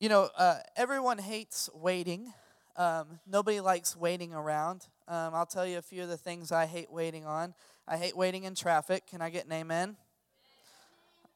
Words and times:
You 0.00 0.08
know, 0.08 0.30
uh, 0.38 0.58
everyone 0.76 1.18
hates 1.18 1.68
waiting. 1.74 2.32
Um, 2.76 3.18
nobody 3.26 3.58
likes 3.58 3.96
waiting 3.96 4.32
around. 4.32 4.86
Um, 5.08 5.34
I'll 5.34 5.44
tell 5.44 5.66
you 5.66 5.78
a 5.78 5.82
few 5.82 6.04
of 6.04 6.08
the 6.08 6.16
things 6.16 6.52
I 6.52 6.66
hate 6.66 6.92
waiting 6.92 7.26
on. 7.26 7.52
I 7.88 7.96
hate 7.96 8.16
waiting 8.16 8.44
in 8.44 8.54
traffic. 8.54 9.08
Can 9.08 9.20
I 9.20 9.28
get 9.28 9.46
an 9.46 9.52
amen? 9.52 9.96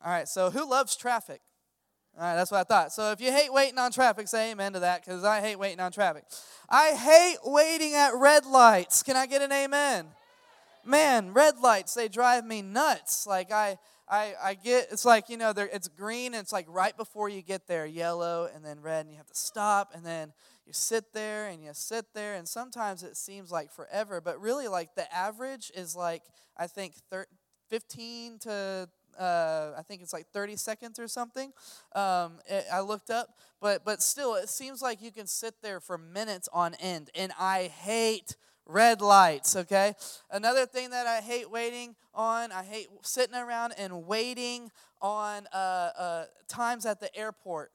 All 0.04 0.12
right, 0.12 0.28
so 0.28 0.50
who 0.50 0.68
loves 0.70 0.94
traffic? 0.94 1.40
All 2.16 2.22
right, 2.22 2.36
that's 2.36 2.52
what 2.52 2.60
I 2.60 2.62
thought. 2.62 2.92
So 2.92 3.10
if 3.10 3.20
you 3.20 3.32
hate 3.32 3.52
waiting 3.52 3.78
on 3.78 3.90
traffic, 3.90 4.28
say 4.28 4.52
amen 4.52 4.74
to 4.74 4.80
that 4.80 5.04
because 5.04 5.24
I 5.24 5.40
hate 5.40 5.58
waiting 5.58 5.80
on 5.80 5.90
traffic. 5.90 6.22
I 6.70 6.90
hate 6.90 7.38
waiting 7.44 7.94
at 7.94 8.14
red 8.14 8.46
lights. 8.46 9.02
Can 9.02 9.16
I 9.16 9.26
get 9.26 9.42
an 9.42 9.50
amen? 9.50 10.06
Man, 10.84 11.32
red 11.32 11.58
lights, 11.60 11.94
they 11.94 12.08
drive 12.08 12.44
me 12.44 12.62
nuts. 12.62 13.26
Like 13.26 13.52
I 13.52 13.78
I, 14.08 14.34
I 14.42 14.54
get 14.54 14.88
it's 14.90 15.04
like 15.04 15.28
you 15.30 15.36
know 15.36 15.52
it's 15.56 15.88
green 15.88 16.34
and 16.34 16.42
it's 16.42 16.52
like 16.52 16.66
right 16.68 16.96
before 16.96 17.28
you 17.28 17.40
get 17.40 17.66
there 17.66 17.86
yellow 17.86 18.48
and 18.54 18.64
then 18.64 18.80
red 18.80 19.06
and 19.06 19.10
you 19.10 19.16
have 19.16 19.28
to 19.28 19.34
stop 19.34 19.92
and 19.94 20.04
then 20.04 20.32
you 20.66 20.72
sit 20.72 21.12
there 21.14 21.46
and 21.46 21.62
you 21.62 21.70
sit 21.72 22.06
there 22.14 22.34
and 22.34 22.46
sometimes 22.46 23.02
it 23.02 23.16
seems 23.16 23.50
like 23.50 23.72
forever 23.72 24.20
but 24.20 24.38
really 24.40 24.68
like 24.68 24.94
the 24.96 25.14
average 25.14 25.72
is 25.74 25.96
like 25.96 26.22
i 26.58 26.66
think 26.66 26.94
thir- 27.10 27.26
15 27.70 28.38
to 28.40 28.88
uh, 29.18 29.72
I 29.78 29.82
think 29.82 30.00
it's 30.00 30.14
like 30.14 30.26
30 30.32 30.56
seconds 30.56 30.98
or 30.98 31.06
something. 31.06 31.52
Um, 31.94 32.38
it, 32.46 32.64
I 32.72 32.80
looked 32.80 33.10
up, 33.10 33.28
but 33.60 33.84
but 33.84 34.02
still, 34.02 34.36
it 34.36 34.48
seems 34.48 34.80
like 34.80 35.02
you 35.02 35.12
can 35.12 35.26
sit 35.26 35.54
there 35.62 35.80
for 35.80 35.98
minutes 35.98 36.48
on 36.50 36.74
end, 36.76 37.10
and 37.14 37.30
I 37.38 37.64
hate 37.64 38.36
red 38.66 39.00
lights. 39.00 39.56
Okay. 39.56 39.94
Another 40.30 40.66
thing 40.66 40.90
that 40.90 41.06
I 41.06 41.20
hate 41.20 41.50
waiting 41.50 41.94
on, 42.14 42.52
I 42.52 42.62
hate 42.62 42.88
sitting 43.02 43.34
around 43.34 43.74
and 43.78 44.06
waiting 44.06 44.70
on 45.00 45.46
uh, 45.52 45.90
uh, 45.98 46.24
times 46.48 46.86
at 46.86 47.00
the 47.00 47.14
airport. 47.16 47.72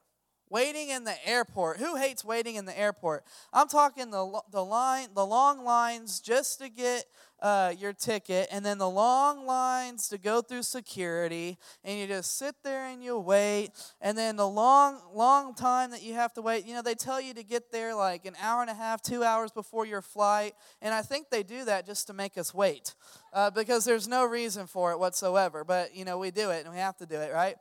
Waiting 0.50 0.88
in 0.88 1.04
the 1.04 1.28
airport. 1.28 1.76
Who 1.76 1.96
hates 1.96 2.24
waiting 2.24 2.54
in 2.54 2.64
the 2.64 2.78
airport? 2.78 3.24
I'm 3.52 3.68
talking 3.68 4.10
the, 4.10 4.40
the 4.50 4.64
line, 4.64 5.08
the 5.14 5.26
long 5.26 5.62
lines 5.62 6.20
just 6.20 6.58
to 6.60 6.70
get 6.70 7.04
uh, 7.40 7.72
your 7.78 7.92
ticket, 7.92 8.48
and 8.50 8.64
then 8.64 8.78
the 8.78 8.88
long 8.88 9.46
lines 9.46 10.08
to 10.08 10.18
go 10.18 10.40
through 10.40 10.62
security, 10.62 11.58
and 11.84 11.98
you 11.98 12.06
just 12.06 12.36
sit 12.36 12.56
there 12.64 12.86
and 12.86 13.02
you 13.02 13.18
wait, 13.18 13.70
and 14.00 14.16
then 14.16 14.36
the 14.36 14.48
long, 14.48 15.00
long 15.14 15.54
time 15.54 15.90
that 15.90 16.02
you 16.02 16.14
have 16.14 16.32
to 16.34 16.42
wait. 16.42 16.66
You 16.66 16.74
know, 16.74 16.82
they 16.82 16.94
tell 16.94 17.20
you 17.20 17.34
to 17.34 17.42
get 17.42 17.70
there 17.70 17.94
like 17.94 18.26
an 18.26 18.34
hour 18.42 18.60
and 18.60 18.70
a 18.70 18.74
half, 18.74 19.02
two 19.02 19.22
hours 19.22 19.52
before 19.52 19.86
your 19.86 20.02
flight, 20.02 20.54
and 20.82 20.92
I 20.92 21.02
think 21.02 21.30
they 21.30 21.42
do 21.42 21.64
that 21.64 21.86
just 21.86 22.06
to 22.08 22.12
make 22.12 22.36
us 22.36 22.52
wait, 22.52 22.94
uh, 23.32 23.50
because 23.50 23.84
there's 23.84 24.08
no 24.08 24.24
reason 24.24 24.66
for 24.66 24.92
it 24.92 24.98
whatsoever. 24.98 25.64
But 25.64 25.94
you 25.94 26.04
know, 26.04 26.18
we 26.18 26.30
do 26.30 26.50
it, 26.50 26.64
and 26.64 26.74
we 26.74 26.80
have 26.80 26.96
to 26.98 27.06
do 27.06 27.16
it, 27.16 27.32
right? 27.32 27.56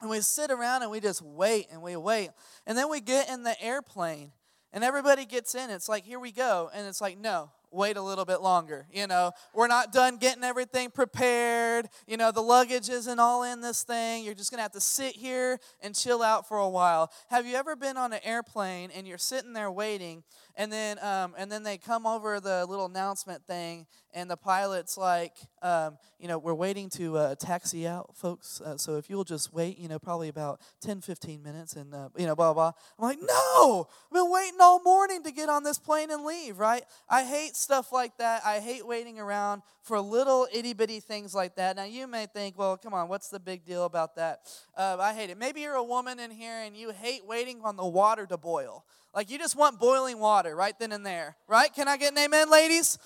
And 0.00 0.10
we 0.10 0.20
sit 0.20 0.50
around 0.50 0.82
and 0.82 0.90
we 0.90 1.00
just 1.00 1.22
wait 1.22 1.68
and 1.72 1.80
we 1.80 1.96
wait. 1.96 2.30
And 2.66 2.76
then 2.76 2.90
we 2.90 3.00
get 3.00 3.30
in 3.30 3.44
the 3.44 3.60
airplane 3.62 4.32
and 4.72 4.84
everybody 4.84 5.24
gets 5.24 5.54
in. 5.54 5.70
It's 5.70 5.88
like, 5.88 6.04
here 6.04 6.20
we 6.20 6.32
go. 6.32 6.70
And 6.74 6.86
it's 6.86 7.00
like, 7.00 7.18
no, 7.18 7.50
wait 7.70 7.96
a 7.96 8.02
little 8.02 8.24
bit 8.24 8.40
longer. 8.40 8.86
You 8.92 9.06
know, 9.06 9.32
we're 9.54 9.66
not 9.66 9.92
done 9.92 10.16
getting 10.16 10.44
everything 10.44 10.90
prepared. 10.90 11.88
You 12.06 12.16
know, 12.16 12.30
the 12.32 12.40
luggage 12.40 12.88
isn't 12.88 13.18
all 13.18 13.42
in 13.42 13.60
this 13.60 13.82
thing. 13.82 14.24
You're 14.24 14.34
just 14.34 14.50
going 14.50 14.58
to 14.58 14.62
have 14.62 14.72
to 14.72 14.80
sit 14.80 15.14
here 15.14 15.58
and 15.80 15.94
chill 15.94 16.22
out 16.22 16.48
for 16.48 16.58
a 16.58 16.68
while. 16.68 17.10
Have 17.28 17.46
you 17.46 17.56
ever 17.56 17.76
been 17.76 17.96
on 17.96 18.12
an 18.12 18.20
airplane 18.24 18.90
and 18.94 19.06
you're 19.06 19.18
sitting 19.18 19.52
there 19.52 19.70
waiting 19.70 20.22
and 20.56 20.72
then 20.72 20.98
um, 21.02 21.34
and 21.36 21.52
then 21.52 21.62
they 21.62 21.76
come 21.76 22.06
over 22.06 22.40
the 22.40 22.64
little 22.66 22.86
announcement 22.86 23.46
thing 23.46 23.86
and 24.16 24.30
the 24.30 24.36
pilot's 24.36 24.96
like, 24.96 25.34
um, 25.60 25.98
you 26.18 26.26
know, 26.26 26.38
we're 26.38 26.54
waiting 26.54 26.88
to 26.88 27.18
uh, 27.18 27.34
taxi 27.34 27.86
out, 27.86 28.16
folks. 28.16 28.62
Uh, 28.62 28.78
so 28.78 28.96
if 28.96 29.10
you'll 29.10 29.24
just 29.24 29.52
wait, 29.52 29.78
you 29.78 29.88
know, 29.88 29.98
probably 29.98 30.28
about 30.28 30.58
10, 30.80 31.02
15 31.02 31.42
minutes 31.42 31.74
and, 31.74 31.94
uh, 31.94 32.08
you 32.16 32.24
know, 32.24 32.34
blah, 32.34 32.54
blah. 32.54 32.72
I'm 32.98 33.04
like, 33.04 33.18
no, 33.20 33.86
I've 34.06 34.14
been 34.14 34.30
waiting 34.30 34.58
all 34.58 34.82
morning 34.82 35.22
to 35.24 35.30
get 35.30 35.50
on 35.50 35.64
this 35.64 35.78
plane 35.78 36.10
and 36.10 36.24
leave, 36.24 36.58
right? 36.58 36.82
I 37.10 37.24
hate 37.56 37.62
stuff 37.62 37.92
like 37.92 38.16
that. 38.18 38.42
I 38.44 38.60
hate 38.60 38.86
waiting 38.86 39.18
around 39.18 39.62
for 39.82 40.00
little 40.00 40.46
itty 40.52 40.74
bitty 40.74 41.00
things 41.00 41.34
like 41.34 41.56
that. 41.56 41.76
Now, 41.76 41.84
you 41.84 42.06
may 42.06 42.26
think, 42.26 42.58
well, 42.58 42.76
come 42.76 42.94
on, 42.94 43.08
what's 43.08 43.28
the 43.28 43.40
big 43.40 43.64
deal 43.64 43.84
about 43.84 44.16
that? 44.16 44.40
Uh, 44.76 44.96
I 45.00 45.14
hate 45.14 45.30
it. 45.30 45.38
Maybe 45.38 45.62
you're 45.62 45.74
a 45.74 45.84
woman 45.84 46.18
in 46.18 46.30
here 46.30 46.62
and 46.64 46.76
you 46.76 46.90
hate 46.90 47.26
waiting 47.26 47.60
on 47.62 47.76
the 47.76 47.86
water 47.86 48.26
to 48.26 48.36
boil. 48.36 48.84
Like 49.14 49.30
you 49.30 49.38
just 49.38 49.56
want 49.56 49.78
boiling 49.78 50.18
water 50.18 50.54
right 50.54 50.78
then 50.78 50.92
and 50.92 51.04
there, 51.04 51.36
right? 51.48 51.72
Can 51.72 51.88
I 51.88 51.96
get 51.96 52.12
an 52.12 52.18
amen, 52.18 52.50
ladies? 52.50 52.98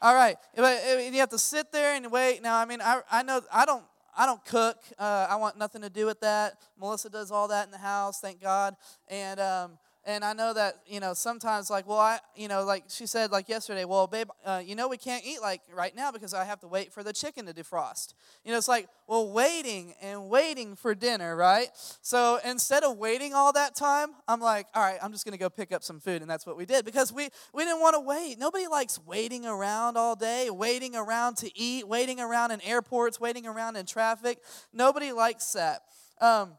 All 0.00 0.14
right. 0.14 0.36
But 0.56 0.82
you 1.12 1.20
have 1.20 1.30
to 1.30 1.38
sit 1.38 1.72
there 1.72 1.94
and 1.94 2.10
wait. 2.10 2.42
Now, 2.42 2.56
I 2.56 2.64
mean, 2.64 2.80
I, 2.80 3.00
I 3.10 3.22
know 3.22 3.42
I 3.52 3.66
don't 3.66 3.84
I 4.16 4.26
don't 4.26 4.44
cook. 4.44 4.78
Uh, 4.98 5.26
I 5.28 5.36
want 5.36 5.58
nothing 5.58 5.82
to 5.82 5.90
do 5.90 6.06
with 6.06 6.20
that. 6.20 6.54
Melissa 6.80 7.10
does 7.10 7.30
all 7.30 7.48
that 7.48 7.66
in 7.66 7.70
the 7.70 7.78
house, 7.78 8.18
thank 8.18 8.40
God. 8.40 8.74
And 9.08 9.38
um, 9.38 9.78
and 10.08 10.24
I 10.24 10.32
know 10.32 10.54
that 10.54 10.76
you 10.86 11.00
know 11.00 11.12
sometimes 11.12 11.68
like 11.68 11.86
well 11.86 11.98
I 11.98 12.18
you 12.34 12.48
know 12.48 12.64
like 12.64 12.84
she 12.88 13.06
said 13.06 13.30
like 13.30 13.48
yesterday 13.48 13.84
well 13.84 14.06
babe 14.06 14.30
uh, 14.44 14.62
you 14.64 14.74
know 14.74 14.88
we 14.88 14.96
can't 14.96 15.24
eat 15.24 15.40
like 15.42 15.60
right 15.72 15.94
now 15.94 16.10
because 16.10 16.32
I 16.32 16.44
have 16.44 16.58
to 16.60 16.66
wait 16.66 16.92
for 16.92 17.02
the 17.04 17.12
chicken 17.12 17.44
to 17.46 17.52
defrost. 17.52 18.14
You 18.42 18.50
know 18.50 18.58
it's 18.58 18.68
like 18.68 18.88
well 19.06 19.30
waiting 19.30 19.94
and 20.00 20.28
waiting 20.30 20.74
for 20.74 20.94
dinner 20.94 21.36
right? 21.36 21.68
So 22.00 22.40
instead 22.44 22.82
of 22.82 22.96
waiting 22.96 23.34
all 23.34 23.52
that 23.52 23.76
time 23.76 24.08
I'm 24.26 24.40
like 24.40 24.66
all 24.74 24.82
right 24.82 24.98
I'm 25.02 25.12
just 25.12 25.26
gonna 25.26 25.36
go 25.36 25.50
pick 25.50 25.72
up 25.72 25.84
some 25.84 26.00
food 26.00 26.22
and 26.22 26.30
that's 26.30 26.46
what 26.46 26.56
we 26.56 26.64
did 26.64 26.86
because 26.86 27.12
we 27.12 27.28
we 27.52 27.64
didn't 27.64 27.80
want 27.80 27.94
to 27.94 28.00
wait. 28.00 28.38
Nobody 28.38 28.66
likes 28.66 28.98
waiting 29.06 29.44
around 29.44 29.98
all 29.98 30.16
day 30.16 30.48
waiting 30.48 30.96
around 30.96 31.36
to 31.38 31.58
eat 31.58 31.86
waiting 31.86 32.18
around 32.18 32.50
in 32.50 32.62
airports 32.62 33.20
waiting 33.20 33.46
around 33.46 33.76
in 33.76 33.84
traffic. 33.84 34.38
Nobody 34.72 35.12
likes 35.12 35.52
that. 35.52 35.82
Um, 36.20 36.54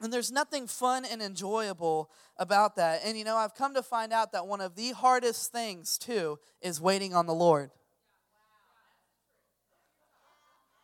and 0.00 0.12
there's 0.12 0.32
nothing 0.32 0.66
fun 0.66 1.04
and 1.04 1.22
enjoyable 1.22 2.10
about 2.36 2.76
that. 2.76 3.02
And 3.04 3.16
you 3.16 3.24
know, 3.24 3.36
I've 3.36 3.54
come 3.54 3.74
to 3.74 3.82
find 3.82 4.12
out 4.12 4.32
that 4.32 4.46
one 4.46 4.60
of 4.60 4.74
the 4.74 4.92
hardest 4.92 5.52
things, 5.52 5.98
too, 5.98 6.38
is 6.60 6.80
waiting 6.80 7.14
on 7.14 7.26
the 7.26 7.34
Lord. 7.34 7.70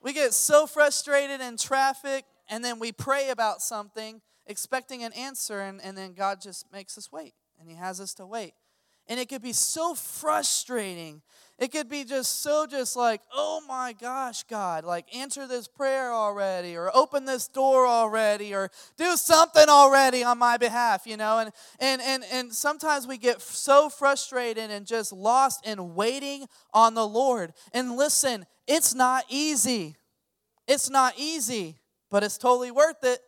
We 0.03 0.12
get 0.12 0.32
so 0.32 0.66
frustrated 0.66 1.41
in 1.41 1.56
traffic, 1.56 2.25
and 2.48 2.65
then 2.65 2.78
we 2.78 2.91
pray 2.91 3.28
about 3.28 3.60
something, 3.60 4.22
expecting 4.47 5.04
an 5.04 5.12
answer, 5.12 5.60
and, 5.60 5.81
and 5.82 5.97
then 5.97 6.15
God 6.15 6.41
just 6.41 6.72
makes 6.72 6.97
us 6.97 7.12
wait, 7.12 7.34
and 7.59 7.69
He 7.69 7.75
has 7.75 8.00
us 8.00 8.15
to 8.15 8.27
wait. 8.27 8.54
And 9.10 9.19
it 9.19 9.28
could 9.28 9.43
be 9.43 9.53
so 9.53 9.94
frustrating. 9.94 11.21
It 11.59 11.72
could 11.72 11.91
be 11.91 12.04
just 12.04 12.43
so, 12.43 12.65
just 12.65 12.97
like, 12.97 13.21
oh 13.34 13.60
my 13.66 13.93
gosh, 13.93 14.44
God, 14.44 14.84
like 14.84 15.15
answer 15.15 15.48
this 15.48 15.66
prayer 15.66 16.12
already, 16.12 16.76
or 16.76 16.91
open 16.97 17.25
this 17.25 17.48
door 17.48 17.88
already, 17.88 18.54
or 18.54 18.71
do 18.97 19.16
something 19.16 19.69
already 19.69 20.22
on 20.22 20.38
my 20.38 20.56
behalf, 20.56 21.09
you 21.09 21.16
know? 21.16 21.41
And, 21.41 21.50
and, 21.81 22.00
and, 22.00 22.25
and 22.32 22.54
sometimes 22.54 23.06
we 23.06 23.19
get 23.19 23.43
so 23.43 23.91
frustrated 23.91 24.71
and 24.71 24.87
just 24.87 25.12
lost 25.12 25.66
in 25.66 25.97
waiting 25.97 26.47
on 26.72 26.94
the 26.94 27.06
Lord. 27.06 27.53
And 27.75 27.97
listen, 27.97 28.47
it's 28.69 28.94
not 28.94 29.25
easy. 29.28 29.97
It's 30.69 30.88
not 30.88 31.15
easy, 31.19 31.81
but 32.10 32.22
it's 32.22 32.38
totally 32.38 32.71
worth 32.71 33.03
it. 33.03 33.19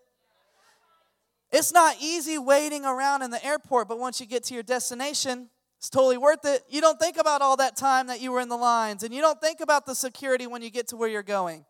It's 1.51 1.73
not 1.73 1.97
easy 2.01 2.39
waiting 2.39 2.87
around 2.87 3.23
in 3.23 3.33
the 3.33 3.45
airport, 3.45 3.89
but 3.89 3.99
once 3.99 4.21
you 4.21 4.27
get 4.27 4.45
to 4.45 4.55
your 4.55 4.63
destination, 4.63 5.51
it's 5.83 5.91
totally 5.91 6.17
worth 6.17 6.45
it. 6.45 6.63
You 6.69 6.81
don't 6.81 7.01
think 7.01 7.17
about 7.17 7.43
all 7.43 7.57
that 7.57 7.75
time 7.75 8.07
that 8.07 8.21
you 8.21 8.31
were 8.31 8.39
in 8.39 8.49
the 8.49 8.57
lines, 8.57 9.03
and 9.03 9.13
you 9.13 9.21
don't 9.21 9.41
think 9.41 9.61
about 9.61 9.85
the 9.85 9.97
security 9.97 10.47
when 10.47 10.63
you 10.63 10.71
get 10.71 10.87
to 10.89 10.97
where 10.97 11.09
you're 11.09 11.25
going, 11.25 11.65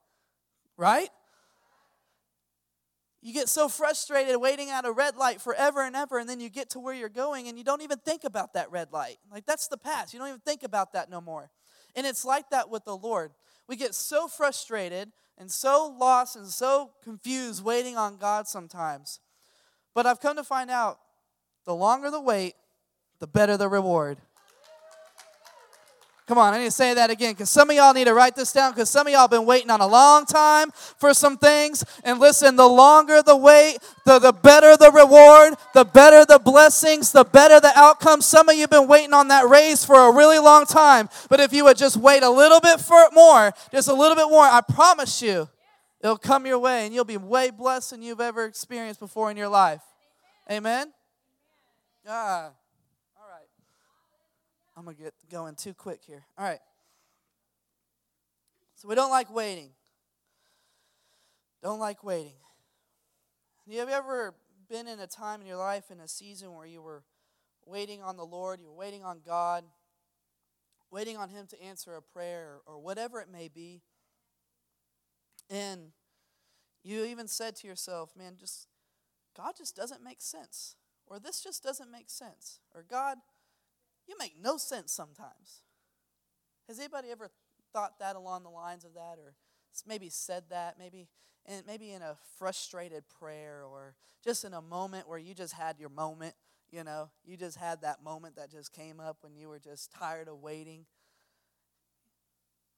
right? 0.76 1.08
You 3.22 3.32
get 3.32 3.48
so 3.48 3.70
frustrated 3.70 4.36
waiting 4.38 4.68
at 4.68 4.84
a 4.84 4.92
red 4.92 5.16
light 5.16 5.40
forever 5.40 5.80
and 5.80 5.96
ever, 5.96 6.18
and 6.18 6.28
then 6.28 6.40
you 6.40 6.50
get 6.50 6.68
to 6.70 6.78
where 6.78 6.92
you're 6.92 7.08
going, 7.08 7.48
and 7.48 7.56
you 7.56 7.64
don't 7.64 7.80
even 7.80 7.96
think 8.00 8.24
about 8.24 8.52
that 8.52 8.70
red 8.70 8.92
light. 8.92 9.16
Like, 9.30 9.46
that's 9.46 9.66
the 9.66 9.78
past. 9.78 10.12
You 10.12 10.18
don't 10.18 10.28
even 10.28 10.40
think 10.40 10.62
about 10.62 10.92
that 10.92 11.08
no 11.08 11.22
more. 11.22 11.50
And 11.96 12.06
it's 12.06 12.22
like 12.22 12.50
that 12.50 12.68
with 12.68 12.84
the 12.84 12.96
Lord. 12.98 13.30
We 13.66 13.76
get 13.76 13.94
so 13.94 14.28
frustrated 14.28 15.10
and 15.38 15.50
so 15.50 15.96
lost 15.98 16.36
and 16.36 16.48
so 16.48 16.90
confused 17.02 17.64
waiting 17.64 17.96
on 17.96 18.18
God 18.18 18.46
sometimes. 18.46 19.20
But 19.94 20.04
I've 20.04 20.20
come 20.20 20.36
to 20.36 20.44
find 20.44 20.70
out 20.70 20.98
the 21.64 21.74
longer 21.74 22.10
the 22.10 22.20
wait, 22.20 22.56
the 23.22 23.28
better 23.28 23.56
the 23.56 23.68
reward. 23.68 24.18
Come 26.26 26.38
on, 26.38 26.54
I 26.54 26.58
need 26.58 26.64
to 26.64 26.70
say 26.72 26.92
that 26.94 27.08
again 27.08 27.34
because 27.34 27.50
some 27.50 27.70
of 27.70 27.76
y'all 27.76 27.94
need 27.94 28.06
to 28.06 28.14
write 28.14 28.34
this 28.34 28.52
down 28.52 28.72
because 28.72 28.90
some 28.90 29.06
of 29.06 29.12
y'all 29.12 29.28
been 29.28 29.46
waiting 29.46 29.70
on 29.70 29.80
a 29.80 29.86
long 29.86 30.26
time 30.26 30.72
for 30.72 31.14
some 31.14 31.36
things. 31.38 31.84
And 32.02 32.18
listen, 32.18 32.56
the 32.56 32.66
longer 32.66 33.22
the 33.22 33.36
wait, 33.36 33.78
the, 34.06 34.18
the 34.18 34.32
better 34.32 34.76
the 34.76 34.90
reward, 34.90 35.54
the 35.72 35.84
better 35.84 36.24
the 36.24 36.40
blessings, 36.40 37.12
the 37.12 37.22
better 37.22 37.60
the 37.60 37.70
outcome. 37.76 38.22
Some 38.22 38.48
of 38.48 38.56
you 38.56 38.62
have 38.62 38.70
been 38.70 38.88
waiting 38.88 39.14
on 39.14 39.28
that 39.28 39.48
raise 39.48 39.84
for 39.84 40.08
a 40.08 40.12
really 40.12 40.40
long 40.40 40.66
time. 40.66 41.08
But 41.30 41.38
if 41.38 41.52
you 41.52 41.62
would 41.62 41.76
just 41.76 41.96
wait 41.96 42.24
a 42.24 42.30
little 42.30 42.58
bit 42.58 42.80
for 42.80 43.08
more, 43.12 43.52
just 43.70 43.86
a 43.86 43.94
little 43.94 44.16
bit 44.16 44.30
more, 44.30 44.42
I 44.42 44.62
promise 44.62 45.22
you, 45.22 45.48
it'll 46.00 46.18
come 46.18 46.44
your 46.44 46.58
way 46.58 46.86
and 46.86 46.92
you'll 46.92 47.04
be 47.04 47.18
way 47.18 47.50
blessed 47.50 47.90
than 47.90 48.02
you've 48.02 48.20
ever 48.20 48.46
experienced 48.46 48.98
before 48.98 49.30
in 49.30 49.36
your 49.36 49.48
life. 49.48 49.82
Amen? 50.50 50.92
Ah. 52.08 52.50
I'm 54.82 54.86
going 54.86 54.96
to 54.96 55.02
get 55.04 55.14
going 55.30 55.54
too 55.54 55.74
quick 55.74 56.00
here. 56.04 56.24
All 56.36 56.44
right. 56.44 56.58
So 58.74 58.88
we 58.88 58.96
don't 58.96 59.12
like 59.12 59.32
waiting. 59.32 59.70
Don't 61.62 61.78
like 61.78 62.02
waiting. 62.02 62.32
Have 63.64 63.88
you 63.88 63.94
ever 63.94 64.34
been 64.68 64.88
in 64.88 64.98
a 64.98 65.06
time 65.06 65.40
in 65.40 65.46
your 65.46 65.56
life, 65.56 65.92
in 65.92 66.00
a 66.00 66.08
season 66.08 66.52
where 66.52 66.66
you 66.66 66.82
were 66.82 67.04
waiting 67.64 68.02
on 68.02 68.16
the 68.16 68.24
Lord, 68.24 68.58
you 68.58 68.66
were 68.66 68.74
waiting 68.74 69.04
on 69.04 69.20
God, 69.24 69.62
waiting 70.90 71.16
on 71.16 71.28
Him 71.28 71.46
to 71.50 71.62
answer 71.62 71.94
a 71.94 72.02
prayer 72.02 72.56
or 72.66 72.80
whatever 72.80 73.20
it 73.20 73.28
may 73.30 73.46
be. 73.46 73.82
And 75.48 75.92
you 76.82 77.04
even 77.04 77.28
said 77.28 77.54
to 77.56 77.68
yourself, 77.68 78.16
man, 78.18 78.34
just 78.36 78.66
God 79.36 79.52
just 79.56 79.76
doesn't 79.76 80.02
make 80.02 80.20
sense. 80.20 80.74
Or 81.06 81.20
this 81.20 81.40
just 81.40 81.62
doesn't 81.62 81.92
make 81.92 82.10
sense. 82.10 82.58
Or 82.74 82.82
God, 82.82 83.18
you 84.06 84.14
make 84.18 84.34
no 84.40 84.56
sense 84.56 84.92
sometimes. 84.92 85.62
Has 86.68 86.78
anybody 86.78 87.10
ever 87.10 87.30
thought 87.72 87.98
that 88.00 88.16
along 88.16 88.42
the 88.42 88.50
lines 88.50 88.84
of 88.84 88.94
that 88.94 89.16
or 89.18 89.34
maybe 89.86 90.08
said 90.08 90.44
that 90.50 90.78
maybe 90.78 91.08
and 91.46 91.66
maybe 91.66 91.90
in 91.92 92.02
a 92.02 92.16
frustrated 92.38 93.04
prayer 93.18 93.62
or 93.64 93.94
just 94.22 94.44
in 94.44 94.52
a 94.52 94.60
moment 94.62 95.08
where 95.08 95.18
you 95.18 95.34
just 95.34 95.54
had 95.54 95.78
your 95.80 95.88
moment 95.88 96.34
you 96.72 96.82
know, 96.82 97.10
you 97.24 97.36
just 97.36 97.58
had 97.58 97.82
that 97.82 98.02
moment 98.02 98.36
that 98.36 98.50
just 98.50 98.72
came 98.72 98.98
up 98.98 99.18
when 99.20 99.36
you 99.36 99.48
were 99.48 99.58
just 99.58 99.92
tired 99.92 100.26
of 100.26 100.40
waiting. 100.40 100.86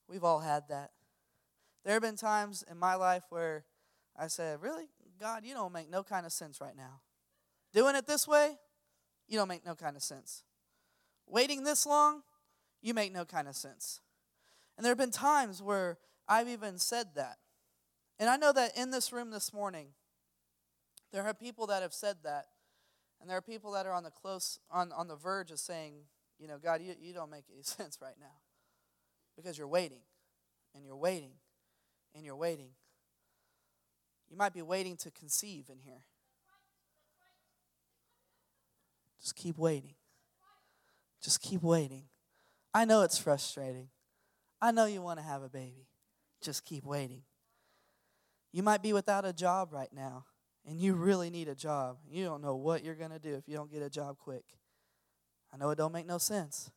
We've 0.08 0.24
all 0.24 0.40
had 0.40 0.64
that. 0.68 0.90
There 1.84 1.92
have 1.94 2.02
been 2.02 2.16
times 2.16 2.64
in 2.68 2.76
my 2.76 2.96
life 2.96 3.22
where 3.30 3.64
I 4.18 4.26
said, 4.26 4.60
Really? 4.60 4.86
God, 5.20 5.44
you 5.44 5.54
don't 5.54 5.72
make 5.72 5.88
no 5.88 6.02
kind 6.02 6.26
of 6.26 6.32
sense 6.32 6.60
right 6.60 6.76
now. 6.76 7.00
Doing 7.72 7.94
it 7.94 8.04
this 8.04 8.26
way, 8.26 8.58
you 9.28 9.38
don't 9.38 9.48
make 9.48 9.64
no 9.64 9.76
kind 9.76 9.94
of 9.94 10.02
sense. 10.02 10.42
Waiting 11.26 11.64
this 11.64 11.86
long, 11.86 12.22
you 12.82 12.94
make 12.94 13.12
no 13.12 13.24
kind 13.24 13.48
of 13.48 13.56
sense. 13.56 14.00
And 14.76 14.84
there 14.84 14.90
have 14.90 14.98
been 14.98 15.10
times 15.10 15.62
where 15.62 15.98
I've 16.28 16.48
even 16.48 16.78
said 16.78 17.08
that. 17.14 17.38
And 18.18 18.28
I 18.28 18.36
know 18.36 18.52
that 18.52 18.76
in 18.76 18.90
this 18.90 19.12
room 19.12 19.30
this 19.30 19.52
morning, 19.52 19.88
there 21.12 21.24
are 21.24 21.34
people 21.34 21.66
that 21.68 21.82
have 21.82 21.92
said 21.92 22.16
that 22.24 22.46
and 23.24 23.30
there 23.30 23.38
are 23.38 23.40
people 23.40 23.72
that 23.72 23.86
are 23.86 23.92
on 23.94 24.02
the 24.02 24.10
close 24.10 24.58
on, 24.70 24.92
on 24.92 25.08
the 25.08 25.16
verge 25.16 25.50
of 25.50 25.58
saying, 25.58 25.94
you 26.38 26.46
know, 26.46 26.58
God, 26.62 26.82
you, 26.82 26.94
you 27.00 27.14
don't 27.14 27.30
make 27.30 27.44
any 27.50 27.62
sense 27.62 27.98
right 28.02 28.16
now. 28.20 28.36
Because 29.34 29.56
you're 29.56 29.66
waiting, 29.66 30.02
and 30.74 30.84
you're 30.84 30.94
waiting, 30.94 31.32
and 32.14 32.22
you're 32.22 32.36
waiting. 32.36 32.68
You 34.30 34.36
might 34.36 34.52
be 34.52 34.60
waiting 34.60 34.98
to 34.98 35.10
conceive 35.10 35.70
in 35.70 35.78
here. 35.78 36.04
Just 39.22 39.36
keep 39.36 39.56
waiting. 39.56 39.94
Just 41.24 41.40
keep 41.40 41.62
waiting. 41.62 42.04
I 42.72 42.84
know 42.84 43.02
it's 43.02 43.18
frustrating. 43.18 43.88
I 44.60 44.70
know 44.70 44.84
you 44.84 45.02
want 45.02 45.18
to 45.18 45.24
have 45.24 45.42
a 45.42 45.48
baby. 45.48 45.88
Just 46.40 46.64
keep 46.64 46.84
waiting. 46.84 47.22
You 48.52 48.62
might 48.62 48.82
be 48.82 48.92
without 48.92 49.24
a 49.24 49.32
job 49.32 49.72
right 49.72 49.92
now 49.92 50.26
and 50.66 50.80
you 50.80 50.94
really 50.94 51.30
need 51.30 51.48
a 51.48 51.54
job, 51.54 51.98
you 52.08 52.24
don't 52.24 52.42
know 52.42 52.56
what 52.56 52.82
you're 52.84 52.94
going 52.94 53.10
to 53.10 53.18
do 53.18 53.34
if 53.34 53.46
you 53.46 53.56
don't 53.56 53.70
get 53.70 53.82
a 53.82 53.90
job 53.90 54.18
quick. 54.18 54.44
I 55.52 55.56
know 55.56 55.70
it 55.70 55.76
don't 55.76 55.92
make 55.92 56.06
no 56.06 56.18
sense, 56.18 56.70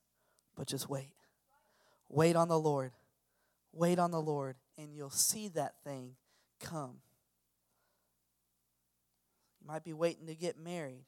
but 0.55 0.67
just 0.67 0.89
wait. 0.89 1.13
Wait 2.09 2.35
on 2.35 2.47
the 2.47 2.59
Lord. 2.59 2.91
Wait 3.73 3.99
on 3.99 4.11
the 4.11 4.21
Lord, 4.21 4.55
and 4.77 4.93
you'll 4.93 5.09
see 5.09 5.47
that 5.49 5.75
thing 5.83 6.15
come. 6.59 6.97
You 9.61 9.67
might 9.67 9.83
be 9.83 9.93
waiting 9.93 10.27
to 10.27 10.35
get 10.35 10.57
married. 10.57 11.05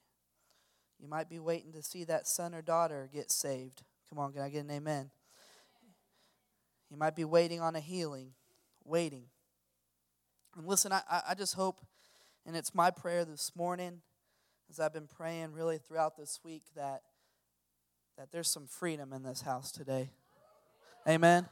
You 1.01 1.07
might 1.07 1.29
be 1.29 1.39
waiting 1.39 1.71
to 1.73 1.81
see 1.81 2.03
that 2.05 2.27
son 2.27 2.53
or 2.53 2.61
daughter 2.61 3.09
get 3.13 3.31
saved. 3.31 3.83
Come 4.09 4.19
on, 4.19 4.33
can 4.33 4.41
I 4.41 4.49
get 4.49 4.65
an 4.65 4.71
amen? 4.71 5.11
You 6.89 6.97
might 6.97 7.15
be 7.15 7.25
waiting 7.25 7.61
on 7.61 7.75
a 7.75 7.79
healing, 7.79 8.31
waiting. 8.83 9.25
And 10.57 10.67
listen, 10.67 10.91
I, 10.91 11.01
I 11.29 11.35
just 11.35 11.53
hope 11.53 11.81
and 12.49 12.57
it's 12.57 12.73
my 12.73 12.89
prayer 12.89 13.25
this 13.25 13.51
morning, 13.55 14.01
as 14.71 14.79
I've 14.79 14.91
been 14.91 15.07
praying 15.07 15.53
really 15.53 15.77
throughout 15.77 16.17
this 16.17 16.39
week, 16.43 16.63
that, 16.75 17.03
that 18.17 18.31
there's 18.31 18.49
some 18.49 18.65
freedom 18.65 19.13
in 19.13 19.21
this 19.21 19.41
house 19.41 19.71
today. 19.71 20.09
Amen. 21.07 21.47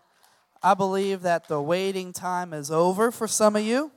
I 0.63 0.73
believe 0.73 1.21
that 1.21 1.47
the 1.47 1.61
waiting 1.61 2.13
time 2.13 2.51
is 2.51 2.71
over 2.71 3.11
for 3.11 3.27
some 3.27 3.55
of 3.55 3.61
you. 3.63 3.91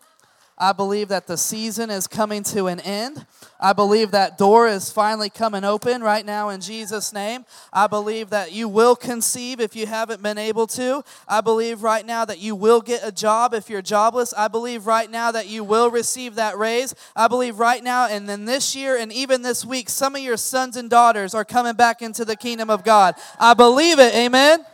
I 0.61 0.75
believe 0.75 1.09
that 1.09 1.27
the 1.27 1.39
season 1.39 1.89
is 1.89 2.07
coming 2.07 2.43
to 2.45 2.67
an 2.67 2.81
end. 2.81 3.25
I 3.59 3.73
believe 3.73 4.11
that 4.11 4.37
door 4.37 4.69
is 4.69 4.93
finally 4.93 5.31
coming 5.31 5.65
open 5.65 6.03
right 6.03 6.25
now 6.25 6.51
in 6.51 6.61
Jesus' 6.61 7.15
name. 7.15 7.47
I 7.73 7.87
believe 7.87 8.29
that 8.29 8.53
you 8.53 8.69
will 8.69 8.95
conceive 8.95 9.59
if 9.59 9.75
you 9.75 9.87
haven't 9.87 10.23
been 10.23 10.37
able 10.37 10.67
to. 10.69 11.03
I 11.27 11.41
believe 11.41 11.83
right 11.83 12.05
now 12.05 12.27
that 12.27 12.41
you 12.41 12.55
will 12.55 12.83
get 12.83 13.01
a 13.03 13.11
job 13.11 13.55
if 13.55 13.71
you're 13.71 13.81
jobless. 13.81 14.35
I 14.35 14.49
believe 14.49 14.87
right 14.87 15.11
now 15.11 15.33
that 15.33 15.49
you 15.49 15.65
will 15.65 15.91
receive 15.91 16.35
that 16.35 16.59
raise. 16.59 16.95
I 17.17 17.27
believe 17.27 17.59
right 17.59 17.83
now 17.83 18.07
and 18.07 18.29
then 18.29 18.45
this 18.45 18.77
year 18.77 18.99
and 18.99 19.11
even 19.11 19.41
this 19.41 19.65
week, 19.65 19.89
some 19.89 20.15
of 20.15 20.21
your 20.21 20.37
sons 20.37 20.77
and 20.77 20.91
daughters 20.91 21.35
are 21.35 21.45
coming 21.45 21.75
back 21.75 22.03
into 22.03 22.27
the 22.27 22.37
kingdom 22.37 22.69
of 22.69 22.85
God. 22.85 23.15
I 23.39 23.55
believe 23.55 23.99
it. 23.99 24.15
Amen. 24.15 24.67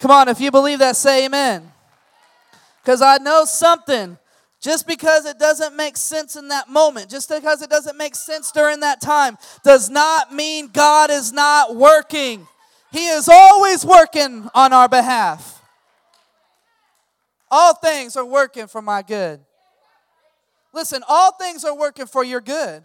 Come 0.00 0.10
on, 0.10 0.28
if 0.28 0.40
you 0.40 0.50
believe 0.50 0.80
that, 0.80 0.96
say 0.96 1.26
amen. 1.26 1.70
Because 2.82 3.02
I 3.02 3.18
know 3.18 3.44
something 3.44 4.18
just 4.60 4.86
because 4.86 5.24
it 5.24 5.38
doesn't 5.38 5.76
make 5.76 5.96
sense 5.96 6.36
in 6.36 6.48
that 6.48 6.68
moment, 6.68 7.08
just 7.08 7.28
because 7.28 7.62
it 7.62 7.70
doesn't 7.70 7.96
make 7.96 8.14
sense 8.14 8.50
during 8.50 8.80
that 8.80 9.00
time, 9.00 9.38
does 9.62 9.88
not 9.88 10.34
mean 10.34 10.68
God 10.68 11.10
is 11.10 11.32
not 11.32 11.76
working. 11.76 12.46
He 12.90 13.06
is 13.06 13.28
always 13.28 13.84
working 13.84 14.48
on 14.54 14.72
our 14.72 14.88
behalf. 14.88 15.62
All 17.50 17.74
things 17.74 18.16
are 18.16 18.24
working 18.24 18.66
for 18.66 18.82
my 18.82 19.02
good. 19.02 19.40
Listen, 20.72 21.02
all 21.08 21.32
things 21.32 21.64
are 21.64 21.76
working 21.76 22.06
for 22.06 22.24
your 22.24 22.40
good. 22.40 22.82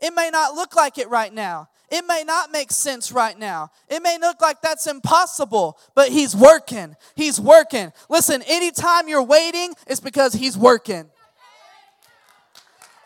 It 0.00 0.14
may 0.14 0.30
not 0.30 0.54
look 0.54 0.76
like 0.76 0.98
it 0.98 1.08
right 1.08 1.32
now. 1.32 1.68
It 1.90 2.04
may 2.06 2.22
not 2.24 2.52
make 2.52 2.70
sense 2.70 3.10
right 3.12 3.38
now. 3.38 3.70
It 3.88 4.02
may 4.02 4.18
look 4.18 4.40
like 4.40 4.60
that's 4.60 4.86
impossible, 4.86 5.78
but 5.94 6.08
He's 6.08 6.36
working. 6.36 6.96
He's 7.14 7.40
working. 7.40 7.92
Listen, 8.08 8.42
anytime 8.46 9.08
you're 9.08 9.22
waiting, 9.22 9.74
it's 9.86 10.00
because 10.00 10.34
He's 10.34 10.56
working. 10.56 11.10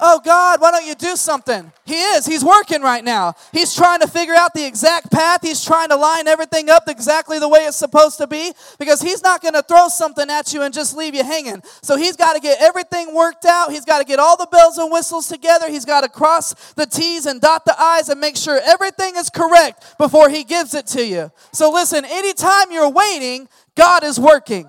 Oh 0.04 0.18
God, 0.18 0.60
why 0.60 0.72
don't 0.72 0.84
you 0.84 0.96
do 0.96 1.14
something? 1.14 1.70
He 1.86 1.94
is. 1.94 2.26
He's 2.26 2.44
working 2.44 2.82
right 2.82 3.04
now. 3.04 3.34
He's 3.52 3.72
trying 3.72 4.00
to 4.00 4.08
figure 4.08 4.34
out 4.34 4.52
the 4.52 4.66
exact 4.66 5.12
path. 5.12 5.42
He's 5.42 5.64
trying 5.64 5.90
to 5.90 5.96
line 5.96 6.26
everything 6.26 6.68
up 6.68 6.88
exactly 6.88 7.38
the 7.38 7.48
way 7.48 7.60
it's 7.60 7.76
supposed 7.76 8.18
to 8.18 8.26
be 8.26 8.52
because 8.80 9.00
he's 9.00 9.22
not 9.22 9.42
going 9.42 9.54
to 9.54 9.62
throw 9.62 9.86
something 9.86 10.28
at 10.28 10.52
you 10.52 10.62
and 10.62 10.74
just 10.74 10.96
leave 10.96 11.14
you 11.14 11.22
hanging. 11.22 11.62
So 11.82 11.96
he's 11.96 12.16
got 12.16 12.32
to 12.32 12.40
get 12.40 12.60
everything 12.60 13.14
worked 13.14 13.44
out. 13.44 13.70
He's 13.70 13.84
got 13.84 14.00
to 14.00 14.04
get 14.04 14.18
all 14.18 14.36
the 14.36 14.48
bells 14.50 14.76
and 14.76 14.90
whistles 14.90 15.28
together. 15.28 15.68
He's 15.68 15.84
got 15.84 16.00
to 16.00 16.08
cross 16.08 16.72
the 16.72 16.84
T's 16.86 17.24
and 17.24 17.40
dot 17.40 17.64
the 17.64 17.80
I's 17.80 18.08
and 18.08 18.20
make 18.20 18.36
sure 18.36 18.60
everything 18.64 19.14
is 19.14 19.30
correct 19.30 19.98
before 19.98 20.28
he 20.28 20.42
gives 20.42 20.74
it 20.74 20.88
to 20.88 21.06
you. 21.06 21.30
So 21.52 21.70
listen, 21.70 22.04
anytime 22.04 22.72
you're 22.72 22.90
waiting, 22.90 23.48
God 23.76 24.02
is 24.02 24.18
working. 24.18 24.68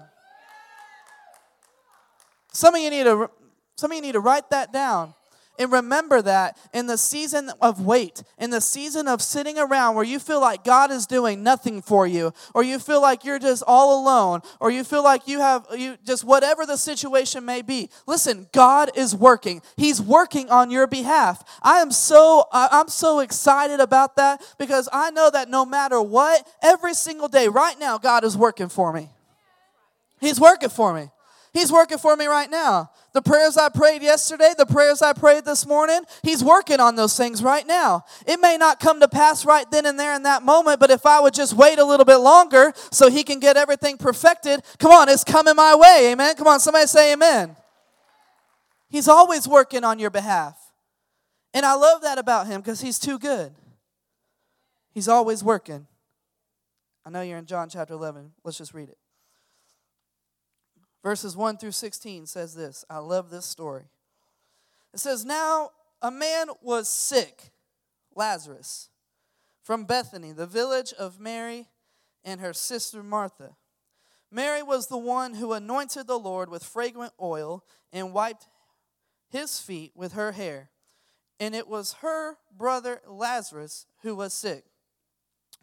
Some 2.52 2.76
of 2.76 2.82
you 2.82 2.92
need 2.92 3.06
to 3.06 3.32
some 3.76 3.92
of 3.92 3.96
you 3.96 4.02
need 4.04 4.12
to 4.12 4.20
write 4.20 4.52
that 4.52 4.72
down. 4.72 5.16
And 5.60 5.72
remember 5.72 6.22
that 6.24 6.58
in 6.74 6.88
the 6.88 6.98
season 6.98 7.52
of 7.62 7.86
wait, 7.86 8.24
in 8.40 8.50
the 8.50 8.60
season 8.60 9.08
of 9.08 9.22
sitting 9.22 9.60
around 9.60 9.94
where 9.94 10.04
you 10.04 10.18
feel 10.18 10.42
like 10.42 10.64
God 10.64 10.90
is 10.90 11.06
doing 11.06 11.44
nothing 11.44 11.82
for 11.84 12.08
you, 12.08 12.34
or 12.56 12.64
you 12.64 12.80
feel 12.80 13.02
like 13.02 13.24
you're 13.24 13.38
just 13.38 13.64
all 13.68 14.02
alone, 14.02 14.42
or 14.60 14.72
you 14.72 14.84
feel 14.84 15.04
like 15.04 15.28
you 15.28 15.40
have 15.40 15.68
you 15.78 15.98
just 16.04 16.24
whatever 16.24 16.66
the 16.66 16.76
situation 16.76 17.46
may 17.46 17.62
be. 17.62 17.90
Listen, 18.08 18.48
God 18.52 18.90
is 18.96 19.16
working. 19.16 19.62
He's 19.78 20.02
working 20.02 20.50
on 20.50 20.72
your 20.72 20.88
behalf. 20.88 21.44
I 21.62 21.78
am 21.82 21.92
so 21.92 22.46
I'm 22.52 22.90
so 22.90 23.20
excited 23.20 23.80
about 23.80 24.16
that 24.16 24.42
because 24.58 24.90
I 24.92 25.12
know 25.12 25.30
that 25.30 25.50
no 25.50 25.66
matter 25.66 26.02
what, 26.02 26.48
every 26.64 26.96
single 26.96 27.28
day 27.28 27.48
right 27.48 27.80
now 27.80 28.00
God 28.00 28.24
is 28.24 28.36
working 28.36 28.70
for 28.70 28.92
me. 28.92 29.10
He's 30.20 30.40
working 30.40 30.70
for 30.70 30.94
me. 30.94 31.10
He's 31.54 31.72
working 31.72 32.00
for 32.00 32.16
me 32.16 32.26
right 32.26 32.50
now. 32.50 32.90
The 33.14 33.22
prayers 33.22 33.58
I 33.58 33.70
prayed 33.70 34.02
yesterday, 34.02 34.54
the 34.58 34.66
prayers 34.66 35.04
I 35.04 35.14
prayed 35.14 35.46
this 35.46 35.68
morning, 35.68 36.02
He's 36.24 36.44
working 36.44 36.80
on 36.80 36.96
those 36.96 37.16
things 37.16 37.44
right 37.44 37.66
now. 37.66 38.06
It 38.26 38.40
may 38.40 38.58
not 38.58 38.80
come 38.80 39.00
to 39.02 39.08
pass 39.08 39.46
right 39.46 39.70
then 39.70 39.86
and 39.86 40.00
there 40.00 40.16
in 40.16 40.24
that 40.24 40.42
moment, 40.42 40.80
but 40.80 40.90
if 40.90 41.06
I 41.06 41.20
would 41.20 41.36
just 41.36 41.54
wait 41.54 41.78
a 41.78 41.86
little 41.86 42.06
bit 42.06 42.18
longer 42.18 42.74
so 42.92 43.12
He 43.12 43.24
can 43.24 43.40
get 43.40 43.56
everything 43.56 43.98
perfected, 43.98 44.62
come 44.80 44.92
on, 44.92 45.10
it's 45.10 45.24
coming 45.24 45.56
my 45.56 45.76
way. 45.76 46.12
Amen. 46.12 46.36
Come 46.36 46.48
on, 46.48 46.60
somebody 46.60 46.88
say 46.88 47.14
amen. 47.14 47.56
He's 48.90 49.08
always 49.08 49.48
working 49.48 49.84
on 49.84 50.00
your 50.00 50.10
behalf. 50.10 50.58
And 51.54 51.68
I 51.68 51.76
love 51.76 52.02
that 52.02 52.18
about 52.18 52.48
Him 52.48 52.62
because 52.62 52.82
He's 52.82 52.98
too 52.98 53.20
good. 53.20 53.54
He's 54.92 55.08
always 55.08 55.44
working. 55.44 55.86
I 57.06 57.12
know 57.12 57.22
you're 57.22 57.38
in 57.38 57.46
John 57.46 57.70
chapter 57.70 57.94
11. 57.94 58.32
Let's 58.44 58.58
just 58.58 58.74
read 58.74 58.90
it. 58.90 58.98
Verses 61.04 61.36
1 61.36 61.58
through 61.58 61.72
16 61.72 62.26
says 62.26 62.56
this. 62.56 62.86
I 62.90 63.00
love 63.00 63.30
this 63.30 63.46
story. 63.46 63.86
It 64.94 65.00
says, 65.00 65.26
Now 65.26 65.72
a 66.02 66.10
man 66.10 66.48
was 66.62 66.88
sick, 66.88 67.52
Lazarus, 68.16 68.90
from 69.62 69.84
Bethany, 69.84 70.32
the 70.32 70.48
village 70.48 70.94
of 70.98 71.20
Mary 71.20 71.68
and 72.24 72.40
her 72.40 72.54
sister 72.54 73.04
Martha. 73.04 73.56
Mary 74.32 74.64
was 74.64 74.88
the 74.88 74.98
one 74.98 75.36
who 75.36 75.54
anointed 75.54 76.08
the 76.08 76.18
Lord 76.18 76.50
with 76.50 76.64
fragrant 76.64 77.14
oil 77.22 77.64
and 77.92 78.14
wiped 78.14 78.48
his 79.30 79.60
feet 79.60 79.92
with 79.96 80.14
her 80.14 80.32
hair, 80.32 80.70
and 81.40 81.54
it 81.54 81.68
was 81.68 81.98
her 82.02 82.38
brother 82.56 83.02
Lazarus 83.08 83.86
who 84.02 84.16
was 84.16 84.34
sick. 84.34 84.64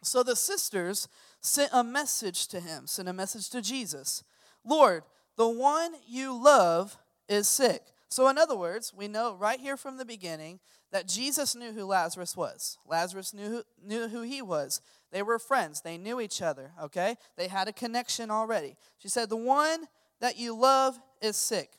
So 0.03 0.23
the 0.23 0.37
sisters 0.37 1.09
sent 1.41 1.71
a 1.73 1.83
message 1.83 2.47
to 2.49 2.61
him, 2.61 2.87
sent 2.87 3.09
a 3.09 3.13
message 3.13 3.49
to 3.51 3.63
Jesus 3.63 4.23
Lord, 4.65 5.05
the 5.37 5.49
one 5.49 5.93
you 6.07 6.33
love 6.33 6.97
is 7.29 7.49
sick. 7.49 7.83
So, 8.09 8.29
in 8.29 8.39
other 8.39 8.57
words, 8.57 8.93
we 8.95 9.09
know 9.09 9.35
right 9.35 9.61
here 9.61 9.77
from 9.77 9.97
the 9.97 10.05
beginning 10.05 10.59
that 10.93 11.07
Jesus 11.07 11.55
knew 11.55 11.73
who 11.73 11.85
Lazarus 11.85 12.37
was. 12.37 12.77
Lazarus 12.87 13.33
knew 13.33 13.49
who, 13.49 13.63
knew 13.83 14.09
who 14.09 14.23
he 14.23 14.43
was. 14.43 14.81
They 15.13 15.23
were 15.23 15.39
friends, 15.39 15.81
they 15.81 15.99
knew 15.99 16.21
each 16.21 16.43
other, 16.43 16.73
okay? 16.83 17.17
They 17.37 17.49
had 17.49 17.69
a 17.69 17.73
connection 17.73 18.31
already. 18.31 18.77
She 18.99 19.09
said, 19.09 19.29
The 19.29 19.37
one 19.37 19.87
that 20.21 20.39
you 20.39 20.57
love 20.57 20.99
is 21.23 21.37
sick. 21.37 21.71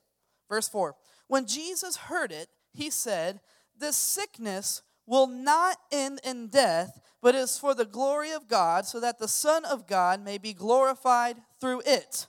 Verse 0.50 0.68
4 0.70 0.96
When 1.28 1.46
Jesus 1.46 1.96
heard 1.98 2.32
it, 2.32 2.48
he 2.74 2.90
said, 2.90 3.42
This 3.78 3.98
sickness 3.98 4.82
will 5.06 5.28
not 5.28 5.78
end 5.92 6.22
in 6.24 6.48
death, 6.48 7.02
but 7.22 7.36
is 7.36 7.58
for 7.58 7.74
the 7.74 7.86
glory 7.86 8.32
of 8.32 8.48
God, 8.48 8.86
so 8.86 9.00
that 9.00 9.20
the 9.20 9.28
Son 9.28 9.66
of 9.66 9.88
God 9.88 10.24
may 10.24 10.38
be 10.38 10.54
glorified 10.54 11.38
through 11.60 11.82
it. 11.86 12.28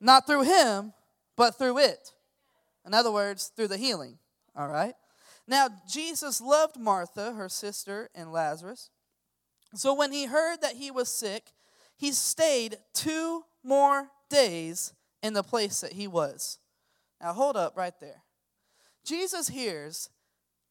Not 0.00 0.26
through 0.26 0.42
him, 0.42 0.92
but 1.36 1.56
through 1.58 1.78
it. 1.78 2.12
In 2.86 2.94
other 2.94 3.12
words, 3.12 3.52
through 3.54 3.68
the 3.68 3.76
healing. 3.76 4.18
All 4.56 4.68
right? 4.68 4.94
Now, 5.46 5.68
Jesus 5.88 6.40
loved 6.40 6.78
Martha, 6.78 7.32
her 7.32 7.48
sister, 7.48 8.08
and 8.14 8.32
Lazarus. 8.32 8.90
So 9.74 9.94
when 9.94 10.12
he 10.12 10.26
heard 10.26 10.62
that 10.62 10.76
he 10.76 10.90
was 10.90 11.08
sick, 11.08 11.52
he 11.96 12.12
stayed 12.12 12.78
two 12.94 13.44
more 13.62 14.08
days 14.28 14.92
in 15.22 15.34
the 15.34 15.42
place 15.42 15.80
that 15.80 15.92
he 15.92 16.08
was. 16.08 16.58
Now, 17.20 17.32
hold 17.32 17.56
up 17.56 17.76
right 17.76 17.98
there. 18.00 18.22
Jesus 19.04 19.48
hears 19.48 20.08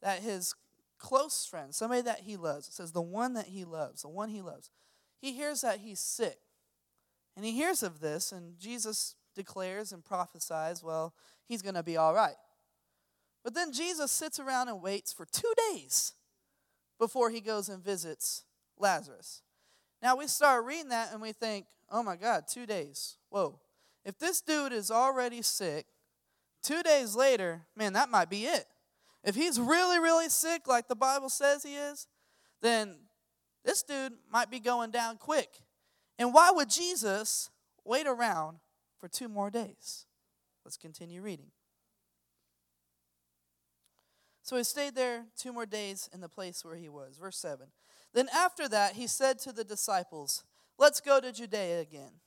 that 0.02 0.20
his 0.20 0.54
close 0.98 1.46
friend, 1.46 1.74
somebody 1.74 2.02
that 2.02 2.20
he 2.20 2.36
loves, 2.36 2.68
it 2.68 2.74
says 2.74 2.92
the 2.92 3.00
one 3.00 3.34
that 3.34 3.46
he 3.46 3.64
loves, 3.64 4.02
the 4.02 4.08
one 4.08 4.28
he 4.28 4.42
loves, 4.42 4.70
he 5.20 5.32
hears 5.32 5.60
that 5.60 5.78
he's 5.80 6.00
sick. 6.00 6.38
And 7.36 7.44
he 7.44 7.52
hears 7.52 7.82
of 7.82 8.00
this, 8.00 8.32
and 8.32 8.58
Jesus 8.58 9.14
declares 9.40 9.92
and 9.92 10.04
prophesies, 10.04 10.82
well, 10.82 11.14
he's 11.48 11.62
going 11.62 11.74
to 11.74 11.82
be 11.82 11.96
all 11.96 12.12
right. 12.12 12.36
But 13.42 13.54
then 13.54 13.72
Jesus 13.72 14.12
sits 14.12 14.38
around 14.38 14.68
and 14.68 14.82
waits 14.82 15.12
for 15.12 15.24
two 15.24 15.52
days 15.70 16.12
before 16.98 17.30
he 17.30 17.40
goes 17.40 17.70
and 17.70 17.82
visits 17.82 18.44
Lazarus. 18.78 19.42
Now 20.02 20.16
we 20.16 20.26
start 20.26 20.66
reading 20.66 20.90
that 20.90 21.12
and 21.12 21.22
we 21.22 21.32
think, 21.32 21.66
oh 21.90 22.02
my 22.02 22.16
God, 22.16 22.44
two 22.52 22.66
days. 22.66 23.16
Whoa. 23.30 23.58
If 24.04 24.18
this 24.18 24.42
dude 24.42 24.72
is 24.72 24.90
already 24.90 25.40
sick, 25.40 25.86
two 26.62 26.82
days 26.82 27.16
later, 27.16 27.62
man, 27.74 27.94
that 27.94 28.10
might 28.10 28.28
be 28.28 28.44
it. 28.44 28.66
If 29.24 29.34
he's 29.34 29.58
really, 29.58 29.98
really 29.98 30.28
sick, 30.28 30.66
like 30.66 30.88
the 30.88 30.96
Bible 30.96 31.28
says 31.28 31.62
he 31.62 31.76
is, 31.76 32.06
then 32.60 32.96
this 33.64 33.82
dude 33.82 34.12
might 34.30 34.50
be 34.50 34.60
going 34.60 34.90
down 34.90 35.16
quick. 35.16 35.48
And 36.18 36.34
why 36.34 36.50
would 36.50 36.68
Jesus 36.68 37.50
wait 37.84 38.06
around 38.06 38.58
for 39.00 39.08
two 39.08 39.28
more 39.28 39.50
days? 39.50 40.06
Let's 40.64 40.76
continue 40.76 41.22
reading. 41.22 41.50
So 44.42 44.56
he 44.56 44.64
stayed 44.64 44.94
there 44.94 45.26
two 45.36 45.52
more 45.52 45.66
days 45.66 46.08
in 46.12 46.20
the 46.20 46.28
place 46.28 46.64
where 46.64 46.76
he 46.76 46.88
was. 46.88 47.18
Verse 47.18 47.36
7. 47.38 47.68
Then 48.12 48.28
after 48.34 48.68
that, 48.68 48.94
he 48.94 49.06
said 49.06 49.38
to 49.40 49.52
the 49.52 49.64
disciples, 49.64 50.44
Let's 50.78 51.00
go 51.00 51.20
to 51.20 51.32
Judea 51.32 51.80
again. 51.80 52.20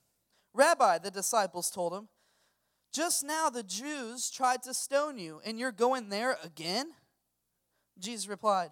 Rabbi, 0.52 0.98
the 0.98 1.10
disciples 1.10 1.70
told 1.70 1.92
him, 1.92 2.08
just 2.94 3.24
now 3.24 3.50
the 3.50 3.64
Jews 3.64 4.30
tried 4.30 4.62
to 4.62 4.72
stone 4.72 5.18
you, 5.18 5.40
and 5.44 5.58
you're 5.58 5.72
going 5.72 6.10
there 6.10 6.38
again? 6.44 6.92
Jesus 7.98 8.28
replied, 8.28 8.70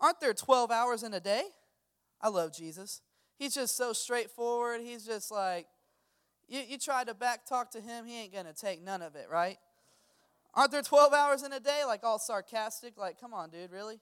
Aren't 0.00 0.20
there 0.20 0.32
12 0.32 0.70
hours 0.70 1.02
in 1.02 1.12
a 1.12 1.18
day? 1.18 1.42
I 2.22 2.28
love 2.28 2.54
Jesus. 2.54 3.02
He's 3.36 3.54
just 3.54 3.76
so 3.76 3.92
straightforward. 3.92 4.82
He's 4.82 5.04
just 5.04 5.32
like, 5.32 5.66
you, 6.48 6.60
you 6.66 6.78
try 6.78 7.04
to 7.04 7.14
back 7.14 7.46
talk 7.46 7.70
to 7.72 7.80
him, 7.80 8.06
he 8.06 8.20
ain't 8.22 8.32
going 8.32 8.46
to 8.46 8.54
take 8.54 8.82
none 8.82 9.02
of 9.02 9.16
it, 9.16 9.28
right? 9.30 9.58
Aren't 10.54 10.72
there 10.72 10.82
12 10.82 11.12
hours 11.12 11.42
in 11.42 11.52
a 11.52 11.60
day? 11.60 11.82
Like 11.86 12.04
all 12.04 12.18
sarcastic, 12.18 12.96
like, 12.96 13.20
come 13.20 13.34
on, 13.34 13.50
dude, 13.50 13.72
really? 13.72 14.00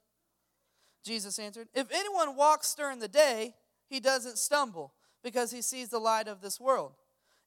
Jesus 1.04 1.38
answered, 1.38 1.68
If 1.74 1.88
anyone 1.92 2.36
walks 2.36 2.74
during 2.74 2.98
the 2.98 3.08
day, 3.08 3.54
he 3.88 4.00
doesn't 4.00 4.38
stumble 4.38 4.94
because 5.22 5.50
he 5.50 5.62
sees 5.62 5.88
the 5.88 5.98
light 5.98 6.28
of 6.28 6.40
this 6.40 6.60
world. 6.60 6.92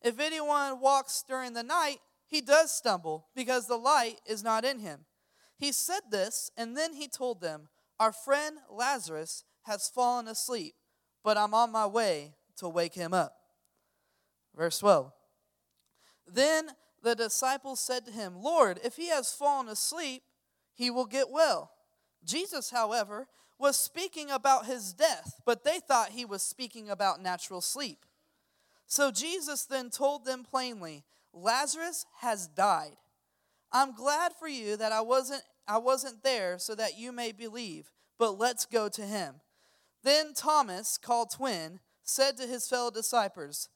If 0.01 0.19
anyone 0.19 0.79
walks 0.79 1.23
during 1.27 1.53
the 1.53 1.63
night, 1.63 1.97
he 2.27 2.41
does 2.41 2.71
stumble 2.71 3.27
because 3.35 3.67
the 3.67 3.77
light 3.77 4.19
is 4.25 4.43
not 4.43 4.65
in 4.65 4.79
him. 4.79 5.05
He 5.57 5.71
said 5.71 6.01
this, 6.11 6.51
and 6.55 6.77
then 6.77 6.93
he 6.93 7.07
told 7.07 7.41
them, 7.41 7.69
Our 7.99 8.11
friend 8.11 8.57
Lazarus 8.69 9.43
has 9.63 9.89
fallen 9.89 10.27
asleep, 10.27 10.75
but 11.23 11.37
I'm 11.37 11.53
on 11.53 11.71
my 11.71 11.87
way 11.87 12.33
to 12.57 12.69
wake 12.69 12.93
him 12.93 13.13
up. 13.13 13.35
Verse 14.57 14.79
12. 14.79 15.11
Then 16.27 16.71
the 17.03 17.15
disciples 17.15 17.79
said 17.79 18.05
to 18.05 18.11
him, 18.11 18.41
Lord, 18.41 18.79
if 18.83 18.95
he 18.95 19.09
has 19.09 19.31
fallen 19.33 19.69
asleep, 19.69 20.23
he 20.73 20.89
will 20.89 21.05
get 21.05 21.29
well. 21.29 21.71
Jesus, 22.25 22.71
however, 22.71 23.27
was 23.59 23.79
speaking 23.79 24.29
about 24.29 24.65
his 24.65 24.93
death, 24.93 25.39
but 25.45 25.63
they 25.63 25.79
thought 25.79 26.09
he 26.09 26.25
was 26.25 26.41
speaking 26.41 26.89
about 26.89 27.21
natural 27.21 27.61
sleep. 27.61 28.05
So 28.87 29.11
Jesus 29.11 29.65
then 29.65 29.89
told 29.89 30.25
them 30.25 30.43
plainly, 30.43 31.03
Lazarus 31.33 32.05
has 32.19 32.47
died. 32.47 32.97
I'm 33.71 33.93
glad 33.93 34.33
for 34.33 34.47
you 34.47 34.77
that 34.77 34.91
I 34.91 35.01
wasn't 35.01 35.43
I 35.67 35.77
wasn't 35.79 36.23
there 36.23 36.59
so 36.59 36.75
that 36.75 36.97
you 36.97 37.11
may 37.11 37.33
believe, 37.33 37.91
but 38.17 38.39
let's 38.39 38.65
go 38.65 38.87
to 38.87 39.01
him. 39.01 39.35
Then 40.01 40.33
Thomas, 40.33 40.97
called 40.97 41.31
twin, 41.31 41.81
said 42.03 42.37
to 42.37 42.47
his 42.47 42.69
fellow 42.69 42.89
disciples, 42.89 43.67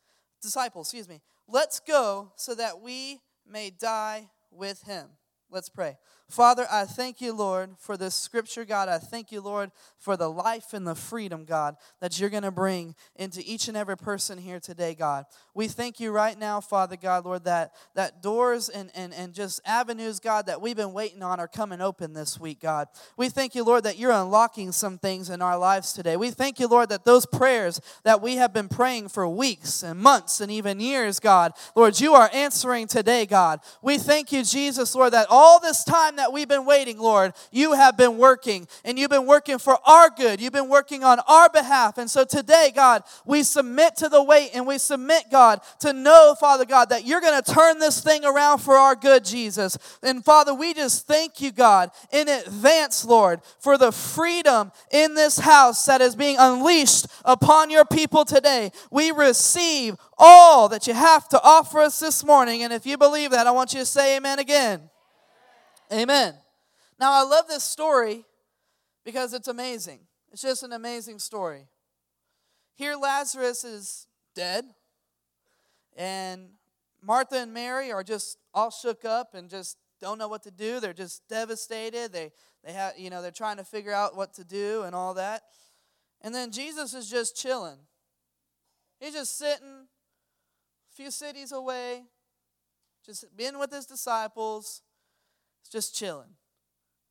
disciples, 0.41 0.88
excuse 0.88 1.07
me, 1.07 1.21
let's 1.48 1.79
go 1.79 2.31
so 2.36 2.55
that 2.55 2.81
we 2.81 3.19
may 3.50 3.69
die 3.69 4.29
with 4.51 4.83
him. 4.83 5.07
Let's 5.50 5.69
pray. 5.69 5.98
Father, 6.31 6.65
I 6.71 6.85
thank 6.85 7.19
you, 7.19 7.33
Lord, 7.33 7.71
for 7.77 7.97
this 7.97 8.15
scripture, 8.15 8.63
God. 8.63 8.88
I 8.88 9.00
thank 9.00 9.33
you, 9.33 9.41
Lord, 9.41 9.69
for 10.00 10.15
the 10.15 10.29
life 10.29 10.71
and 10.71 10.88
the 10.88 10.95
freedom, 10.95 11.43
God, 11.43 11.75
that 12.00 12.19
you're 12.19 12.29
going 12.29 12.43
to 12.43 12.51
bring 12.51 12.95
into 13.17 13.41
each 13.45 13.67
and 13.67 13.75
every 13.75 13.97
person 13.97 14.38
here 14.38 14.61
today, 14.61 14.95
God. 14.95 15.25
We 15.53 15.67
thank 15.67 16.00
you 16.00 16.11
right 16.11 16.39
now, 16.39 16.61
Father 16.61 16.95
God, 16.95 17.25
Lord, 17.25 17.43
that, 17.43 17.73
that 17.95 18.23
doors 18.23 18.69
and, 18.69 18.89
and, 18.95 19.13
and 19.13 19.33
just 19.33 19.59
avenues, 19.65 20.21
God, 20.21 20.45
that 20.45 20.61
we've 20.61 20.77
been 20.77 20.93
waiting 20.93 21.21
on 21.21 21.41
are 21.41 21.50
coming 21.50 21.81
open 21.81 22.13
this 22.13 22.39
week, 22.39 22.61
God. 22.61 22.88
We 23.17 23.27
thank 23.27 23.53
you, 23.53 23.65
Lord, 23.65 23.83
that 23.83 24.00
you're 24.00 24.11
unlocking 24.11 24.71
some 24.71 24.97
things 24.97 25.29
in 25.29 25.41
our 25.41 25.57
lives 25.57 25.91
today. 25.91 26.15
We 26.15 26.31
thank 26.31 26.61
you, 26.61 26.67
Lord, 26.67 26.88
that 26.89 27.03
those 27.03 27.25
prayers 27.25 27.81
that 28.03 28.21
we 28.21 28.38
have 28.38 28.53
been 28.53 28.69
praying 28.69 29.09
for 29.09 29.27
weeks 29.27 29.83
and 29.83 30.00
months 30.00 30.39
and 30.39 30.50
even 30.50 30.79
years, 30.79 31.19
God, 31.19 31.51
Lord, 31.75 32.00
you 32.00 32.13
are 32.13 32.29
answering 32.31 32.88
today, 32.88 33.25
God. 33.25 33.59
We 33.81 33.97
thank 33.97 34.31
you, 34.31 34.45
Jesus, 34.45 34.95
Lord, 34.95 35.11
that 35.11 35.27
all 35.29 35.59
this 35.59 35.83
time 35.83 36.15
that 36.22 36.32
we've 36.32 36.48
been 36.48 36.66
waiting, 36.66 37.00
Lord, 37.00 37.34
you 37.51 37.74
have 37.74 37.98
been 37.98 38.20
working 38.20 38.68
and 38.86 39.00
you've 39.00 39.10
been 39.10 39.25
working 39.25 39.58
for 39.58 39.80
our 39.90 40.08
good. 40.12 40.40
You've 40.40 40.54
been 40.54 40.70
working 40.70 41.04
on 41.04 41.20
our 41.28 41.50
behalf. 41.50 41.98
And 41.98 42.10
so 42.10 42.24
today, 42.24 42.72
God, 42.75 43.01
we 43.25 43.42
submit 43.42 43.96
to 43.98 44.08
the 44.08 44.22
wait 44.22 44.51
and 44.54 44.68
we 44.68 44.78
submit, 44.78 45.24
God, 45.32 45.62
to 45.80 45.94
know, 45.94 46.36
Father 46.40 46.66
God, 46.66 46.90
that 46.90 47.06
you're 47.06 47.22
going 47.22 47.42
to 47.42 47.51
turn 47.51 47.80
this 47.80 48.01
thing 48.01 48.24
around 48.24 48.60
for 48.60 48.75
our 48.75 48.96
good, 48.96 49.25
Jesus. 49.25 49.80
And 50.04 50.24
Father, 50.24 50.54
we 50.54 50.75
just 50.75 51.08
thank 51.08 51.42
you, 51.42 51.51
God, 51.51 51.90
in 52.12 52.30
advance, 52.30 53.04
Lord, 53.04 53.42
for 53.60 53.80
the 53.80 53.92
freedom 53.92 54.72
in 54.92 55.16
this 55.16 55.40
house 55.40 55.88
that 55.88 56.01
is 56.01 56.16
being 56.16 56.36
unleashed 56.38 57.08
upon 57.25 57.72
your 57.72 57.86
people 57.86 58.25
today. 58.25 58.72
We 58.92 59.10
receive 59.10 59.96
all 60.20 60.70
that 60.70 60.86
you 60.86 60.94
have 60.94 61.28
to 61.30 61.42
offer 61.42 61.80
us 61.80 62.00
this 62.00 62.24
morning. 62.24 62.62
And 62.62 62.72
if 62.72 62.86
you 62.86 62.96
believe 62.96 63.32
that, 63.32 63.48
I 63.48 63.51
want 63.51 63.74
you 63.74 63.80
to 63.80 63.86
say 63.88 64.18
amen 64.18 64.38
again. 64.38 64.92
Amen. 65.91 66.36
Now, 67.00 67.12
I 67.12 67.24
love 67.24 67.48
this 67.48 67.63
story 67.63 68.24
because 69.03 69.33
it's 69.33 69.50
amazing. 69.50 70.00
It's 70.31 70.41
just 70.41 70.63
an 70.63 70.71
amazing 70.71 71.19
story. 71.19 71.67
Here, 72.75 72.95
Lazarus 72.95 73.65
is 73.65 74.07
dead, 74.33 74.63
and 75.98 76.51
Martha 77.01 77.36
and 77.36 77.53
Mary 77.53 77.91
are 77.91 78.03
just 78.03 78.38
all 78.53 78.71
shook 78.71 79.03
up 79.03 79.33
and 79.33 79.50
just 79.50 79.77
don't 80.00 80.17
know 80.17 80.29
what 80.29 80.43
to 80.43 80.51
do. 80.51 80.79
They're 80.79 80.93
just 80.93 81.27
devastated. 81.27 82.13
They, 82.13 82.31
they 82.63 82.71
have, 82.71 82.93
you 82.98 83.10
know, 83.10 83.21
they're 83.21 83.31
trying 83.31 83.57
to 83.57 83.65
figure 83.65 83.93
out 83.93 84.15
what 84.15 84.33
to 84.36 84.45
do 84.45 84.83
and 84.83 84.95
all 84.95 85.13
that. 85.15 85.41
And 86.21 86.33
then 86.33 86.51
Jesus 86.51 86.93
is 86.93 87.10
just 87.10 87.36
chilling. 87.36 87.79
He's 89.00 89.13
just 89.13 89.38
sitting 89.38 89.88
a 90.91 90.95
few 90.95 91.12
cities 91.12 91.51
away, 91.51 92.03
just 93.05 93.25
being 93.36 93.60
with 93.60 93.71
his 93.71 93.86
disciples, 93.86 94.83
it's 95.62 95.70
just 95.70 95.96
chilling. 95.96 96.36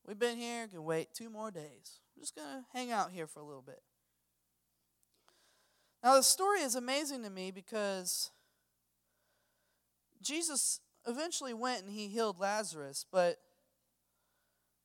We've 0.07 0.19
been 0.19 0.37
here, 0.37 0.66
can 0.69 0.85
wait 0.85 1.14
two 1.14 1.30
more 1.30 1.50
days. 1.50 2.00
We're 2.16 2.23
just 2.23 2.35
going 2.35 2.49
to 2.49 2.64
hang 2.73 2.90
out 2.90 3.12
here 3.12 3.26
for 3.26 3.40
a 3.40 3.45
little 3.45 3.62
bit. 3.62 3.80
Now, 6.02 6.16
the 6.16 6.23
story 6.23 6.61
is 6.61 6.75
amazing 6.75 7.23
to 7.25 7.30
me 7.30 7.50
because 7.50 8.30
Jesus 10.23 10.80
eventually 11.07 11.54
went 11.54 11.83
and 11.83 11.90
he 11.90 12.09
healed 12.09 12.38
Lazarus, 12.38 13.04
but 13.11 13.37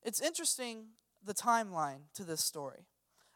it's 0.03 0.21
interesting 0.21 0.87
the 1.23 1.33
timeline 1.33 2.01
to 2.13 2.23
this 2.23 2.43
story. 2.43 2.85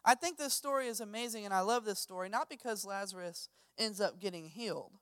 I 0.04 0.14
think 0.14 0.38
this 0.38 0.54
story 0.54 0.86
is 0.86 1.00
amazing, 1.00 1.44
and 1.44 1.52
I 1.52 1.60
love 1.60 1.84
this 1.84 1.98
story, 1.98 2.28
not 2.28 2.48
because 2.48 2.84
Lazarus 2.84 3.48
ends 3.76 4.00
up 4.00 4.20
getting 4.20 4.46
healed, 4.46 4.92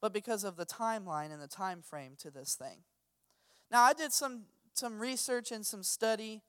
but 0.00 0.12
because 0.12 0.44
of 0.44 0.56
the 0.56 0.64
timeline 0.64 1.32
and 1.32 1.42
the 1.42 1.48
time 1.48 1.82
frame 1.82 2.12
to 2.18 2.30
this 2.30 2.54
thing. 2.54 2.84
Now, 3.70 3.82
I 3.82 3.92
did 3.92 4.12
some, 4.12 4.44
some 4.78 4.98
research 4.98 5.52
and 5.52 5.64
some 5.64 5.82
study, 5.82 6.42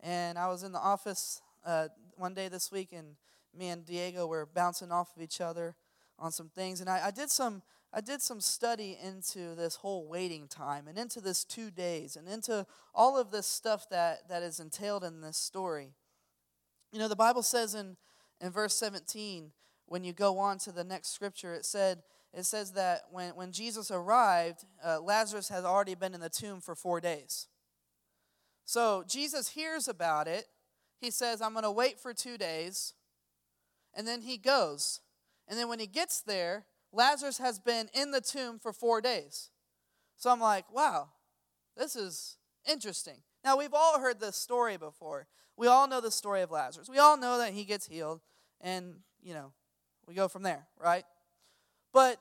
and 0.00 0.38
I 0.38 0.48
was 0.48 0.62
in 0.62 0.72
the 0.72 0.80
office 0.80 1.40
uh, 1.64 1.88
one 2.16 2.34
day 2.34 2.48
this 2.48 2.72
week, 2.72 2.92
and 2.92 3.16
me 3.56 3.68
and 3.68 3.84
Diego 3.84 4.26
were 4.26 4.46
bouncing 4.46 4.90
off 4.90 5.14
of 5.16 5.22
each 5.22 5.40
other 5.40 5.76
on 6.18 6.32
some 6.32 6.48
things, 6.48 6.80
and 6.80 6.90
I, 6.90 7.06
I 7.06 7.10
did 7.10 7.30
some 7.30 7.62
I 7.94 8.00
did 8.00 8.22
some 8.22 8.40
study 8.40 8.96
into 9.04 9.54
this 9.54 9.76
whole 9.76 10.08
waiting 10.08 10.48
time 10.48 10.88
and 10.88 10.96
into 10.96 11.20
this 11.20 11.44
two 11.44 11.70
days 11.70 12.16
and 12.16 12.26
into 12.26 12.66
all 12.94 13.18
of 13.18 13.30
this 13.30 13.46
stuff 13.46 13.86
that, 13.90 14.30
that 14.30 14.42
is 14.42 14.60
entailed 14.60 15.04
in 15.04 15.20
this 15.20 15.36
story. 15.36 15.90
You 16.90 16.98
know, 16.98 17.08
the 17.08 17.16
Bible 17.16 17.42
says 17.42 17.74
in, 17.74 17.98
in 18.40 18.50
verse 18.50 18.74
17, 18.76 19.52
when 19.84 20.04
you 20.04 20.14
go 20.14 20.38
on 20.38 20.56
to 20.60 20.72
the 20.72 20.84
next 20.84 21.08
scripture, 21.08 21.52
it 21.52 21.66
said, 21.66 22.02
it 22.32 22.44
says 22.44 22.72
that 22.72 23.02
when, 23.10 23.36
when 23.36 23.52
Jesus 23.52 23.90
arrived, 23.90 24.64
uh, 24.82 24.98
Lazarus 24.98 25.50
had 25.50 25.64
already 25.64 25.94
been 25.94 26.14
in 26.14 26.20
the 26.20 26.30
tomb 26.30 26.62
for 26.62 26.74
four 26.74 26.98
days. 26.98 27.48
So 28.64 29.04
Jesus 29.08 29.50
hears 29.50 29.88
about 29.88 30.28
it. 30.28 30.46
He 31.00 31.10
says, 31.10 31.42
I'm 31.42 31.52
going 31.52 31.64
to 31.64 31.70
wait 31.70 31.98
for 31.98 32.14
two 32.14 32.38
days. 32.38 32.94
And 33.94 34.06
then 34.06 34.22
he 34.22 34.36
goes. 34.36 35.00
And 35.48 35.58
then 35.58 35.68
when 35.68 35.80
he 35.80 35.86
gets 35.86 36.20
there, 36.20 36.64
Lazarus 36.92 37.38
has 37.38 37.58
been 37.58 37.88
in 37.94 38.10
the 38.10 38.20
tomb 38.20 38.58
for 38.58 38.72
four 38.72 39.00
days. 39.00 39.50
So 40.16 40.30
I'm 40.30 40.40
like, 40.40 40.72
wow, 40.72 41.08
this 41.76 41.96
is 41.96 42.36
interesting. 42.70 43.22
Now, 43.44 43.56
we've 43.56 43.74
all 43.74 43.98
heard 43.98 44.20
this 44.20 44.36
story 44.36 44.76
before. 44.76 45.26
We 45.56 45.66
all 45.66 45.88
know 45.88 46.00
the 46.00 46.10
story 46.10 46.42
of 46.42 46.50
Lazarus. 46.50 46.88
We 46.88 46.98
all 46.98 47.16
know 47.16 47.38
that 47.38 47.52
he 47.52 47.64
gets 47.64 47.86
healed, 47.86 48.20
and, 48.60 48.94
you 49.20 49.34
know, 49.34 49.52
we 50.06 50.14
go 50.14 50.28
from 50.28 50.42
there, 50.42 50.66
right? 50.80 51.04
But 51.92 52.18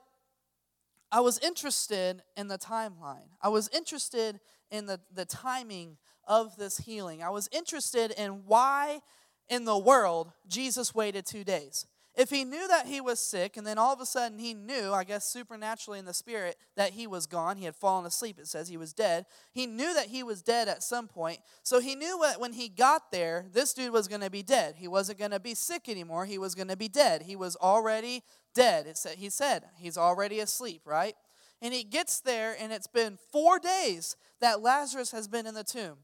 I 1.11 1.19
was 1.19 1.37
interested 1.39 2.23
in 2.35 2.47
the 2.47 2.57
timeline. 2.57 3.29
I 3.41 3.49
was 3.49 3.69
interested 3.69 4.39
in 4.71 4.85
the, 4.85 4.99
the 5.13 5.25
timing 5.25 5.97
of 6.31 6.55
this 6.55 6.77
healing. 6.77 7.21
I 7.21 7.29
was 7.29 7.49
interested 7.51 8.11
in 8.11 8.43
why 8.45 9.01
in 9.49 9.65
the 9.65 9.77
world 9.77 10.31
Jesus 10.47 10.95
waited 10.95 11.25
two 11.25 11.43
days. 11.43 11.85
If 12.15 12.29
he 12.29 12.45
knew 12.45 12.69
that 12.69 12.87
he 12.87 13.01
was 13.01 13.19
sick, 13.19 13.57
and 13.57 13.67
then 13.67 13.77
all 13.77 13.93
of 13.93 13.99
a 13.99 14.05
sudden 14.05 14.39
he 14.39 14.53
knew, 14.53 14.93
I 14.93 15.03
guess 15.03 15.25
supernaturally 15.25 15.99
in 15.99 16.05
the 16.05 16.13
spirit, 16.13 16.55
that 16.77 16.91
he 16.91 17.05
was 17.05 17.27
gone, 17.27 17.57
he 17.57 17.65
had 17.65 17.75
fallen 17.75 18.05
asleep, 18.05 18.39
it 18.39 18.47
says 18.47 18.69
he 18.69 18.77
was 18.77 18.93
dead. 18.93 19.25
He 19.51 19.65
knew 19.65 19.93
that 19.93 20.07
he 20.07 20.23
was 20.23 20.41
dead 20.41 20.69
at 20.69 20.83
some 20.83 21.09
point. 21.09 21.39
So 21.63 21.81
he 21.81 21.95
knew 21.95 22.17
that 22.23 22.39
when 22.39 22.53
he 22.53 22.69
got 22.69 23.11
there, 23.11 23.45
this 23.51 23.73
dude 23.73 23.91
was 23.91 24.07
going 24.07 24.21
to 24.21 24.29
be 24.29 24.43
dead. 24.43 24.75
He 24.77 24.87
wasn't 24.87 25.19
going 25.19 25.31
to 25.31 25.39
be 25.39 25.53
sick 25.53 25.89
anymore, 25.89 26.25
he 26.25 26.37
was 26.37 26.55
going 26.55 26.69
to 26.69 26.77
be 26.77 26.87
dead. 26.87 27.23
He 27.23 27.35
was 27.35 27.57
already 27.57 28.23
dead. 28.55 28.87
It 28.87 28.97
said, 28.97 29.17
he 29.17 29.29
said 29.29 29.63
he's 29.75 29.97
already 29.97 30.39
asleep, 30.39 30.83
right? 30.85 31.15
And 31.61 31.73
he 31.73 31.83
gets 31.83 32.21
there, 32.21 32.55
and 32.57 32.71
it's 32.71 32.87
been 32.87 33.17
four 33.33 33.59
days 33.59 34.15
that 34.39 34.61
Lazarus 34.61 35.11
has 35.11 35.27
been 35.27 35.45
in 35.45 35.55
the 35.55 35.63
tomb. 35.65 35.97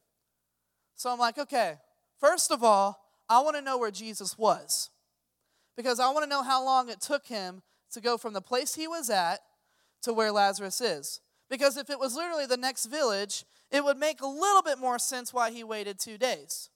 So 0.98 1.12
I'm 1.12 1.20
like, 1.20 1.38
okay, 1.38 1.76
first 2.20 2.52
of 2.52 2.64
all, 2.64 3.00
I 3.30 3.40
want 3.42 3.56
to 3.56 3.62
know 3.62 3.78
where 3.78 3.92
Jesus 3.92 4.38
was 4.38 4.90
because 5.76 6.00
I 6.00 6.10
want 6.10 6.24
to 6.24 6.30
know 6.30 6.42
how 6.42 6.66
long 6.66 6.90
it 6.90 7.00
took 7.00 7.28
him 7.28 7.62
to 7.92 8.02
go 8.02 8.18
from 8.18 8.34
the 8.34 8.42
place 8.42 8.76
he 8.76 8.88
was 8.88 9.10
at 9.10 9.40
to 10.02 10.12
where 10.12 10.32
Lazarus 10.32 10.82
is. 10.82 11.22
Because 11.50 11.78
if 11.78 11.90
it 11.90 12.00
was 12.00 12.16
literally 12.16 12.48
the 12.48 12.58
next 12.58 12.88
village, 12.88 13.46
it 13.72 13.84
would 13.84 13.98
make 13.98 14.22
a 14.22 14.28
little 14.28 14.64
bit 14.64 14.80
more 14.80 14.98
sense 14.98 15.34
why 15.34 15.52
he 15.52 15.64
waited 15.64 16.00
two 16.00 16.18
days. 16.18 16.70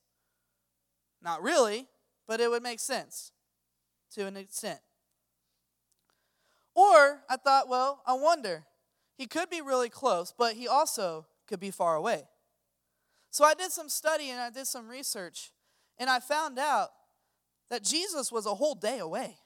Not 1.22 1.42
really, 1.42 1.88
but 2.28 2.40
it 2.40 2.50
would 2.50 2.64
make 2.64 2.80
sense 2.80 3.32
to 4.14 4.28
an 4.28 4.38
extent. 4.38 4.80
Or 6.76 7.22
I 7.30 7.38
thought, 7.38 7.68
well, 7.68 8.02
I 8.06 8.14
wonder. 8.14 8.66
He 9.18 9.26
could 9.26 9.50
be 9.50 9.62
really 9.62 9.90
close, 9.90 10.34
but 10.38 10.54
he 10.54 10.68
also 10.68 11.26
could 11.48 11.60
be 11.60 11.72
far 11.72 11.96
away. 11.96 12.24
So 13.32 13.46
I 13.46 13.54
did 13.54 13.72
some 13.72 13.90
study 13.90 14.30
and 14.30 14.40
I 14.40 14.50
did 14.50 14.68
some 14.68 14.88
research, 14.88 15.52
and 15.98 16.10
I 16.10 16.20
found 16.20 16.60
out 16.60 16.90
that 17.70 17.84
Jesus 17.84 18.32
was 18.32 18.46
a 18.46 18.56
whole 18.56 18.76
day 18.76 19.00
away. 19.00 19.38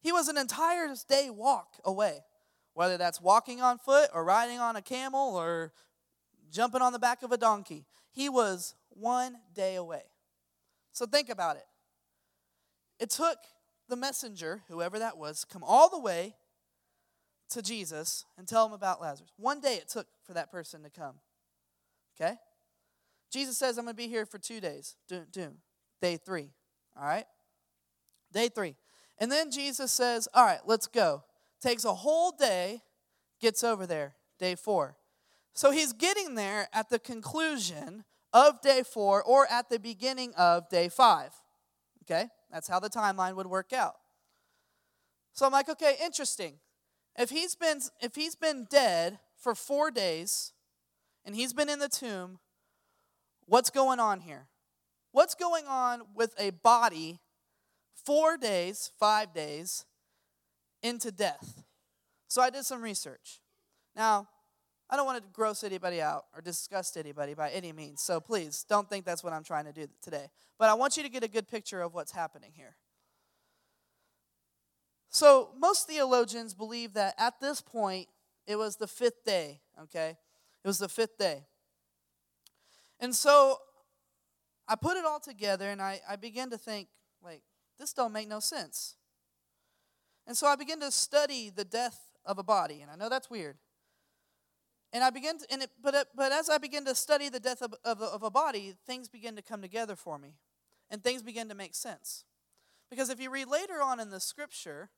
He 0.00 0.12
was 0.12 0.28
an 0.28 0.36
entire 0.36 0.94
day 1.08 1.30
walk 1.30 1.76
away, 1.84 2.20
whether 2.74 2.98
that's 2.98 3.20
walking 3.20 3.62
on 3.62 3.78
foot 3.78 4.10
or 4.12 4.22
riding 4.22 4.60
on 4.60 4.76
a 4.76 4.82
camel 4.82 5.34
or 5.34 5.72
jumping 6.52 6.82
on 6.82 6.92
the 6.92 6.98
back 6.98 7.22
of 7.22 7.32
a 7.32 7.38
donkey. 7.38 7.86
He 8.12 8.28
was 8.28 8.74
one 8.90 9.36
day 9.54 9.74
away. 9.74 10.02
So 10.92 11.06
think 11.06 11.30
about 11.30 11.56
it. 11.56 11.64
It 13.00 13.10
took 13.10 13.38
the 13.88 13.96
messenger, 13.96 14.62
whoever 14.68 14.98
that 14.98 15.16
was, 15.16 15.44
come 15.44 15.64
all 15.64 15.88
the 15.88 15.98
way 15.98 16.34
to 17.50 17.62
Jesus 17.62 18.24
and 18.36 18.46
tell 18.46 18.66
him 18.66 18.72
about 18.72 19.00
Lazarus. 19.00 19.32
One 19.36 19.60
day 19.60 19.74
it 19.74 19.88
took 19.88 20.06
for 20.24 20.34
that 20.34 20.50
person 20.50 20.82
to 20.82 20.90
come. 20.90 21.14
Okay? 22.20 22.34
Jesus 23.30 23.58
says, 23.58 23.78
I'm 23.78 23.84
going 23.84 23.94
to 23.94 24.02
be 24.02 24.08
here 24.08 24.26
for 24.26 24.38
two 24.38 24.60
days. 24.60 24.96
Doom. 25.08 25.56
Day 26.00 26.16
three. 26.16 26.50
All 26.98 27.04
right? 27.04 27.26
Day 28.32 28.48
three. 28.48 28.76
And 29.18 29.30
then 29.30 29.50
Jesus 29.50 29.92
says, 29.92 30.28
All 30.34 30.44
right, 30.44 30.60
let's 30.66 30.86
go. 30.86 31.24
Takes 31.60 31.84
a 31.84 31.94
whole 31.94 32.32
day, 32.32 32.82
gets 33.40 33.64
over 33.64 33.86
there. 33.86 34.14
Day 34.38 34.54
four. 34.54 34.96
So 35.54 35.70
he's 35.70 35.94
getting 35.94 36.34
there 36.34 36.68
at 36.72 36.90
the 36.90 36.98
conclusion 36.98 38.04
of 38.32 38.60
day 38.60 38.82
four 38.82 39.22
or 39.22 39.46
at 39.50 39.70
the 39.70 39.78
beginning 39.78 40.34
of 40.36 40.68
day 40.68 40.88
five. 40.88 41.32
Okay? 42.04 42.28
That's 42.52 42.68
how 42.68 42.78
the 42.78 42.90
timeline 42.90 43.36
would 43.36 43.46
work 43.46 43.72
out. 43.72 43.94
So 45.32 45.46
I'm 45.46 45.52
like, 45.52 45.68
okay, 45.68 45.96
interesting. 46.02 46.54
If 47.18 47.30
he's 47.30 47.54
been 47.54 47.80
if 48.00 48.14
he's 48.14 48.34
been 48.34 48.66
dead 48.68 49.18
for 49.36 49.54
4 49.54 49.90
days 49.90 50.52
and 51.26 51.34
he's 51.34 51.52
been 51.52 51.68
in 51.68 51.80
the 51.80 51.88
tomb, 51.88 52.38
what's 53.46 53.68
going 53.68 53.98
on 53.98 54.20
here? 54.20 54.46
What's 55.10 55.34
going 55.34 55.66
on 55.66 56.02
with 56.14 56.32
a 56.38 56.50
body 56.50 57.18
four 58.04 58.36
days, 58.36 58.92
five 58.98 59.34
days 59.34 59.84
into 60.82 61.10
death? 61.10 61.64
So 62.28 62.40
I 62.40 62.50
did 62.50 62.64
some 62.64 62.80
research. 62.80 63.40
Now, 63.96 64.28
I 64.88 64.96
don't 64.96 65.04
want 65.04 65.18
to 65.18 65.28
gross 65.32 65.64
anybody 65.64 66.00
out 66.00 66.26
or 66.32 66.40
disgust 66.40 66.96
anybody 66.96 67.34
by 67.34 67.50
any 67.50 67.72
means, 67.72 68.02
so 68.02 68.20
please 68.20 68.64
don't 68.68 68.88
think 68.88 69.04
that's 69.04 69.24
what 69.24 69.32
I'm 69.32 69.42
trying 69.42 69.64
to 69.64 69.72
do 69.72 69.88
today. 70.00 70.30
But 70.58 70.68
I 70.68 70.74
want 70.74 70.96
you 70.96 71.02
to 71.02 71.08
get 71.08 71.24
a 71.24 71.28
good 71.28 71.48
picture 71.48 71.82
of 71.82 71.92
what's 71.92 72.12
happening 72.12 72.52
here. 72.54 72.76
So, 75.10 75.50
most 75.58 75.88
theologians 75.88 76.54
believe 76.54 76.92
that 76.92 77.14
at 77.18 77.40
this 77.40 77.60
point, 77.60 78.08
it 78.46 78.56
was 78.56 78.76
the 78.76 78.86
fifth 78.86 79.24
day, 79.24 79.60
okay? 79.82 80.18
It 80.66 80.68
was 80.68 80.78
the 80.78 80.88
fifth 80.88 81.16
day. 81.16 81.44
And 82.98 83.14
so 83.14 83.58
I 84.66 84.74
put 84.74 84.96
it 84.96 85.04
all 85.04 85.20
together 85.20 85.70
and 85.70 85.80
I, 85.80 86.00
I 86.10 86.16
began 86.16 86.50
to 86.50 86.58
think, 86.58 86.88
like, 87.22 87.42
this 87.78 87.92
don't 87.92 88.12
make 88.12 88.26
no 88.26 88.40
sense. 88.40 88.96
And 90.26 90.36
so 90.36 90.48
I 90.48 90.56
began 90.56 90.80
to 90.80 90.90
study 90.90 91.50
the 91.50 91.64
death 91.64 92.10
of 92.24 92.38
a 92.38 92.42
body, 92.42 92.80
and 92.82 92.90
I 92.90 92.96
know 92.96 93.08
that's 93.08 93.30
weird. 93.30 93.58
And 94.92 95.04
I 95.04 95.10
began 95.10 95.38
to, 95.38 95.46
and 95.52 95.62
it, 95.62 95.70
but, 95.80 95.94
it, 95.94 96.08
but 96.16 96.32
as 96.32 96.50
I 96.50 96.58
began 96.58 96.84
to 96.86 96.96
study 96.96 97.28
the 97.28 97.38
death 97.38 97.62
of, 97.62 97.72
of, 97.84 98.02
of 98.02 98.24
a 98.24 98.30
body, 98.30 98.74
things 98.88 99.08
began 99.08 99.36
to 99.36 99.42
come 99.42 99.62
together 99.62 99.94
for 99.94 100.18
me, 100.18 100.34
and 100.90 101.00
things 101.00 101.22
began 101.22 101.48
to 101.48 101.54
make 101.54 101.76
sense. 101.76 102.24
Because 102.90 103.08
if 103.08 103.20
you 103.20 103.30
read 103.30 103.46
later 103.46 103.80
on 103.80 104.00
in 104.00 104.10
the 104.10 104.18
scripture, 104.18 104.90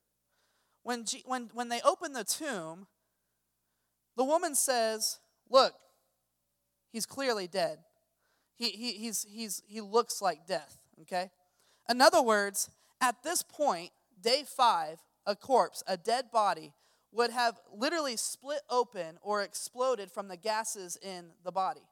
when, 0.83 1.05
G, 1.05 1.23
when, 1.27 1.51
when 1.53 1.69
they 1.69 1.83
open 1.83 2.15
the 2.15 2.25
tomb, 2.25 2.87
the 4.17 4.25
woman 4.25 4.55
says, 4.55 5.19
Look, 5.51 5.75
he's 6.93 7.07
clearly 7.07 7.47
dead. 7.47 7.79
He, 8.57 8.71
he, 8.71 8.93
he's, 8.93 9.27
he's, 9.29 9.63
he 9.67 9.81
looks 9.81 10.21
like 10.21 10.47
death, 10.47 10.79
okay? 11.03 11.31
In 11.89 12.01
other 12.01 12.23
words, 12.23 12.71
at 13.01 13.23
this 13.23 13.43
point, 13.43 13.91
day 14.21 14.43
five, 14.45 14.99
a 15.27 15.37
corpse, 15.37 15.83
a 15.87 15.97
dead 15.97 16.31
body, 16.33 16.73
would 17.13 17.31
have 17.31 17.59
literally 17.73 18.17
split 18.17 18.61
open 18.69 19.19
or 19.23 19.43
exploded 19.43 20.11
from 20.11 20.29
the 20.29 20.37
gases 20.37 20.99
in 21.01 21.31
the 21.45 21.53
body. 21.53 21.89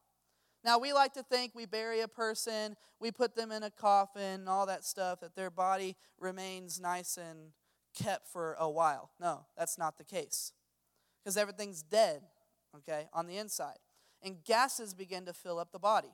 Now, 0.65 0.79
we 0.79 0.93
like 0.93 1.15
to 1.15 1.23
think 1.23 1.53
we 1.55 1.65
bury 1.65 2.01
a 2.01 2.09
person, 2.09 2.77
we 2.99 3.13
put 3.13 3.37
them 3.37 3.53
in 3.53 3.63
a 3.63 3.71
coffin, 3.71 4.49
all 4.49 4.67
that 4.67 4.85
stuff, 4.85 5.21
that 5.21 5.37
their 5.37 5.51
body 5.51 5.97
remains 6.19 6.81
nice 6.81 7.17
and 7.17 7.53
kept 7.95 8.27
for 8.29 8.57
a 8.59 8.69
while. 8.69 9.11
No, 9.21 9.47
that's 9.57 9.79
not 9.79 9.97
the 9.97 10.05
case. 10.05 10.53
Because 11.23 11.37
everything's 11.37 11.83
dead, 11.83 12.23
okay, 12.79 13.09
on 13.13 13.27
the 13.27 13.37
inside. 13.37 13.77
And 14.23 14.43
gases 14.45 14.95
begin 14.95 15.25
to 15.27 15.33
fill 15.33 15.59
up 15.59 15.73
the 15.73 15.79
body. 15.79 16.13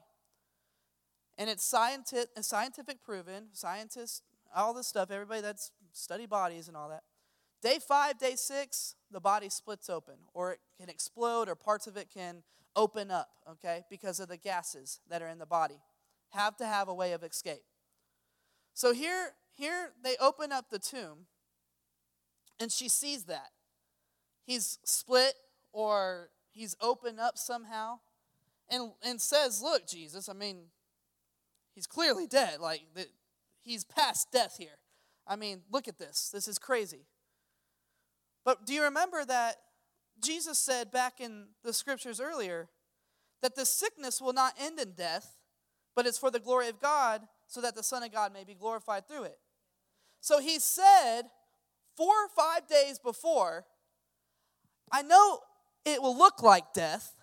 And 1.38 1.48
it's 1.48 1.64
scientific, 1.64 2.28
scientific 2.40 3.02
proven, 3.02 3.48
scientists, 3.52 4.22
all 4.54 4.74
this 4.74 4.86
stuff, 4.86 5.10
everybody 5.10 5.40
that's 5.40 5.72
study 5.92 6.26
bodies 6.26 6.68
and 6.68 6.76
all 6.76 6.88
that. 6.88 7.02
Day 7.62 7.78
five, 7.86 8.18
day 8.18 8.34
six, 8.34 8.96
the 9.10 9.20
body 9.20 9.48
splits 9.48 9.88
open, 9.88 10.16
or 10.34 10.52
it 10.52 10.58
can 10.78 10.88
explode, 10.88 11.48
or 11.48 11.54
parts 11.54 11.86
of 11.86 11.96
it 11.96 12.08
can 12.12 12.42
open 12.74 13.10
up, 13.10 13.28
okay, 13.48 13.84
because 13.88 14.18
of 14.18 14.28
the 14.28 14.36
gases 14.36 15.00
that 15.08 15.22
are 15.22 15.28
in 15.28 15.38
the 15.38 15.46
body. 15.46 15.80
Have 16.30 16.56
to 16.56 16.66
have 16.66 16.88
a 16.88 16.94
way 16.94 17.12
of 17.12 17.22
escape. 17.22 17.62
So 18.74 18.92
here, 18.92 19.34
here 19.54 19.90
they 20.02 20.16
open 20.20 20.50
up 20.50 20.70
the 20.70 20.78
tomb, 20.78 21.26
and 22.58 22.72
she 22.72 22.88
sees 22.88 23.24
that. 23.24 23.50
He's 24.44 24.78
split 24.84 25.34
or 25.72 26.30
he's 26.52 26.76
opened 26.80 27.18
up 27.18 27.36
somehow 27.38 27.98
and, 28.70 28.92
and 29.04 29.20
says, 29.20 29.60
Look, 29.62 29.86
Jesus, 29.86 30.28
I 30.28 30.32
mean, 30.32 30.64
he's 31.74 31.86
clearly 31.86 32.26
dead. 32.26 32.60
Like, 32.60 32.82
he's 33.62 33.84
past 33.84 34.32
death 34.32 34.56
here. 34.58 34.78
I 35.26 35.36
mean, 35.36 35.62
look 35.70 35.88
at 35.88 35.98
this. 35.98 36.30
This 36.32 36.48
is 36.48 36.58
crazy. 36.58 37.06
But 38.44 38.66
do 38.66 38.72
you 38.72 38.82
remember 38.82 39.24
that 39.24 39.56
Jesus 40.20 40.58
said 40.58 40.90
back 40.90 41.20
in 41.20 41.46
the 41.64 41.72
scriptures 41.72 42.20
earlier 42.20 42.68
that 43.40 43.56
the 43.56 43.66
sickness 43.66 44.20
will 44.20 44.32
not 44.32 44.54
end 44.60 44.78
in 44.78 44.92
death, 44.92 45.36
but 45.94 46.06
it's 46.06 46.18
for 46.18 46.30
the 46.30 46.40
glory 46.40 46.68
of 46.68 46.80
God 46.80 47.22
so 47.46 47.60
that 47.60 47.74
the 47.74 47.82
Son 47.82 48.02
of 48.02 48.12
God 48.12 48.32
may 48.32 48.44
be 48.44 48.54
glorified 48.54 49.06
through 49.06 49.24
it. 49.24 49.38
So 50.20 50.38
he 50.40 50.58
said 50.58 51.22
four 51.96 52.14
or 52.14 52.28
five 52.34 52.68
days 52.68 52.98
before, 52.98 53.64
I 54.90 55.02
know 55.02 55.40
it 55.84 56.02
will 56.02 56.16
look 56.16 56.42
like 56.42 56.72
death. 56.72 57.16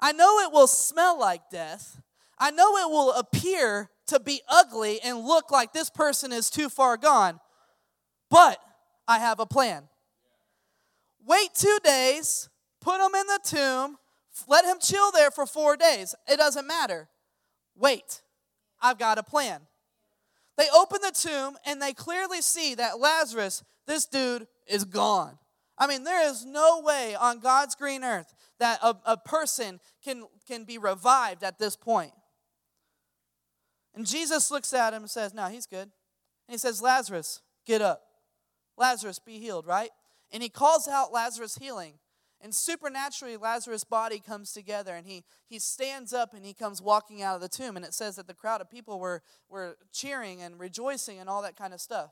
I 0.00 0.12
know 0.12 0.38
it 0.40 0.52
will 0.52 0.66
smell 0.66 1.18
like 1.18 1.50
death. 1.50 2.00
I 2.38 2.50
know 2.50 2.76
it 2.76 2.90
will 2.90 3.12
appear 3.12 3.90
to 4.06 4.20
be 4.20 4.42
ugly 4.48 5.00
and 5.00 5.24
look 5.24 5.50
like 5.50 5.72
this 5.72 5.90
person 5.90 6.32
is 6.32 6.50
too 6.50 6.68
far 6.68 6.96
gone. 6.96 7.40
But 8.30 8.58
I 9.06 9.18
have 9.18 9.40
a 9.40 9.46
plan. 9.46 9.84
Wait 11.26 11.50
two 11.54 11.78
days, 11.82 12.48
put 12.80 13.00
him 13.00 13.14
in 13.14 13.26
the 13.26 13.40
tomb, 13.42 13.98
let 14.46 14.64
him 14.64 14.76
chill 14.80 15.10
there 15.12 15.30
for 15.30 15.46
four 15.46 15.76
days. 15.76 16.14
It 16.28 16.36
doesn't 16.36 16.66
matter. 16.66 17.08
Wait, 17.76 18.22
I've 18.82 18.98
got 18.98 19.18
a 19.18 19.22
plan. 19.22 19.60
They 20.56 20.66
open 20.74 20.98
the 21.00 21.12
tomb 21.12 21.56
and 21.64 21.80
they 21.80 21.92
clearly 21.92 22.42
see 22.42 22.74
that 22.74 23.00
Lazarus, 23.00 23.64
this 23.86 24.06
dude, 24.06 24.46
is 24.66 24.84
gone. 24.84 25.38
I 25.76 25.86
mean, 25.86 26.04
there 26.04 26.28
is 26.28 26.44
no 26.44 26.80
way 26.84 27.16
on 27.16 27.40
God's 27.40 27.74
green 27.74 28.04
earth 28.04 28.32
that 28.58 28.78
a, 28.82 28.96
a 29.04 29.16
person 29.16 29.80
can, 30.04 30.24
can 30.46 30.64
be 30.64 30.78
revived 30.78 31.42
at 31.42 31.58
this 31.58 31.76
point. 31.76 32.12
And 33.94 34.06
Jesus 34.06 34.50
looks 34.50 34.72
at 34.72 34.92
him 34.92 35.02
and 35.02 35.10
says, 35.10 35.34
No, 35.34 35.46
he's 35.46 35.66
good. 35.66 35.90
And 36.48 36.52
he 36.52 36.58
says, 36.58 36.82
Lazarus, 36.82 37.40
get 37.66 37.80
up. 37.80 38.02
Lazarus, 38.76 39.18
be 39.18 39.38
healed, 39.38 39.66
right? 39.66 39.90
And 40.32 40.42
he 40.42 40.48
calls 40.48 40.88
out 40.88 41.12
Lazarus' 41.12 41.56
healing. 41.56 41.94
And 42.40 42.54
supernaturally, 42.54 43.38
Lazarus' 43.38 43.84
body 43.84 44.20
comes 44.20 44.52
together 44.52 44.94
and 44.94 45.06
he, 45.06 45.24
he 45.46 45.58
stands 45.58 46.12
up 46.12 46.34
and 46.34 46.44
he 46.44 46.52
comes 46.52 46.82
walking 46.82 47.22
out 47.22 47.36
of 47.36 47.40
the 47.40 47.48
tomb. 47.48 47.76
And 47.76 47.86
it 47.86 47.94
says 47.94 48.16
that 48.16 48.26
the 48.26 48.34
crowd 48.34 48.60
of 48.60 48.68
people 48.68 49.00
were, 49.00 49.22
were 49.48 49.78
cheering 49.92 50.42
and 50.42 50.60
rejoicing 50.60 51.18
and 51.18 51.28
all 51.28 51.40
that 51.42 51.56
kind 51.56 51.72
of 51.72 51.80
stuff. 51.80 52.10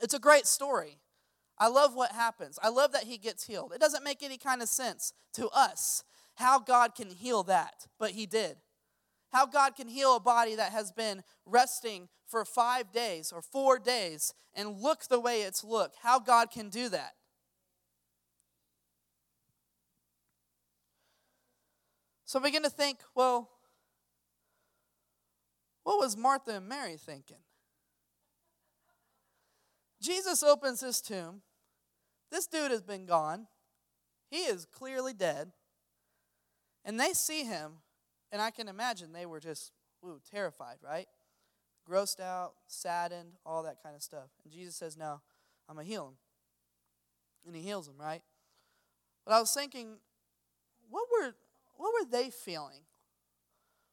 It's 0.00 0.12
a 0.12 0.18
great 0.18 0.46
story. 0.46 0.98
I 1.58 1.68
love 1.68 1.94
what 1.94 2.12
happens. 2.12 2.58
I 2.62 2.68
love 2.68 2.92
that 2.92 3.04
he 3.04 3.16
gets 3.18 3.46
healed. 3.46 3.72
It 3.74 3.80
doesn't 3.80 4.04
make 4.04 4.22
any 4.22 4.38
kind 4.38 4.60
of 4.62 4.68
sense 4.68 5.12
to 5.34 5.48
us 5.48 6.02
how 6.34 6.58
God 6.58 6.94
can 6.94 7.10
heal 7.10 7.42
that, 7.44 7.86
but 7.98 8.10
he 8.10 8.26
did. 8.26 8.56
How 9.32 9.46
God 9.46 9.76
can 9.76 9.88
heal 9.88 10.16
a 10.16 10.20
body 10.20 10.56
that 10.56 10.72
has 10.72 10.92
been 10.92 11.22
resting 11.46 12.08
for 12.26 12.44
five 12.44 12.92
days 12.92 13.32
or 13.32 13.42
four 13.42 13.78
days 13.78 14.34
and 14.54 14.80
look 14.80 15.06
the 15.08 15.20
way 15.20 15.42
it's 15.42 15.64
looked. 15.64 15.96
How 16.02 16.18
God 16.18 16.50
can 16.50 16.68
do 16.68 16.88
that. 16.88 17.14
So 22.24 22.40
I 22.40 22.42
begin 22.42 22.62
to 22.62 22.70
think, 22.70 22.98
well, 23.14 23.50
what 25.84 25.98
was 25.98 26.16
Martha 26.16 26.56
and 26.56 26.68
Mary 26.68 26.96
thinking? 26.96 27.36
Jesus 30.04 30.42
opens 30.42 30.80
his 30.80 31.00
tomb. 31.00 31.40
This 32.30 32.46
dude 32.46 32.70
has 32.70 32.82
been 32.82 33.06
gone. 33.06 33.46
He 34.30 34.38
is 34.38 34.66
clearly 34.66 35.14
dead. 35.14 35.52
And 36.84 37.00
they 37.00 37.14
see 37.14 37.44
him, 37.44 37.78
and 38.30 38.42
I 38.42 38.50
can 38.50 38.68
imagine 38.68 39.12
they 39.12 39.24
were 39.24 39.40
just, 39.40 39.72
ooh, 40.04 40.20
terrified, 40.30 40.76
right? 40.84 41.06
Grossed 41.88 42.20
out, 42.20 42.52
saddened, 42.66 43.32
all 43.46 43.62
that 43.62 43.82
kind 43.82 43.96
of 43.96 44.02
stuff. 44.02 44.28
And 44.44 44.52
Jesus 44.52 44.76
says, 44.76 44.96
No, 44.96 45.20
I'm 45.68 45.76
going 45.76 45.86
to 45.86 45.90
heal 45.92 46.08
him. 46.08 46.16
And 47.46 47.56
he 47.56 47.62
heals 47.62 47.88
him, 47.88 47.94
right? 47.98 48.22
But 49.24 49.32
I 49.32 49.40
was 49.40 49.52
thinking, 49.52 49.96
what 50.90 51.06
were, 51.10 51.34
what 51.76 51.92
were 51.92 52.10
they 52.10 52.30
feeling? 52.30 52.80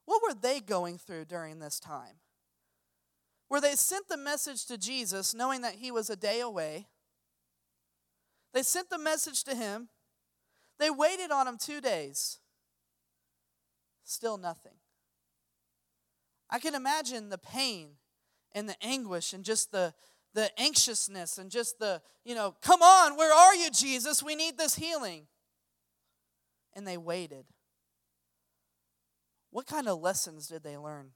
What 0.06 0.21
were 0.21 0.34
they 0.34 0.60
going 0.60 0.97
through 0.97 1.26
during 1.26 1.60
this 1.60 1.80
time? 1.80 2.15
Where 3.51 3.59
they 3.59 3.75
sent 3.75 4.07
the 4.07 4.15
message 4.15 4.65
to 4.65 4.77
Jesus 4.77 5.33
knowing 5.33 5.59
that 5.59 5.75
he 5.75 5.91
was 5.91 6.09
a 6.09 6.15
day 6.15 6.39
away. 6.39 6.87
They 8.53 8.63
sent 8.63 8.89
the 8.89 8.97
message 8.97 9.43
to 9.43 9.53
him. 9.53 9.89
They 10.79 10.89
waited 10.89 11.31
on 11.31 11.49
him 11.49 11.57
two 11.57 11.81
days. 11.81 12.39
Still 14.05 14.37
nothing. 14.37 14.75
I 16.49 16.59
can 16.59 16.75
imagine 16.75 17.27
the 17.27 17.37
pain 17.37 17.97
and 18.53 18.69
the 18.69 18.81
anguish 18.81 19.33
and 19.33 19.43
just 19.43 19.73
the, 19.73 19.93
the 20.33 20.49
anxiousness 20.57 21.37
and 21.37 21.51
just 21.51 21.77
the, 21.77 22.01
you 22.23 22.35
know, 22.35 22.55
come 22.61 22.81
on, 22.81 23.17
where 23.17 23.33
are 23.33 23.53
you, 23.53 23.69
Jesus? 23.69 24.23
We 24.23 24.35
need 24.35 24.57
this 24.57 24.75
healing. 24.75 25.27
And 26.73 26.87
they 26.87 26.95
waited. 26.95 27.43
What 29.49 29.67
kind 29.67 29.89
of 29.89 29.99
lessons 29.99 30.47
did 30.47 30.63
they 30.63 30.77
learn? 30.77 31.11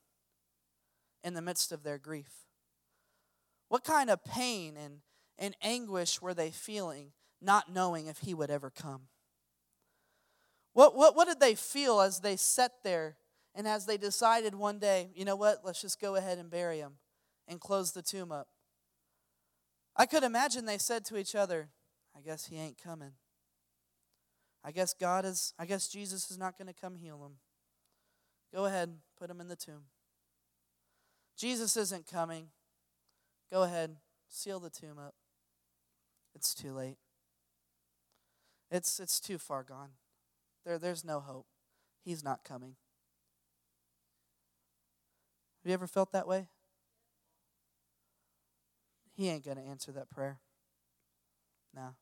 In 1.26 1.34
the 1.34 1.42
midst 1.42 1.74
of 1.74 1.84
their 1.84 1.98
grief? 1.98 2.32
What 3.68 3.84
kind 3.84 4.10
of 4.10 4.24
pain 4.24 4.78
and, 4.78 5.00
and 5.38 5.56
anguish 5.62 6.22
were 6.22 6.36
they 6.36 6.52
feeling, 6.52 7.12
not 7.42 7.74
knowing 7.74 8.06
if 8.06 8.20
he 8.20 8.34
would 8.34 8.52
ever 8.52 8.70
come? 8.70 9.08
What, 10.74 10.96
what, 10.96 11.16
what 11.16 11.28
did 11.28 11.40
they 11.40 11.56
feel 11.56 12.00
as 12.00 12.20
they 12.20 12.36
sat 12.36 12.72
there 12.84 13.18
and 13.56 13.68
as 13.68 13.86
they 13.86 13.98
decided 13.98 14.54
one 14.54 14.78
day, 14.78 15.10
you 15.16 15.26
know 15.26 15.36
what, 15.36 15.62
let's 15.64 15.82
just 15.82 16.00
go 16.00 16.16
ahead 16.16 16.38
and 16.38 16.50
bury 16.50 16.78
him 16.78 16.94
and 17.48 17.60
close 17.60 17.92
the 17.92 18.02
tomb 18.02 18.32
up? 18.32 18.48
I 19.96 20.06
could 20.06 20.24
imagine 20.24 20.66
they 20.66 20.78
said 20.78 21.06
to 21.06 21.18
each 21.18 21.34
other, 21.34 21.70
I 22.16 22.22
guess 22.22 22.46
he 22.46 22.58
ain't 22.58 22.82
coming. 22.82 23.14
I 24.64 24.72
guess 24.72 24.94
God 24.94 25.26
is, 25.26 25.54
I 25.58 25.66
guess 25.66 25.88
Jesus 25.88 26.30
is 26.30 26.38
not 26.38 26.58
going 26.58 26.68
to 26.68 26.74
come 26.74 26.96
heal 26.96 27.24
him. 27.26 27.38
Go 28.54 28.66
ahead, 28.66 28.98
put 29.18 29.30
him 29.30 29.40
in 29.40 29.48
the 29.48 29.56
tomb. 29.56 29.86
Jesus 31.38 31.76
isn't 31.78 32.08
coming. 32.08 32.48
Go 33.52 33.64
ahead, 33.64 33.98
seal 34.28 34.60
the 34.60 34.70
tomb 34.70 34.98
up. 34.98 35.16
It's 36.34 36.54
too 36.54 36.74
late. 36.74 36.98
It's, 38.72 39.00
it's 39.00 39.20
too 39.20 39.38
far 39.38 39.64
gone. 39.64 39.92
There, 40.66 40.78
there's 40.78 41.06
no 41.06 41.20
hope. 41.20 41.46
He's 42.04 42.24
not 42.24 42.44
coming. 42.44 42.76
Have 45.64 45.70
you 45.70 45.74
ever 45.74 45.88
felt 45.88 46.12
that 46.12 46.28
way? 46.28 46.48
He 49.16 49.30
ain't 49.30 49.46
going 49.46 49.58
to 49.58 49.64
answer 49.64 49.92
that 49.94 50.10
prayer. 50.10 50.40
No. 51.74 51.96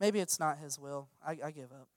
Maybe 0.00 0.18
it's 0.18 0.40
not 0.40 0.58
His 0.58 0.78
will. 0.78 1.08
I, 1.24 1.38
I 1.44 1.50
give 1.52 1.70
up. 1.72 1.88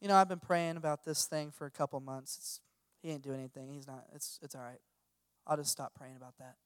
You 0.00 0.08
know, 0.08 0.16
I've 0.16 0.28
been 0.28 0.40
praying 0.40 0.76
about 0.76 1.04
this 1.04 1.26
thing 1.26 1.50
for 1.50 1.64
a 1.64 1.70
couple 1.70 1.98
months. 2.00 2.36
It's 2.36 2.60
he 3.02 3.10
ain't 3.10 3.22
doing 3.22 3.40
anything. 3.40 3.68
He's 3.68 3.86
not. 3.86 4.04
It's 4.14 4.38
it's 4.42 4.54
all 4.54 4.62
right. 4.62 4.80
I'll 5.46 5.56
just 5.56 5.70
stop 5.70 5.92
praying 5.94 6.16
about 6.16 6.38
that. 6.38 6.56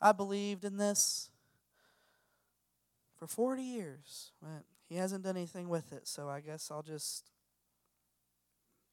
I 0.00 0.12
believed 0.12 0.64
in 0.64 0.78
this 0.78 1.30
for 3.18 3.28
40 3.28 3.62
years. 3.62 4.32
But 4.42 4.64
he 4.88 4.96
hasn't 4.96 5.22
done 5.22 5.36
anything 5.36 5.68
with 5.68 5.92
it, 5.92 6.08
so 6.08 6.28
I 6.28 6.40
guess 6.40 6.70
I'll 6.70 6.82
just 6.82 7.30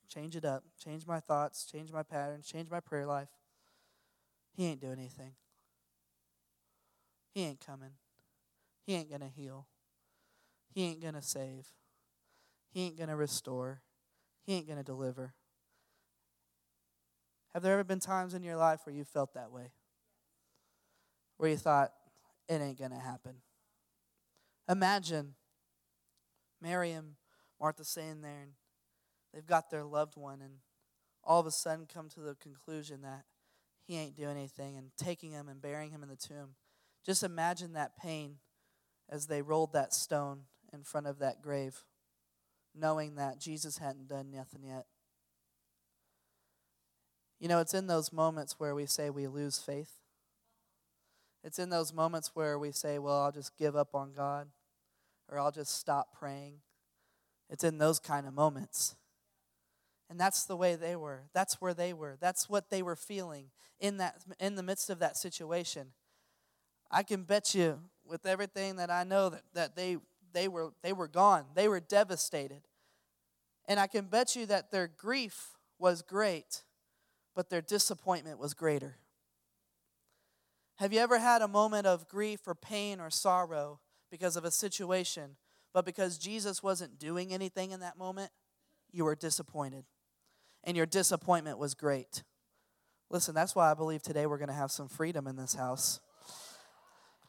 change 0.07 0.35
it 0.35 0.45
up, 0.45 0.63
change 0.83 1.07
my 1.07 1.19
thoughts, 1.19 1.65
change 1.65 1.91
my 1.91 2.03
patterns, 2.03 2.47
change 2.47 2.69
my 2.69 2.79
prayer 2.79 3.05
life. 3.05 3.29
He 4.55 4.67
ain't 4.67 4.81
doing 4.81 4.99
anything. 4.99 5.31
He 7.33 7.43
ain't 7.43 7.59
coming. 7.59 7.91
He 8.85 8.95
ain't 8.95 9.09
going 9.09 9.21
to 9.21 9.27
heal. 9.27 9.67
He 10.73 10.83
ain't 10.83 11.01
going 11.01 11.15
to 11.15 11.21
save. 11.21 11.67
He 12.71 12.85
ain't 12.85 12.97
going 12.97 13.09
to 13.09 13.15
restore. 13.15 13.81
He 14.49 14.55
ain't 14.55 14.65
going 14.65 14.79
to 14.79 14.83
deliver. 14.83 15.35
Have 17.53 17.61
there 17.61 17.73
ever 17.73 17.83
been 17.83 17.99
times 17.99 18.33
in 18.33 18.41
your 18.41 18.55
life 18.55 18.79
where 18.83 18.95
you 18.95 19.03
felt 19.03 19.35
that 19.35 19.51
way? 19.51 19.73
Where 21.37 21.51
you 21.51 21.55
thought, 21.55 21.91
it 22.47 22.59
ain't 22.59 22.79
going 22.79 22.89
to 22.89 22.97
happen? 22.97 23.43
Imagine 24.67 25.35
Mary 26.59 26.93
and 26.93 27.09
Martha 27.61 27.83
sitting 27.83 28.21
there 28.21 28.39
and 28.41 28.53
they've 29.31 29.45
got 29.45 29.69
their 29.69 29.83
loved 29.83 30.17
one 30.17 30.41
and 30.41 30.53
all 31.23 31.39
of 31.39 31.45
a 31.45 31.51
sudden 31.51 31.85
come 31.85 32.09
to 32.09 32.19
the 32.19 32.33
conclusion 32.33 33.03
that 33.03 33.25
he 33.85 33.97
ain't 33.97 34.17
doing 34.17 34.35
anything 34.35 34.77
and 34.77 34.89
taking 34.97 35.29
him 35.29 35.47
and 35.47 35.61
burying 35.61 35.91
him 35.91 36.01
in 36.01 36.09
the 36.09 36.15
tomb. 36.15 36.55
Just 37.05 37.21
imagine 37.21 37.73
that 37.73 37.95
pain 37.95 38.37
as 39.09 39.27
they 39.27 39.43
rolled 39.43 39.73
that 39.73 39.93
stone 39.93 40.45
in 40.73 40.81
front 40.81 41.05
of 41.05 41.19
that 41.19 41.39
grave, 41.39 41.83
knowing 42.79 43.15
that 43.15 43.39
Jesus 43.39 43.77
hadn't 43.77 44.07
done 44.07 44.31
nothing 44.31 44.63
yet. 44.63 44.85
You 47.39 47.47
know, 47.47 47.59
it's 47.59 47.73
in 47.73 47.87
those 47.87 48.11
moments 48.11 48.55
where 48.59 48.75
we 48.75 48.85
say 48.85 49.09
we 49.09 49.27
lose 49.27 49.59
faith. 49.59 49.91
It's 51.43 51.59
in 51.59 51.69
those 51.69 51.93
moments 51.93 52.31
where 52.33 52.59
we 52.59 52.71
say, 52.71 52.99
well, 52.99 53.21
I'll 53.21 53.31
just 53.31 53.57
give 53.57 53.75
up 53.75 53.95
on 53.95 54.11
God 54.13 54.47
or 55.29 55.39
I'll 55.39 55.51
just 55.51 55.79
stop 55.79 56.17
praying. 56.17 56.55
It's 57.49 57.63
in 57.63 57.77
those 57.77 57.99
kind 57.99 58.27
of 58.27 58.33
moments. 58.33 58.95
And 60.09 60.19
that's 60.19 60.45
the 60.45 60.57
way 60.57 60.75
they 60.75 60.95
were. 60.95 61.23
That's 61.33 61.61
where 61.61 61.73
they 61.73 61.93
were. 61.93 62.17
That's 62.19 62.49
what 62.49 62.69
they 62.69 62.81
were 62.81 62.95
feeling 62.95 63.51
in 63.79 63.97
that 63.97 64.15
in 64.39 64.55
the 64.55 64.63
midst 64.63 64.89
of 64.89 64.99
that 64.99 65.15
situation. 65.15 65.87
I 66.91 67.03
can 67.03 67.23
bet 67.23 67.53
you 67.53 67.79
with 68.05 68.25
everything 68.25 68.77
that 68.77 68.89
I 68.89 69.03
know 69.03 69.29
that, 69.29 69.43
that 69.53 69.75
they 69.75 69.97
they 70.33 70.47
were 70.47 70.73
they 70.81 70.93
were 70.93 71.07
gone. 71.07 71.45
They 71.53 71.67
were 71.67 71.79
devastated. 71.79 72.61
And 73.69 73.79
I 73.79 73.85
can 73.85 74.05
bet 74.05 74.35
you 74.35 74.47
that 74.47 74.71
their 74.71 74.87
grief 74.87 75.51
was 75.77 76.01
great, 76.01 76.63
but 77.35 77.51
their 77.51 77.61
disappointment 77.61 78.39
was 78.39 78.55
greater. 78.55 78.97
Have 80.77 80.91
you 80.91 80.99
ever 80.99 81.19
had 81.19 81.43
a 81.43 81.47
moment 81.47 81.85
of 81.85 82.07
grief 82.07 82.47
or 82.47 82.55
pain 82.55 82.99
or 82.99 83.11
sorrow 83.11 83.79
because 84.09 84.35
of 84.35 84.43
a 84.43 84.49
situation, 84.49 85.35
but 85.71 85.85
because 85.85 86.17
Jesus 86.17 86.63
wasn't 86.63 86.97
doing 86.97 87.31
anything 87.31 87.69
in 87.69 87.79
that 87.81 87.97
moment, 87.97 88.31
you 88.91 89.05
were 89.05 89.15
disappointed? 89.15 89.85
And 90.63 90.75
your 90.75 90.87
disappointment 90.87 91.59
was 91.59 91.75
great. 91.75 92.23
Listen, 93.11 93.35
that's 93.35 93.55
why 93.55 93.69
I 93.69 93.75
believe 93.75 94.01
today 94.01 94.25
we're 94.25 94.39
going 94.39 94.49
to 94.49 94.53
have 94.53 94.71
some 94.71 94.87
freedom 94.87 95.27
in 95.27 95.35
this 95.35 95.53
house. 95.53 95.99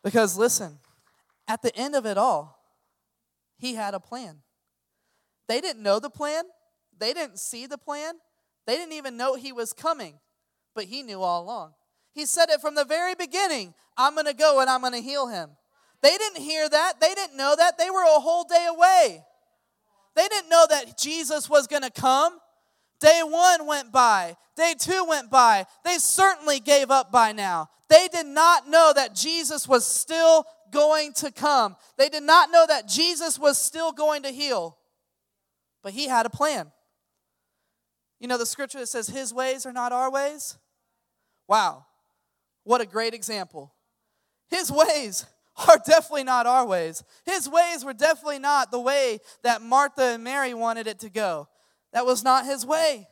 Because 0.02 0.38
listen, 0.38 0.78
at 1.46 1.60
the 1.60 1.74
end 1.76 1.94
of 1.94 2.06
it 2.06 2.16
all, 2.16 2.64
he 3.58 3.74
had 3.74 3.92
a 3.92 4.00
plan. 4.00 4.38
They 5.50 5.60
didn't 5.60 5.82
know 5.82 5.98
the 5.98 6.10
plan, 6.10 6.44
they 6.96 7.12
didn't 7.12 7.40
see 7.40 7.66
the 7.66 7.76
plan, 7.76 8.14
they 8.68 8.76
didn't 8.76 8.92
even 8.92 9.16
know 9.16 9.34
he 9.34 9.50
was 9.50 9.72
coming, 9.72 10.20
but 10.76 10.84
he 10.84 11.02
knew 11.02 11.22
all 11.22 11.42
along. 11.42 11.72
He 12.12 12.24
said 12.24 12.50
it 12.50 12.60
from 12.60 12.76
the 12.76 12.84
very 12.84 13.16
beginning 13.16 13.74
I'm 13.96 14.14
going 14.14 14.26
to 14.26 14.32
go 14.32 14.60
and 14.60 14.70
I'm 14.70 14.80
going 14.80 14.92
to 14.92 15.00
heal 15.00 15.26
him. 15.26 15.50
They 16.04 16.16
didn't 16.16 16.40
hear 16.40 16.68
that, 16.68 17.00
they 17.00 17.16
didn't 17.16 17.36
know 17.36 17.56
that. 17.58 17.78
They 17.78 17.90
were 17.90 18.04
a 18.04 18.20
whole 18.20 18.44
day 18.44 18.68
away. 18.70 19.24
They 20.14 20.28
didn't 20.28 20.50
know 20.50 20.66
that 20.70 20.96
Jesus 20.96 21.50
was 21.50 21.66
going 21.66 21.82
to 21.82 21.90
come. 21.90 22.38
Day 23.00 23.22
one 23.24 23.66
went 23.66 23.90
by. 23.90 24.36
Day 24.54 24.74
two 24.78 25.04
went 25.08 25.32
by. 25.32 25.66
They 25.84 25.98
certainly 25.98 26.60
gave 26.60 26.92
up 26.92 27.10
by 27.10 27.32
now. 27.32 27.70
They 27.88 28.06
did 28.06 28.26
not 28.26 28.68
know 28.68 28.92
that 28.94 29.16
Jesus 29.16 29.66
was 29.66 29.84
still 29.84 30.44
going 30.70 31.12
to 31.14 31.32
come. 31.32 31.74
They 31.98 32.08
did 32.08 32.22
not 32.22 32.52
know 32.52 32.66
that 32.68 32.86
Jesus 32.86 33.36
was 33.36 33.58
still 33.58 33.90
going 33.90 34.22
to 34.22 34.28
heal. 34.28 34.76
But 35.82 35.92
he 35.92 36.08
had 36.08 36.26
a 36.26 36.30
plan. 36.30 36.70
You 38.18 38.28
know 38.28 38.38
the 38.38 38.46
scripture 38.46 38.80
that 38.80 38.88
says, 38.88 39.08
His 39.08 39.32
ways 39.32 39.64
are 39.64 39.72
not 39.72 39.92
our 39.92 40.10
ways? 40.10 40.58
Wow. 41.48 41.86
What 42.64 42.80
a 42.80 42.86
great 42.86 43.14
example. 43.14 43.72
His 44.48 44.70
ways 44.70 45.26
are 45.68 45.78
definitely 45.78 46.24
not 46.24 46.46
our 46.46 46.66
ways. 46.66 47.02
His 47.24 47.48
ways 47.48 47.84
were 47.84 47.94
definitely 47.94 48.38
not 48.38 48.70
the 48.70 48.80
way 48.80 49.20
that 49.42 49.62
Martha 49.62 50.02
and 50.02 50.24
Mary 50.24 50.54
wanted 50.54 50.86
it 50.86 50.98
to 51.00 51.10
go. 51.10 51.48
That 51.92 52.06
was 52.06 52.22
not 52.22 52.44
his 52.44 52.64
way. 52.64 53.08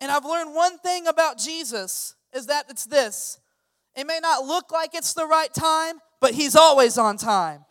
And 0.00 0.10
I've 0.10 0.24
learned 0.24 0.54
one 0.54 0.78
thing 0.78 1.06
about 1.06 1.38
Jesus 1.38 2.16
is 2.34 2.46
that 2.46 2.66
it's 2.68 2.86
this 2.86 3.38
it 3.94 4.06
may 4.06 4.18
not 4.20 4.44
look 4.44 4.72
like 4.72 4.94
it's 4.94 5.12
the 5.12 5.26
right 5.26 5.52
time, 5.52 5.98
but 6.20 6.32
he's 6.34 6.56
always 6.56 6.96
on 6.98 7.16
time. 7.18 7.64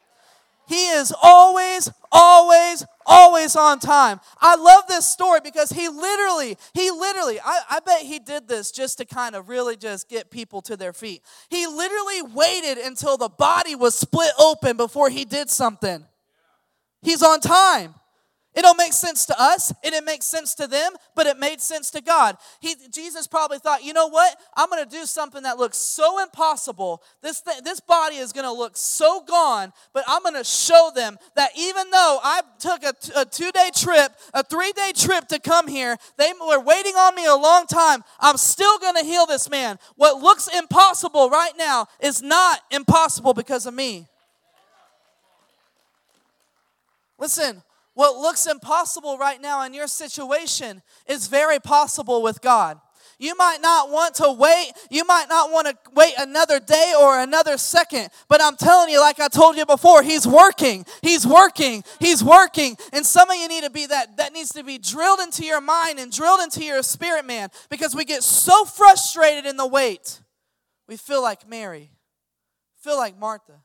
He 0.67 0.87
is 0.89 1.13
always, 1.21 1.89
always, 2.11 2.85
always 3.11 3.55
on 3.55 3.79
time. 3.79 4.19
I 4.39 4.55
love 4.55 4.83
this 4.87 5.05
story 5.05 5.39
because 5.43 5.69
he 5.69 5.89
literally, 5.89 6.57
he 6.73 6.89
literally, 6.91 7.39
I, 7.39 7.61
I 7.69 7.79
bet 7.81 8.01
he 8.01 8.19
did 8.19 8.47
this 8.47 8.71
just 8.71 8.97
to 8.99 9.05
kind 9.05 9.35
of 9.35 9.49
really 9.49 9.75
just 9.75 10.09
get 10.09 10.31
people 10.31 10.61
to 10.63 10.77
their 10.77 10.93
feet. 10.93 11.23
He 11.49 11.67
literally 11.67 12.21
waited 12.33 12.77
until 12.77 13.17
the 13.17 13.29
body 13.29 13.75
was 13.75 13.95
split 13.95 14.31
open 14.39 14.77
before 14.77 15.09
he 15.09 15.25
did 15.25 15.49
something. 15.49 16.05
He's 17.01 17.23
on 17.23 17.39
time. 17.39 17.95
It 18.53 18.63
don't 18.63 18.77
make 18.77 18.91
sense 18.91 19.25
to 19.27 19.41
us. 19.41 19.71
It 19.81 19.91
didn't 19.91 20.05
make 20.05 20.21
sense 20.21 20.53
to 20.55 20.67
them, 20.67 20.91
but 21.15 21.25
it 21.25 21.37
made 21.39 21.61
sense 21.61 21.89
to 21.91 22.01
God. 22.01 22.35
He, 22.59 22.75
Jesus 22.91 23.25
probably 23.25 23.59
thought, 23.59 23.81
you 23.83 23.93
know 23.93 24.07
what? 24.07 24.37
I'm 24.57 24.69
going 24.69 24.83
to 24.83 24.89
do 24.89 25.05
something 25.05 25.43
that 25.43 25.57
looks 25.57 25.77
so 25.77 26.21
impossible. 26.21 27.01
This, 27.21 27.39
th- 27.39 27.63
this 27.63 27.79
body 27.79 28.17
is 28.17 28.33
going 28.33 28.45
to 28.45 28.51
look 28.51 28.75
so 28.75 29.21
gone, 29.21 29.71
but 29.93 30.03
I'm 30.05 30.21
going 30.21 30.35
to 30.35 30.43
show 30.43 30.91
them 30.93 31.17
that 31.35 31.51
even 31.57 31.91
though 31.91 32.19
I 32.21 32.41
took 32.59 32.83
a, 32.83 32.91
t- 32.91 33.13
a 33.15 33.23
two 33.23 33.51
day 33.53 33.69
trip, 33.73 34.11
a 34.33 34.43
three 34.43 34.73
day 34.73 34.91
trip 34.93 35.29
to 35.29 35.39
come 35.39 35.69
here, 35.69 35.95
they 36.17 36.33
were 36.45 36.59
waiting 36.59 36.95
on 36.95 37.15
me 37.15 37.25
a 37.25 37.35
long 37.35 37.67
time. 37.67 38.03
I'm 38.19 38.37
still 38.37 38.77
going 38.79 38.95
to 38.95 39.05
heal 39.05 39.25
this 39.25 39.49
man. 39.49 39.79
What 39.95 40.21
looks 40.21 40.49
impossible 40.53 41.29
right 41.29 41.53
now 41.57 41.87
is 42.01 42.21
not 42.21 42.59
impossible 42.69 43.33
because 43.33 43.65
of 43.65 43.73
me. 43.73 44.09
Listen, 47.17 47.61
what 47.93 48.17
looks 48.17 48.47
impossible 48.47 49.17
right 49.17 49.41
now 49.41 49.63
in 49.63 49.73
your 49.73 49.87
situation 49.87 50.81
is 51.07 51.27
very 51.27 51.59
possible 51.59 52.21
with 52.21 52.41
God. 52.41 52.79
You 53.21 53.35
might 53.35 53.59
not 53.61 53.91
want 53.91 54.15
to 54.15 54.31
wait. 54.31 54.71
You 54.89 55.05
might 55.05 55.27
not 55.29 55.51
want 55.51 55.67
to 55.67 55.77
wait 55.93 56.13
another 56.17 56.59
day 56.59 56.93
or 56.99 57.19
another 57.19 57.55
second. 57.59 58.09
But 58.27 58.41
I'm 58.41 58.55
telling 58.55 58.89
you, 58.89 58.99
like 58.99 59.19
I 59.19 59.27
told 59.27 59.57
you 59.57 59.65
before, 59.67 60.01
He's 60.01 60.25
working. 60.25 60.87
He's 61.03 61.27
working. 61.27 61.83
He's 61.99 62.23
working. 62.23 62.77
And 62.91 63.05
some 63.05 63.29
of 63.29 63.35
you 63.37 63.47
need 63.47 63.63
to 63.63 63.69
be 63.69 63.85
that, 63.85 64.17
that 64.17 64.33
needs 64.33 64.49
to 64.53 64.63
be 64.63 64.79
drilled 64.79 65.19
into 65.19 65.45
your 65.45 65.61
mind 65.61 65.99
and 65.99 66.11
drilled 66.11 66.39
into 66.41 66.63
your 66.63 66.81
spirit, 66.81 67.23
man, 67.23 67.49
because 67.69 67.93
we 67.93 68.05
get 68.05 68.23
so 68.23 68.65
frustrated 68.65 69.45
in 69.45 69.55
the 69.55 69.67
wait. 69.67 70.19
We 70.87 70.97
feel 70.97 71.21
like 71.21 71.47
Mary, 71.47 71.91
feel 72.81 72.97
like 72.97 73.19
Martha. 73.19 73.61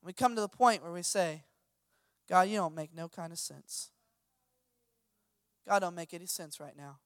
We 0.00 0.12
come 0.12 0.36
to 0.36 0.40
the 0.40 0.48
point 0.48 0.84
where 0.84 0.92
we 0.92 1.02
say, 1.02 1.42
God, 2.28 2.48
you 2.48 2.56
don't 2.56 2.74
make 2.74 2.94
no 2.94 3.08
kind 3.08 3.32
of 3.32 3.38
sense. 3.38 3.90
God 5.66 5.80
don't 5.80 5.94
make 5.94 6.14
any 6.14 6.26
sense 6.26 6.60
right 6.60 6.76
now. 6.76 6.98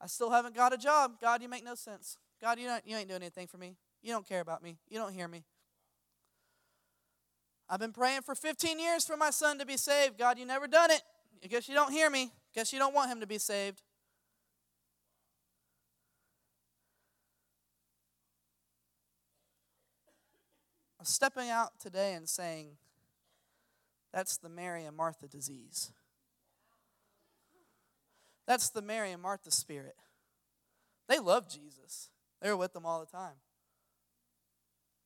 I 0.00 0.06
still 0.06 0.30
haven't 0.30 0.54
got 0.54 0.72
a 0.72 0.76
job. 0.76 1.12
God, 1.20 1.42
you 1.42 1.48
make 1.48 1.64
no 1.64 1.74
sense. 1.74 2.18
God, 2.40 2.58
you, 2.58 2.66
don't, 2.66 2.86
you 2.86 2.96
ain't 2.96 3.08
doing 3.08 3.22
anything 3.22 3.46
for 3.46 3.58
me. 3.58 3.76
You 4.02 4.12
don't 4.12 4.28
care 4.28 4.40
about 4.40 4.62
me. 4.62 4.78
You 4.88 4.98
don't 4.98 5.12
hear 5.12 5.28
me. 5.28 5.44
I've 7.68 7.80
been 7.80 7.92
praying 7.92 8.22
for 8.22 8.34
15 8.34 8.78
years 8.78 9.06
for 9.06 9.16
my 9.16 9.30
son 9.30 9.58
to 9.58 9.66
be 9.66 9.76
saved. 9.76 10.18
God, 10.18 10.38
you 10.38 10.44
never 10.44 10.66
done 10.66 10.90
it. 10.90 11.00
I 11.42 11.46
guess 11.46 11.68
you 11.68 11.74
don't 11.74 11.92
hear 11.92 12.10
me. 12.10 12.30
Guess 12.54 12.72
you 12.72 12.78
don't 12.78 12.94
want 12.94 13.10
him 13.10 13.20
to 13.20 13.26
be 13.26 13.38
saved. 13.38 13.82
I'm 20.98 21.06
stepping 21.06 21.50
out 21.50 21.78
today 21.80 22.14
and 22.14 22.28
saying, 22.28 22.76
that's 24.14 24.36
the 24.36 24.48
Mary 24.48 24.84
and 24.84 24.96
Martha 24.96 25.26
disease. 25.26 25.90
That's 28.46 28.70
the 28.70 28.80
Mary 28.80 29.10
and 29.10 29.20
Martha 29.20 29.50
spirit. 29.50 29.96
They 31.08 31.18
loved 31.18 31.50
Jesus, 31.50 32.10
they 32.40 32.48
were 32.48 32.56
with 32.56 32.72
them 32.72 32.86
all 32.86 33.00
the 33.00 33.10
time. 33.10 33.36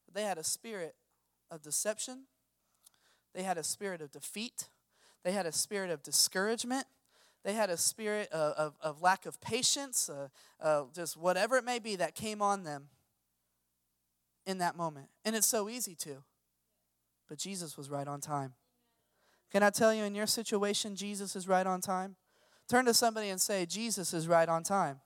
But 0.04 0.14
they 0.14 0.22
had 0.22 0.38
a 0.38 0.44
spirit 0.44 0.94
of 1.50 1.62
deception, 1.62 2.24
they 3.34 3.42
had 3.42 3.56
a 3.56 3.64
spirit 3.64 4.02
of 4.02 4.12
defeat, 4.12 4.68
they 5.24 5.32
had 5.32 5.46
a 5.46 5.52
spirit 5.52 5.90
of 5.90 6.02
discouragement. 6.02 6.86
They 7.44 7.54
had 7.54 7.70
a 7.70 7.76
spirit 7.76 8.28
of, 8.30 8.52
of, 8.52 8.74
of 8.82 9.00
lack 9.00 9.24
of 9.24 9.40
patience, 9.40 10.10
uh, 10.10 10.28
uh, 10.60 10.84
just 10.92 11.16
whatever 11.16 11.56
it 11.56 11.64
may 11.64 11.78
be 11.78 11.96
that 11.96 12.14
came 12.14 12.42
on 12.42 12.64
them 12.64 12.88
in 14.44 14.58
that 14.58 14.76
moment. 14.76 15.06
And 15.24 15.36
it's 15.36 15.46
so 15.46 15.68
easy 15.68 15.94
to. 16.00 16.24
But 17.28 17.38
Jesus 17.38 17.76
was 17.76 17.90
right 17.90 18.08
on 18.08 18.20
time. 18.20 18.54
Can 19.50 19.62
I 19.62 19.70
tell 19.70 19.94
you, 19.94 20.04
in 20.04 20.14
your 20.14 20.26
situation, 20.26 20.94
Jesus 20.94 21.34
is 21.34 21.48
right 21.48 21.66
on 21.66 21.80
time? 21.80 22.16
Turn 22.68 22.84
to 22.84 22.94
somebody 22.94 23.30
and 23.30 23.40
say, 23.40 23.64
Jesus 23.64 24.12
is 24.12 24.28
right 24.28 24.48
on 24.48 24.62
time. 24.62 25.00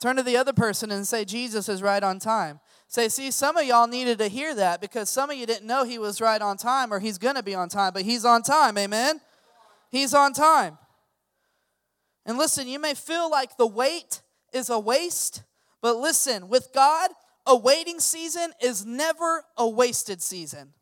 Turn 0.00 0.16
to 0.16 0.22
the 0.22 0.36
other 0.36 0.52
person 0.52 0.90
and 0.90 1.06
say, 1.06 1.24
Jesus 1.24 1.68
is 1.68 1.82
right 1.82 2.02
on 2.02 2.18
time. 2.18 2.60
Say, 2.86 3.08
see, 3.08 3.30
some 3.30 3.56
of 3.56 3.64
y'all 3.64 3.86
needed 3.86 4.18
to 4.18 4.28
hear 4.28 4.54
that 4.54 4.80
because 4.80 5.08
some 5.08 5.30
of 5.30 5.36
you 5.36 5.46
didn't 5.46 5.66
know 5.66 5.84
he 5.84 5.98
was 5.98 6.20
right 6.20 6.40
on 6.40 6.58
time 6.58 6.92
or 6.92 7.00
he's 7.00 7.16
going 7.16 7.34
to 7.34 7.42
be 7.42 7.54
on 7.54 7.70
time, 7.70 7.94
but 7.94 8.02
he's 8.02 8.24
on 8.24 8.42
time. 8.42 8.76
Amen? 8.76 9.20
He's 9.90 10.12
on 10.12 10.34
time. 10.34 10.76
And 12.26 12.36
listen, 12.36 12.68
you 12.68 12.78
may 12.78 12.92
feel 12.92 13.30
like 13.30 13.56
the 13.56 13.66
wait 13.66 14.20
is 14.52 14.68
a 14.68 14.78
waste, 14.78 15.42
but 15.80 15.96
listen, 15.96 16.48
with 16.48 16.68
God, 16.74 17.10
a 17.46 17.56
waiting 17.56 18.00
season 18.00 18.52
is 18.62 18.84
never 18.84 19.44
a 19.56 19.66
wasted 19.66 20.20
season. 20.20 20.74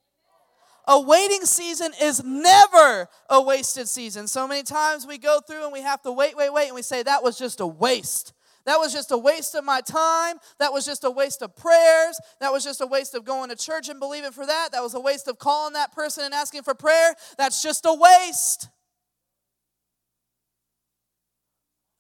A 0.86 1.00
waiting 1.00 1.44
season 1.46 1.92
is 2.00 2.22
never 2.22 3.08
a 3.30 3.40
wasted 3.40 3.88
season. 3.88 4.26
So 4.28 4.46
many 4.46 4.62
times 4.62 5.06
we 5.06 5.16
go 5.16 5.40
through 5.40 5.64
and 5.64 5.72
we 5.72 5.80
have 5.80 6.02
to 6.02 6.12
wait, 6.12 6.36
wait, 6.36 6.52
wait, 6.52 6.66
and 6.66 6.74
we 6.74 6.82
say, 6.82 7.02
that 7.02 7.22
was 7.22 7.38
just 7.38 7.60
a 7.60 7.66
waste. 7.66 8.34
That 8.66 8.78
was 8.78 8.92
just 8.92 9.10
a 9.10 9.18
waste 9.18 9.54
of 9.54 9.64
my 9.64 9.80
time. 9.80 10.36
That 10.58 10.72
was 10.72 10.84
just 10.86 11.04
a 11.04 11.10
waste 11.10 11.42
of 11.42 11.54
prayers. 11.56 12.18
That 12.40 12.52
was 12.52 12.64
just 12.64 12.80
a 12.80 12.86
waste 12.86 13.14
of 13.14 13.24
going 13.24 13.50
to 13.50 13.56
church 13.56 13.88
and 13.88 14.00
believing 14.00 14.32
for 14.32 14.46
that. 14.46 14.72
That 14.72 14.82
was 14.82 14.94
a 14.94 15.00
waste 15.00 15.28
of 15.28 15.38
calling 15.38 15.74
that 15.74 15.92
person 15.92 16.24
and 16.24 16.34
asking 16.34 16.62
for 16.62 16.74
prayer. 16.74 17.14
That's 17.36 17.62
just 17.62 17.84
a 17.86 17.94
waste. 17.94 18.68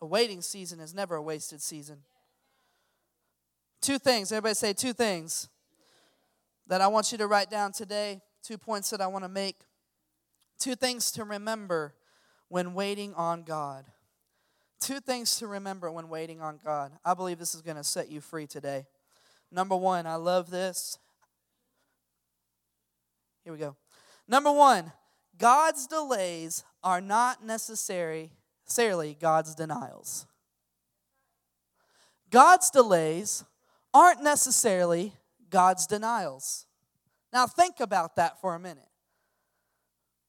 A 0.00 0.06
waiting 0.06 0.42
season 0.42 0.80
is 0.80 0.94
never 0.94 1.16
a 1.16 1.22
wasted 1.22 1.62
season. 1.62 1.98
Two 3.80 3.98
things, 3.98 4.32
everybody 4.32 4.54
say 4.54 4.72
two 4.72 4.94
things 4.94 5.48
that 6.66 6.80
I 6.80 6.86
want 6.86 7.12
you 7.12 7.18
to 7.18 7.26
write 7.26 7.50
down 7.50 7.72
today. 7.72 8.22
Two 8.44 8.58
points 8.58 8.90
that 8.90 9.00
I 9.00 9.06
want 9.06 9.24
to 9.24 9.28
make. 9.28 9.56
Two 10.58 10.76
things 10.76 11.10
to 11.12 11.24
remember 11.24 11.94
when 12.48 12.74
waiting 12.74 13.14
on 13.14 13.42
God. 13.42 13.86
Two 14.80 15.00
things 15.00 15.38
to 15.38 15.46
remember 15.46 15.90
when 15.90 16.10
waiting 16.10 16.42
on 16.42 16.60
God. 16.62 16.92
I 17.04 17.14
believe 17.14 17.38
this 17.38 17.54
is 17.54 17.62
going 17.62 17.78
to 17.78 17.84
set 17.84 18.10
you 18.10 18.20
free 18.20 18.46
today. 18.46 18.84
Number 19.50 19.74
one, 19.74 20.06
I 20.06 20.16
love 20.16 20.50
this. 20.50 20.98
Here 23.44 23.52
we 23.52 23.58
go. 23.58 23.76
Number 24.28 24.52
one, 24.52 24.92
God's 25.38 25.86
delays 25.86 26.64
are 26.82 27.00
not 27.00 27.42
necessary, 27.42 28.30
necessarily 28.66 29.16
God's 29.18 29.54
denials. 29.54 30.26
God's 32.28 32.70
delays 32.70 33.44
aren't 33.94 34.22
necessarily 34.22 35.14
God's 35.48 35.86
denials. 35.86 36.66
Now, 37.34 37.46
think 37.46 37.80
about 37.80 38.16
that 38.16 38.40
for 38.40 38.54
a 38.54 38.58
minute. 38.58 38.88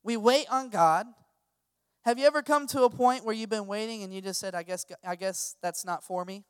We 0.04 0.18
wait 0.18 0.48
on 0.52 0.70
God 0.70 1.06
have 2.06 2.20
you 2.20 2.28
ever 2.28 2.44
come 2.44 2.68
to 2.68 2.84
a 2.84 2.90
point 2.90 3.26
where 3.26 3.34
you've 3.34 3.50
been 3.50 3.66
waiting 3.66 4.04
and 4.04 4.14
you 4.14 4.22
just 4.22 4.40
said, 4.40 4.54
I 4.54 4.62
guess, 4.62 4.86
I 5.04 5.16
guess 5.16 5.56
that's 5.64 5.84
not 5.84 6.04
for 6.04 6.24
me? 6.24 6.44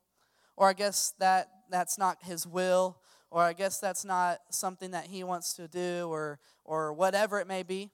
Or 0.58 0.68
I 0.68 0.74
guess 0.74 1.14
that 1.20 1.48
that's 1.72 1.98
not 1.98 2.18
his 2.24 2.46
will? 2.46 2.98
Or 3.32 3.42
I 3.42 3.54
guess 3.54 3.80
that's 3.80 4.04
not 4.04 4.40
something 4.52 4.92
that 4.92 5.06
he 5.06 5.24
wants 5.24 5.54
to 5.54 5.70
do 5.70 6.10
or, 6.10 6.40
or 6.66 6.92
whatever 6.92 7.40
it 7.40 7.48
may 7.48 7.64
be? 7.64 7.90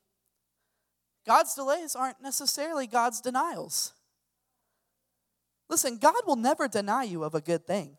God's 1.23 1.53
delays 1.53 1.95
aren't 1.95 2.19
necessarily 2.19 2.87
God's 2.87 3.21
denials. 3.21 3.93
Listen, 5.69 5.99
God 5.99 6.15
will 6.25 6.37
never 6.37 6.67
deny 6.67 7.03
you 7.03 7.23
of 7.23 7.35
a 7.35 7.41
good 7.41 7.67
thing. 7.67 7.95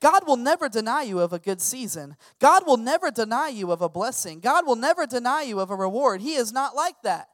God 0.00 0.26
will 0.26 0.36
never 0.36 0.68
deny 0.68 1.02
you 1.02 1.20
of 1.20 1.32
a 1.32 1.38
good 1.38 1.60
season. 1.60 2.16
God 2.38 2.66
will 2.66 2.76
never 2.76 3.10
deny 3.10 3.48
you 3.48 3.72
of 3.72 3.82
a 3.82 3.88
blessing. 3.88 4.40
God 4.40 4.66
will 4.66 4.76
never 4.76 5.06
deny 5.06 5.42
you 5.42 5.58
of 5.58 5.70
a 5.70 5.76
reward. 5.76 6.20
He 6.20 6.34
is 6.34 6.52
not 6.52 6.76
like 6.76 6.94
that. 7.02 7.28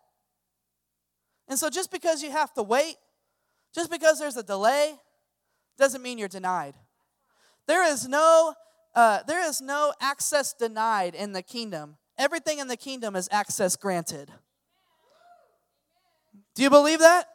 And 1.47 1.59
so 1.59 1.69
just 1.69 1.91
because 1.91 2.23
you 2.23 2.31
have 2.31 2.55
to 2.55 2.63
wait, 2.63 2.97
just 3.75 3.91
because 3.91 4.19
there's 4.19 4.37
a 4.37 4.43
delay, 4.43 4.95
doesn't 5.77 6.03
mean 6.03 6.17
you're 6.17 6.29
denied. 6.29 6.75
There 7.67 7.85
is 7.85 8.09
no 8.09 8.55
uh, 8.95 9.25
there 9.27 9.45
is 9.45 9.61
no 9.61 9.93
access 10.01 10.53
denied 10.53 11.15
in 11.17 11.33
the 11.33 11.43
kingdom. 11.43 11.97
Everything 12.17 12.61
in 12.61 12.69
the 12.69 12.77
kingdom 12.77 13.17
is 13.17 13.29
access 13.33 13.75
granted. 13.75 14.31
Do 16.55 16.63
you 16.63 16.71
believe 16.71 17.01
that? 17.01 17.27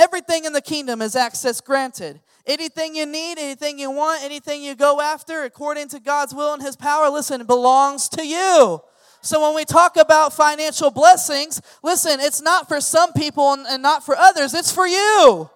Everything 0.00 0.46
in 0.46 0.54
the 0.54 0.62
kingdom 0.62 1.02
is 1.02 1.14
access 1.14 1.60
granted. 1.60 2.22
Anything 2.46 2.96
you 2.96 3.04
need, 3.04 3.38
anything 3.38 3.78
you 3.78 3.90
want, 3.90 4.24
anything 4.24 4.62
you 4.62 4.74
go 4.74 4.98
after, 4.98 5.42
according 5.42 5.88
to 5.88 6.00
God's 6.00 6.34
will 6.34 6.54
and 6.54 6.62
His 6.62 6.74
power, 6.74 7.10
listen, 7.10 7.44
belongs 7.44 8.08
to 8.10 8.26
you. 8.26 8.80
So 9.20 9.42
when 9.42 9.54
we 9.54 9.66
talk 9.66 9.98
about 9.98 10.32
financial 10.32 10.90
blessings, 10.90 11.60
listen, 11.82 12.18
it's 12.18 12.40
not 12.40 12.66
for 12.66 12.80
some 12.80 13.12
people 13.12 13.52
and, 13.52 13.82
not 13.82 14.02
for 14.02 14.16
others, 14.16 14.54
it's 14.54 14.72
for 14.72 14.86
you. 14.86 15.50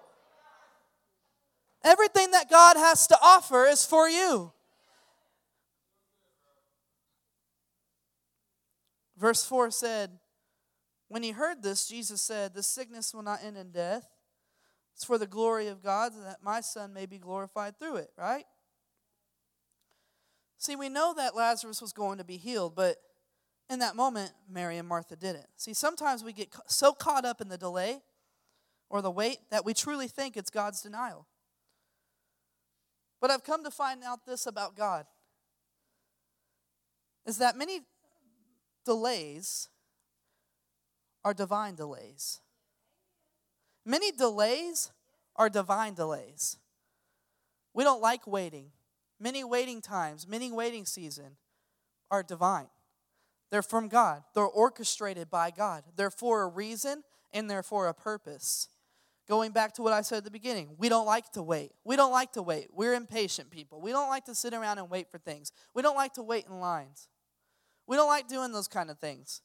Everything 1.83 2.29
that 2.29 2.47
God 2.47 2.77
has 2.77 3.07
to 3.07 3.17
offer 3.23 3.65
is 3.65 3.83
for 3.83 4.07
you. 4.07 4.51
Verse 9.17 9.43
4 9.43 9.71
said, 9.71 10.11
When 11.07 11.23
he 11.23 11.31
heard 11.31 11.63
this, 11.63 11.87
Jesus 11.87 12.21
said, 12.21 12.53
The 12.53 12.61
sickness 12.61 13.11
will 13.11 13.23
not 13.23 13.43
end 13.43 13.57
in 13.57 13.71
death. 13.71 14.05
It's 14.95 15.03
for 15.03 15.17
the 15.17 15.27
glory 15.27 15.67
of 15.67 15.83
God, 15.83 16.13
that 16.23 16.37
my 16.41 16.61
son 16.61 16.93
may 16.93 17.05
be 17.05 17.17
glorified 17.17 17.77
through 17.77 17.97
it, 17.97 18.11
right? 18.17 18.45
See, 20.57 20.77
we 20.77 20.87
know 20.87 21.13
that 21.15 21.35
Lazarus 21.35 21.81
was 21.81 21.91
going 21.91 22.17
to 22.17 22.23
be 22.23 22.37
healed, 22.37 22.75
but 22.75 22.95
in 23.69 23.79
that 23.79 23.97
moment, 23.97 24.31
Mary 24.49 24.77
and 24.77 24.87
Martha 24.87 25.17
didn't. 25.17 25.47
See, 25.57 25.73
sometimes 25.73 26.23
we 26.23 26.31
get 26.31 26.55
so 26.67 26.93
caught 26.93 27.25
up 27.25 27.41
in 27.41 27.49
the 27.49 27.57
delay 27.57 27.99
or 28.89 29.01
the 29.01 29.11
wait 29.11 29.39
that 29.51 29.65
we 29.65 29.73
truly 29.73 30.07
think 30.07 30.37
it's 30.37 30.49
God's 30.49 30.81
denial. 30.81 31.27
But 33.19 33.31
I've 33.31 33.43
come 33.43 33.65
to 33.65 33.71
find 33.71 34.01
out 34.03 34.25
this 34.25 34.45
about 34.45 34.77
God 34.77 35.05
is 37.25 37.37
that 37.39 37.57
many 37.57 37.81
delays 38.85 39.67
are 41.25 41.33
divine 41.33 41.75
delays. 41.75 42.39
Many 43.85 44.11
delays 44.11 44.91
are 45.35 45.49
divine 45.49 45.93
delays. 45.93 46.57
We 47.73 47.83
don't 47.83 48.01
like 48.01 48.25
waiting. 48.25 48.71
Many 49.19 49.43
waiting 49.43 49.81
times, 49.81 50.27
many 50.27 50.51
waiting 50.51 50.85
season 50.85 51.37
are 52.09 52.23
divine. 52.23 52.67
They're 53.51 53.61
from 53.61 53.87
God. 53.87 54.23
They're 54.33 54.43
orchestrated 54.43 55.29
by 55.29 55.51
God. 55.51 55.83
They're 55.95 56.09
for 56.09 56.41
a 56.41 56.47
reason 56.47 57.03
and 57.31 57.49
they're 57.49 57.63
for 57.63 57.87
a 57.87 57.93
purpose. 57.93 58.69
Going 59.27 59.51
back 59.51 59.73
to 59.73 59.81
what 59.81 59.93
I 59.93 60.01
said 60.01 60.19
at 60.19 60.23
the 60.23 60.31
beginning, 60.31 60.75
we 60.77 60.89
don't 60.89 61.05
like 61.05 61.31
to 61.31 61.41
wait. 61.41 61.71
We 61.83 61.95
don't 61.95 62.11
like 62.11 62.33
to 62.33 62.43
wait. 62.43 62.67
We're 62.73 62.93
impatient 62.93 63.49
people. 63.49 63.81
We 63.81 63.91
don't 63.91 64.09
like 64.09 64.25
to 64.25 64.35
sit 64.35 64.53
around 64.53 64.77
and 64.77 64.89
wait 64.89 65.09
for 65.09 65.17
things. 65.17 65.51
We 65.73 65.81
don't 65.81 65.95
like 65.95 66.13
to 66.13 66.23
wait 66.23 66.45
in 66.47 66.59
lines. 66.59 67.07
We 67.87 67.95
don't 67.95 68.07
like 68.07 68.27
doing 68.27 68.51
those 68.51 68.67
kind 68.67 68.91
of 68.91 68.99
things. 68.99 69.41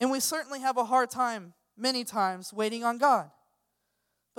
And 0.00 0.10
we 0.10 0.20
certainly 0.20 0.60
have 0.60 0.76
a 0.76 0.84
hard 0.84 1.10
time, 1.10 1.54
many 1.76 2.04
times, 2.04 2.52
waiting 2.52 2.82
on 2.82 2.98
God. 2.98 3.30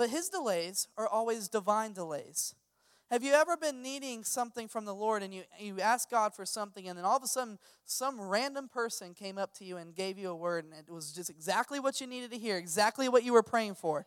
But 0.02 0.10
His 0.10 0.28
delays 0.28 0.88
are 0.98 1.06
always 1.06 1.46
divine 1.46 1.92
delays. 1.92 2.56
Have 3.08 3.22
you 3.22 3.34
ever 3.34 3.56
been 3.56 3.82
needing 3.82 4.24
something 4.24 4.66
from 4.66 4.84
the 4.84 4.92
Lord 4.92 5.22
and 5.22 5.32
you, 5.32 5.44
you 5.60 5.80
asked 5.80 6.10
God 6.10 6.34
for 6.34 6.44
something 6.44 6.88
and 6.88 6.98
then 6.98 7.04
all 7.04 7.16
of 7.16 7.22
a 7.22 7.28
sudden 7.28 7.56
some 7.84 8.20
random 8.20 8.68
person 8.68 9.14
came 9.14 9.38
up 9.38 9.54
to 9.58 9.64
you 9.64 9.76
and 9.76 9.94
gave 9.94 10.18
you 10.18 10.28
a 10.30 10.34
word 10.34 10.64
and 10.64 10.74
it 10.74 10.92
was 10.92 11.12
just 11.12 11.30
exactly 11.30 11.78
what 11.78 12.00
you 12.00 12.08
needed 12.08 12.32
to 12.32 12.36
hear, 12.36 12.56
exactly 12.56 13.08
what 13.08 13.22
you 13.22 13.32
were 13.32 13.44
praying 13.44 13.76
for? 13.76 14.04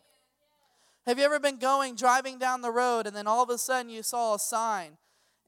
Have 1.06 1.18
you 1.18 1.24
ever 1.24 1.40
been 1.40 1.56
going, 1.58 1.96
driving 1.96 2.38
down 2.38 2.60
the 2.60 2.70
road 2.70 3.06
and 3.06 3.16
then 3.16 3.26
all 3.26 3.42
of 3.42 3.48
a 3.48 3.56
sudden 3.56 3.90
you 3.90 4.02
saw 4.02 4.34
a 4.34 4.38
sign 4.38 4.98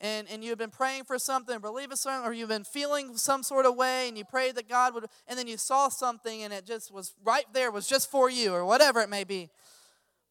and, 0.01 0.27
and 0.31 0.43
you've 0.43 0.57
been 0.57 0.71
praying 0.71 1.05
for 1.05 1.19
something, 1.19 1.59
believe 1.59 1.93
it, 1.93 2.07
or 2.25 2.33
you've 2.33 2.49
been 2.49 2.65
feeling 2.65 3.19
some 3.19 3.43
sort 3.43 3.67
of 3.67 3.77
way 3.77 4.09
and 4.09 4.17
you 4.17 4.25
prayed 4.25 4.55
that 4.55 4.67
God 4.67 4.95
would, 4.95 5.09
and 5.27 5.39
then 5.39 5.47
you 5.47 5.59
saw 5.59 5.91
something 5.91 6.43
and 6.43 6.55
it 6.55 6.65
just 6.65 6.91
was 6.91 7.13
right 7.23 7.45
there, 7.53 7.71
was 7.71 7.87
just 7.87 8.11
for 8.11 8.31
you 8.31 8.55
or 8.55 8.65
whatever 8.65 9.01
it 9.01 9.11
may 9.11 9.25
be. 9.25 9.51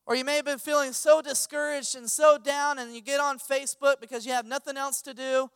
Or 0.07 0.15
you 0.15 0.23
may 0.23 0.37
have 0.37 0.45
been 0.45 0.57
feeling 0.57 0.93
so 0.93 1.21
discouraged 1.21 1.97
and 1.97 2.09
so 2.09 2.37
down, 2.37 2.79
and 2.79 2.95
you 2.95 3.01
get 3.01 3.19
on 3.19 3.37
Facebook 3.37 3.99
because 3.99 4.25
you 4.25 4.31
have 4.31 4.45
nothing 4.45 4.77
else 4.77 5.01
to 5.01 5.13
do. 5.13 5.51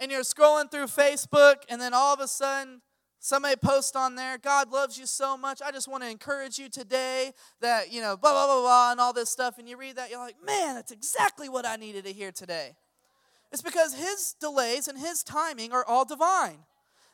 And 0.00 0.10
you're 0.10 0.22
scrolling 0.22 0.68
through 0.72 0.86
Facebook, 0.86 1.58
and 1.68 1.80
then 1.80 1.94
all 1.94 2.12
of 2.12 2.18
a 2.18 2.26
sudden, 2.26 2.82
somebody 3.20 3.54
posts 3.54 3.94
on 3.94 4.16
there, 4.16 4.38
God 4.38 4.72
loves 4.72 4.98
you 4.98 5.06
so 5.06 5.36
much. 5.36 5.62
I 5.64 5.70
just 5.70 5.86
want 5.86 6.02
to 6.02 6.10
encourage 6.10 6.58
you 6.58 6.68
today 6.68 7.32
that, 7.60 7.92
you 7.92 8.00
know, 8.00 8.16
blah, 8.16 8.32
blah, 8.32 8.46
blah, 8.46 8.60
blah, 8.60 8.90
and 8.90 9.00
all 9.00 9.12
this 9.12 9.30
stuff. 9.30 9.56
And 9.58 9.68
you 9.68 9.76
read 9.76 9.94
that, 9.94 10.10
you're 10.10 10.18
like, 10.18 10.44
man, 10.44 10.74
that's 10.74 10.90
exactly 10.90 11.48
what 11.48 11.64
I 11.64 11.76
needed 11.76 12.04
to 12.06 12.12
hear 12.12 12.32
today. 12.32 12.74
It's 13.52 13.62
because 13.62 13.94
His 13.94 14.34
delays 14.40 14.88
and 14.88 14.98
His 14.98 15.22
timing 15.22 15.72
are 15.72 15.84
all 15.84 16.04
divine. 16.04 16.58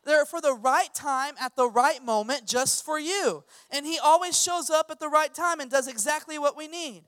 They're 0.04 0.24
for 0.24 0.40
the 0.40 0.54
right 0.54 0.92
time 0.94 1.34
at 1.40 1.56
the 1.56 1.68
right 1.68 2.02
moment 2.02 2.46
just 2.46 2.84
for 2.84 2.98
you. 2.98 3.44
And 3.70 3.84
He 3.84 3.98
always 3.98 4.40
shows 4.40 4.70
up 4.70 4.90
at 4.90 5.00
the 5.00 5.08
right 5.08 5.32
time 5.32 5.60
and 5.60 5.70
does 5.70 5.88
exactly 5.88 6.38
what 6.38 6.56
we 6.56 6.68
need. 6.68 7.04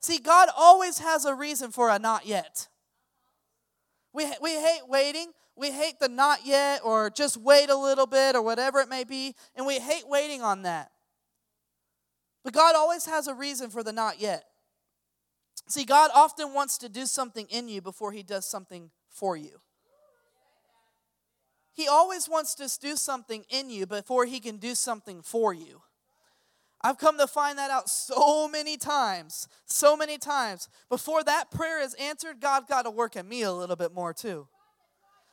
See, 0.00 0.18
God 0.18 0.48
always 0.56 0.98
has 0.98 1.24
a 1.24 1.34
reason 1.34 1.70
for 1.72 1.90
a 1.90 1.98
not 1.98 2.26
yet. 2.26 2.68
We, 4.12 4.24
we 4.40 4.50
hate 4.52 4.82
waiting. 4.88 5.32
We 5.56 5.70
hate 5.72 6.00
the 6.00 6.08
not 6.08 6.46
yet 6.46 6.80
or 6.84 7.10
just 7.10 7.36
wait 7.36 7.68
a 7.68 7.76
little 7.76 8.06
bit 8.06 8.34
or 8.34 8.42
whatever 8.42 8.80
it 8.80 8.88
may 8.88 9.04
be. 9.04 9.34
And 9.54 9.66
we 9.66 9.78
hate 9.78 10.08
waiting 10.08 10.40
on 10.40 10.62
that. 10.62 10.90
But 12.42 12.54
God 12.54 12.74
always 12.74 13.06
has 13.06 13.26
a 13.26 13.34
reason 13.34 13.68
for 13.68 13.82
the 13.82 13.92
not 13.92 14.18
yet. 14.20 14.44
See, 15.68 15.84
God 15.84 16.10
often 16.14 16.54
wants 16.54 16.78
to 16.78 16.88
do 16.88 17.04
something 17.06 17.46
in 17.50 17.68
you 17.68 17.82
before 17.82 18.12
He 18.12 18.22
does 18.22 18.48
something 18.48 18.90
for 19.10 19.36
you. 19.36 19.60
He 21.80 21.88
always 21.88 22.28
wants 22.28 22.54
to 22.56 22.78
do 22.78 22.94
something 22.94 23.46
in 23.48 23.70
you 23.70 23.86
before 23.86 24.26
he 24.26 24.38
can 24.38 24.58
do 24.58 24.74
something 24.74 25.22
for 25.22 25.54
you. 25.54 25.80
I've 26.82 26.98
come 26.98 27.16
to 27.16 27.26
find 27.26 27.56
that 27.56 27.70
out 27.70 27.88
so 27.88 28.46
many 28.46 28.76
times, 28.76 29.48
so 29.64 29.96
many 29.96 30.18
times. 30.18 30.68
Before 30.90 31.24
that 31.24 31.50
prayer 31.50 31.80
is 31.80 31.94
answered, 31.94 32.38
God 32.38 32.68
got 32.68 32.82
to 32.82 32.90
work 32.90 33.16
in 33.16 33.26
me 33.26 33.40
a 33.44 33.52
little 33.52 33.76
bit 33.76 33.94
more 33.94 34.12
too. 34.12 34.46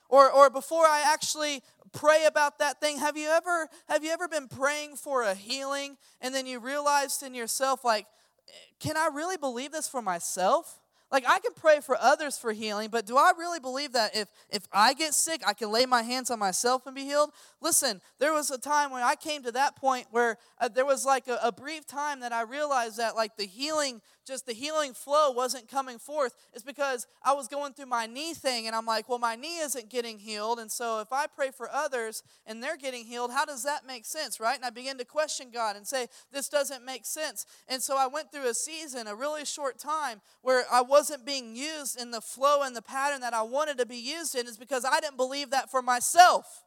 Or, 0.07 0.31
or 0.31 0.49
before 0.49 0.85
I 0.85 1.03
actually 1.05 1.63
pray 1.91 2.23
about 2.25 2.59
that 2.59 2.79
thing, 2.79 2.97
have 2.99 3.17
you 3.17 3.27
ever 3.27 3.67
have 3.89 4.05
you 4.05 4.11
ever 4.11 4.29
been 4.29 4.47
praying 4.47 4.95
for 4.95 5.23
a 5.23 5.33
healing 5.33 5.97
and 6.21 6.33
then 6.33 6.45
you 6.45 6.59
realized 6.59 7.23
in 7.23 7.33
yourself 7.33 7.83
like 7.83 8.05
eh, 8.47 8.51
can 8.79 8.95
I 8.95 9.09
really 9.13 9.35
believe 9.35 9.73
this 9.73 9.89
for 9.89 10.01
myself? 10.01 10.79
Like 11.11 11.23
I 11.27 11.39
can 11.39 11.53
pray 11.53 11.79
for 11.79 11.97
others 11.99 12.37
for 12.37 12.51
healing, 12.51 12.89
but 12.89 13.05
do 13.05 13.15
I 13.15 13.31
really 13.37 13.59
believe 13.59 13.93
that 13.93 14.15
if 14.15 14.27
if 14.49 14.67
I 14.73 14.93
get 14.93 15.13
sick, 15.13 15.41
I 15.45 15.53
can 15.53 15.71
lay 15.71 15.85
my 15.85 16.01
hands 16.01 16.29
on 16.29 16.39
myself 16.39 16.85
and 16.85 16.93
be 16.93 17.05
healed? 17.05 17.31
Listen, 17.61 18.01
there 18.19 18.33
was 18.33 18.51
a 18.51 18.57
time 18.57 18.91
when 18.91 19.03
I 19.03 19.15
came 19.15 19.41
to 19.43 19.51
that 19.53 19.77
point 19.77 20.07
where 20.11 20.37
uh, 20.59 20.67
there 20.67 20.85
was 20.85 21.05
like 21.05 21.27
a, 21.27 21.39
a 21.41 21.51
brief 21.51 21.85
time 21.87 22.19
that 22.19 22.33
I 22.33 22.41
realized 22.41 22.97
that 22.97 23.15
like 23.15 23.37
the 23.37 23.45
healing, 23.45 24.01
just 24.27 24.45
the 24.45 24.53
healing 24.53 24.93
flow 24.93 25.31
wasn't 25.31 25.69
coming 25.69 25.97
forth. 25.97 26.35
It's 26.53 26.63
because 26.63 27.07
I 27.23 27.33
was 27.33 27.47
going 27.47 27.73
through 27.73 27.85
my 27.87 28.05
knee 28.05 28.33
thing, 28.33 28.67
and 28.67 28.75
I'm 28.75 28.85
like, 28.85 29.07
well, 29.07 29.19
my 29.19 29.35
knee 29.35 29.59
isn't 29.59 29.89
getting 29.89 30.19
healed, 30.19 30.59
and 30.59 30.71
so 30.71 30.99
if 30.99 31.13
I 31.13 31.27
pray 31.27 31.51
for 31.51 31.69
others 31.71 32.23
and 32.45 32.61
they're 32.61 32.77
getting 32.77 33.05
healed, 33.05 33.31
how 33.31 33.45
does 33.45 33.63
that 33.63 33.87
make 33.87 34.05
sense, 34.05 34.39
right? 34.39 34.55
And 34.55 34.65
I 34.65 34.69
began 34.69 34.97
to 34.97 35.05
question 35.05 35.47
God 35.51 35.75
and 35.75 35.87
say, 35.87 36.07
this 36.31 36.49
doesn't 36.49 36.85
make 36.85 37.05
sense. 37.05 37.45
And 37.67 37.81
so 37.81 37.97
I 37.97 38.07
went 38.07 38.31
through 38.31 38.49
a 38.49 38.53
season, 38.53 39.07
a 39.07 39.15
really 39.15 39.45
short 39.45 39.79
time, 39.79 40.21
where 40.41 40.65
I 40.71 40.81
wasn't 40.81 41.25
being 41.25 41.55
used 41.55 41.99
in 41.99 42.11
the 42.11 42.21
flow 42.21 42.63
and 42.63 42.75
the 42.75 42.81
pattern 42.81 43.21
that 43.21 43.33
I 43.33 43.43
wanted 43.43 43.77
to 43.77 43.85
be 43.85 43.97
used 43.97 44.35
in 44.35 44.47
is 44.47 44.57
because 44.57 44.83
I 44.85 44.99
didn't 44.99 45.17
believe 45.17 45.51
that 45.51 45.71
for 45.71 45.81
myself. 45.81 46.63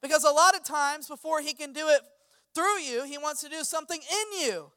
Because 0.00 0.24
a 0.24 0.30
lot 0.30 0.54
of 0.54 0.64
times, 0.64 1.08
before 1.08 1.40
He 1.40 1.54
can 1.54 1.72
do 1.72 1.88
it 1.88 2.00
through 2.54 2.80
you, 2.80 3.04
He 3.04 3.18
wants 3.18 3.40
to 3.42 3.48
do 3.48 3.62
something 3.62 4.00
in 4.00 4.46
you. 4.46 4.70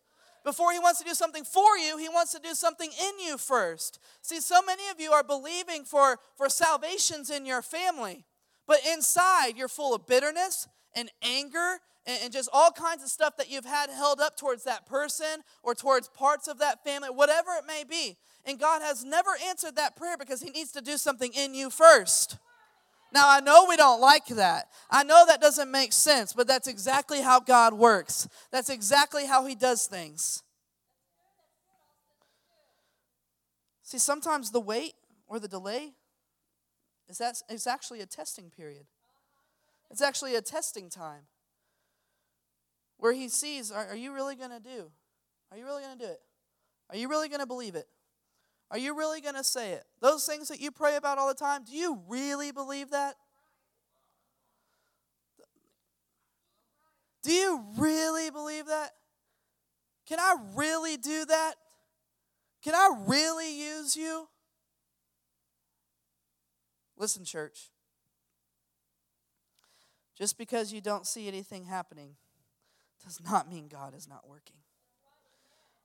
Before 0.43 0.71
He 0.71 0.79
wants 0.79 0.99
to 0.99 1.05
do 1.05 1.13
something 1.13 1.43
for 1.43 1.77
you, 1.77 1.97
He 1.97 2.09
wants 2.09 2.31
to 2.33 2.39
do 2.39 2.53
something 2.53 2.89
in 2.89 3.25
you 3.25 3.37
first. 3.37 3.99
See, 4.21 4.39
so 4.39 4.61
many 4.61 4.83
of 4.89 4.99
you 4.99 5.11
are 5.11 5.23
believing 5.23 5.83
for, 5.83 6.17
for 6.35 6.49
salvations 6.49 7.29
in 7.29 7.45
your 7.45 7.61
family, 7.61 8.25
but 8.67 8.79
inside 8.87 9.53
you're 9.55 9.67
full 9.67 9.93
of 9.93 10.07
bitterness 10.07 10.67
and 10.95 11.11
anger 11.21 11.79
and, 12.05 12.33
just 12.33 12.49
all 12.51 12.71
kinds 12.71 13.03
of 13.03 13.09
stuff 13.09 13.37
that 13.37 13.51
you've 13.51 13.65
had 13.65 13.89
held 13.89 14.19
up 14.19 14.37
towards 14.37 14.63
that 14.63 14.85
person 14.85 15.43
or 15.63 15.75
towards 15.75 16.07
parts 16.09 16.47
of 16.47 16.59
that 16.59 16.83
family, 16.83 17.09
whatever 17.09 17.51
it 17.51 17.65
may 17.67 17.83
be. 17.87 18.17
And 18.45 18.59
God 18.59 18.81
has 18.81 19.03
never 19.03 19.31
answered 19.45 19.75
that 19.75 19.95
prayer 19.95 20.17
because 20.17 20.41
He 20.41 20.49
needs 20.49 20.71
to 20.71 20.81
do 20.81 20.97
something 20.97 21.31
in 21.33 21.53
you 21.53 21.69
first. 21.69 22.37
Now, 23.13 23.29
I 23.29 23.41
know 23.41 23.65
we 23.67 23.75
don't 23.75 23.99
like 23.99 24.27
that. 24.27 24.69
I 24.89 25.03
know 25.03 25.25
that 25.27 25.41
doesn't 25.41 25.69
make 25.69 25.91
sense, 25.91 26.33
but 26.33 26.47
that's 26.47 26.67
exactly 26.67 27.21
how 27.21 27.39
God 27.39 27.73
works. 27.73 28.27
That's 28.51 28.69
exactly 28.69 29.25
how 29.25 29.45
He 29.45 29.55
does 29.55 29.85
things. 29.85 30.43
See, 33.83 33.97
sometimes 33.97 34.51
the 34.51 34.61
wait 34.61 34.93
or 35.27 35.39
the 35.39 35.49
delay 35.49 35.91
is 37.09 37.17
that 37.17 37.35
it's 37.49 37.67
actually 37.67 37.99
a 37.99 38.05
testing 38.05 38.49
period. 38.49 38.85
It's 39.89 40.01
actually 40.01 40.35
a 40.35 40.41
testing 40.41 40.89
time 40.89 41.23
where 42.97 43.11
he 43.11 43.27
sees, 43.27 43.71
are, 43.71 43.87
are 43.87 43.95
you 43.95 44.13
really 44.13 44.35
going 44.35 44.51
to 44.51 44.61
do? 44.61 44.91
Are 45.51 45.57
you 45.57 45.65
really 45.65 45.83
going 45.83 45.97
to 45.97 46.05
do 46.05 46.09
it? 46.09 46.21
Are 46.89 46.95
you 46.95 47.09
really 47.09 47.27
going 47.27 47.41
to 47.41 47.47
believe 47.47 47.75
it? 47.75 47.87
Are 48.71 48.77
you 48.77 48.97
really 48.97 49.19
going 49.19 49.35
to 49.35 49.43
say 49.43 49.73
it? 49.73 49.83
Those 49.99 50.25
things 50.25 50.47
that 50.47 50.61
you 50.61 50.71
pray 50.71 50.95
about 50.95 51.17
all 51.17 51.27
the 51.27 51.33
time, 51.33 51.65
do 51.65 51.75
you 51.75 51.99
really 52.07 52.53
believe 52.53 52.91
that? 52.91 53.15
Do 57.21 57.33
you 57.33 57.65
really 57.77 58.31
believe 58.31 58.67
that? 58.67 58.91
Can 60.07 60.19
I 60.19 60.35
really 60.55 60.95
do 60.95 61.25
that? 61.25 61.55
Can 62.63 62.73
I 62.73 62.89
really 63.05 63.59
use 63.59 63.97
you? 63.97 64.29
Listen, 66.97 67.25
church. 67.25 67.71
Just 70.17 70.37
because 70.37 70.71
you 70.71 70.79
don't 70.79 71.05
see 71.05 71.27
anything 71.27 71.65
happening 71.65 72.15
does 73.03 73.19
not 73.19 73.49
mean 73.49 73.67
God 73.67 73.93
is 73.95 74.07
not 74.07 74.29
working 74.29 74.57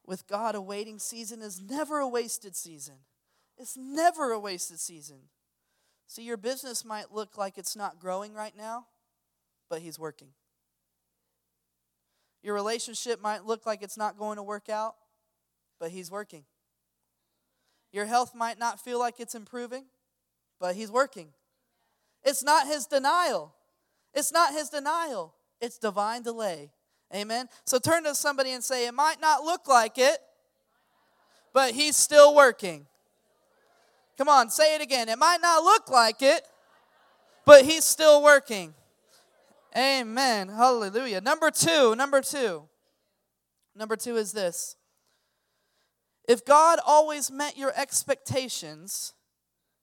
with 0.07 0.27
God, 0.27 0.55
a 0.55 0.61
waiting 0.61 0.99
season 0.99 1.43
is 1.43 1.61
never 1.61 1.99
a 1.99 2.09
wasted 2.09 2.55
season. 2.55 2.97
It's 3.59 3.77
never 3.77 4.31
a 4.31 4.39
wasted 4.39 4.79
season. 4.79 5.29
See, 6.07 6.23
your 6.23 6.37
business 6.37 6.85
might 6.85 7.13
look 7.13 7.37
like 7.37 7.59
it's 7.59 7.75
not 7.75 7.99
growing 7.99 8.33
right 8.33 8.57
now, 8.57 8.87
but 9.69 9.81
He's 9.81 9.99
working. 9.99 10.29
Your 12.43 12.55
relationship 12.55 13.21
might 13.21 13.45
look 13.45 13.67
like 13.67 13.83
it's 13.83 13.97
not 13.97 14.19
going 14.19 14.37
to 14.37 14.43
work 14.43 14.69
out, 14.69 14.95
but 15.81 15.91
He's 15.91 16.11
working. 16.11 16.45
Your 17.93 18.07
health 18.07 18.35
might 18.35 18.59
not 18.59 18.79
feel 18.79 19.01
like 19.01 19.19
it's 19.19 19.35
improving, 19.35 19.87
but 20.61 20.77
He's 20.77 20.91
working. 20.91 21.29
It's 22.23 22.45
not 22.45 22.67
His 22.67 22.87
denial. 22.87 23.55
It's 24.15 24.33
not 24.33 24.53
His 24.53 24.69
denial, 24.69 25.35
it's 25.61 25.79
divine 25.79 26.23
delay. 26.23 26.71
Amen. 27.15 27.49
So 27.65 27.79
turn 27.79 28.05
to 28.05 28.15
somebody 28.15 28.51
and 28.53 28.63
say, 28.63 28.87
It 28.87 28.95
might 28.95 29.21
not 29.21 29.43
look 29.43 29.69
like 29.69 29.99
it, 29.99 30.19
but 31.53 31.73
he's 31.73 31.97
still 31.97 32.35
working. 32.35 32.87
Come 34.19 34.29
on, 34.29 34.51
say 34.51 34.75
it 34.75 34.81
again. 34.81 35.09
It 35.09 35.19
might 35.19 35.41
not 35.43 35.63
look 35.63 35.91
like 35.91 36.23
it, 36.23 36.43
but 37.45 37.65
he's 37.65 37.85
still 37.85 38.23
working. 38.23 38.75
Amen. 39.77 40.49
Hallelujah. 40.49 41.21
Number 41.21 41.51
two, 41.51 41.95
number 41.95 42.23
two. 42.23 42.63
Number 43.75 43.95
two 43.95 44.17
is 44.17 44.33
this. 44.33 44.77
If 46.27 46.45
God 46.45 46.79
always 46.85 47.31
met 47.31 47.59
your 47.59 47.73
expectations, 47.77 49.13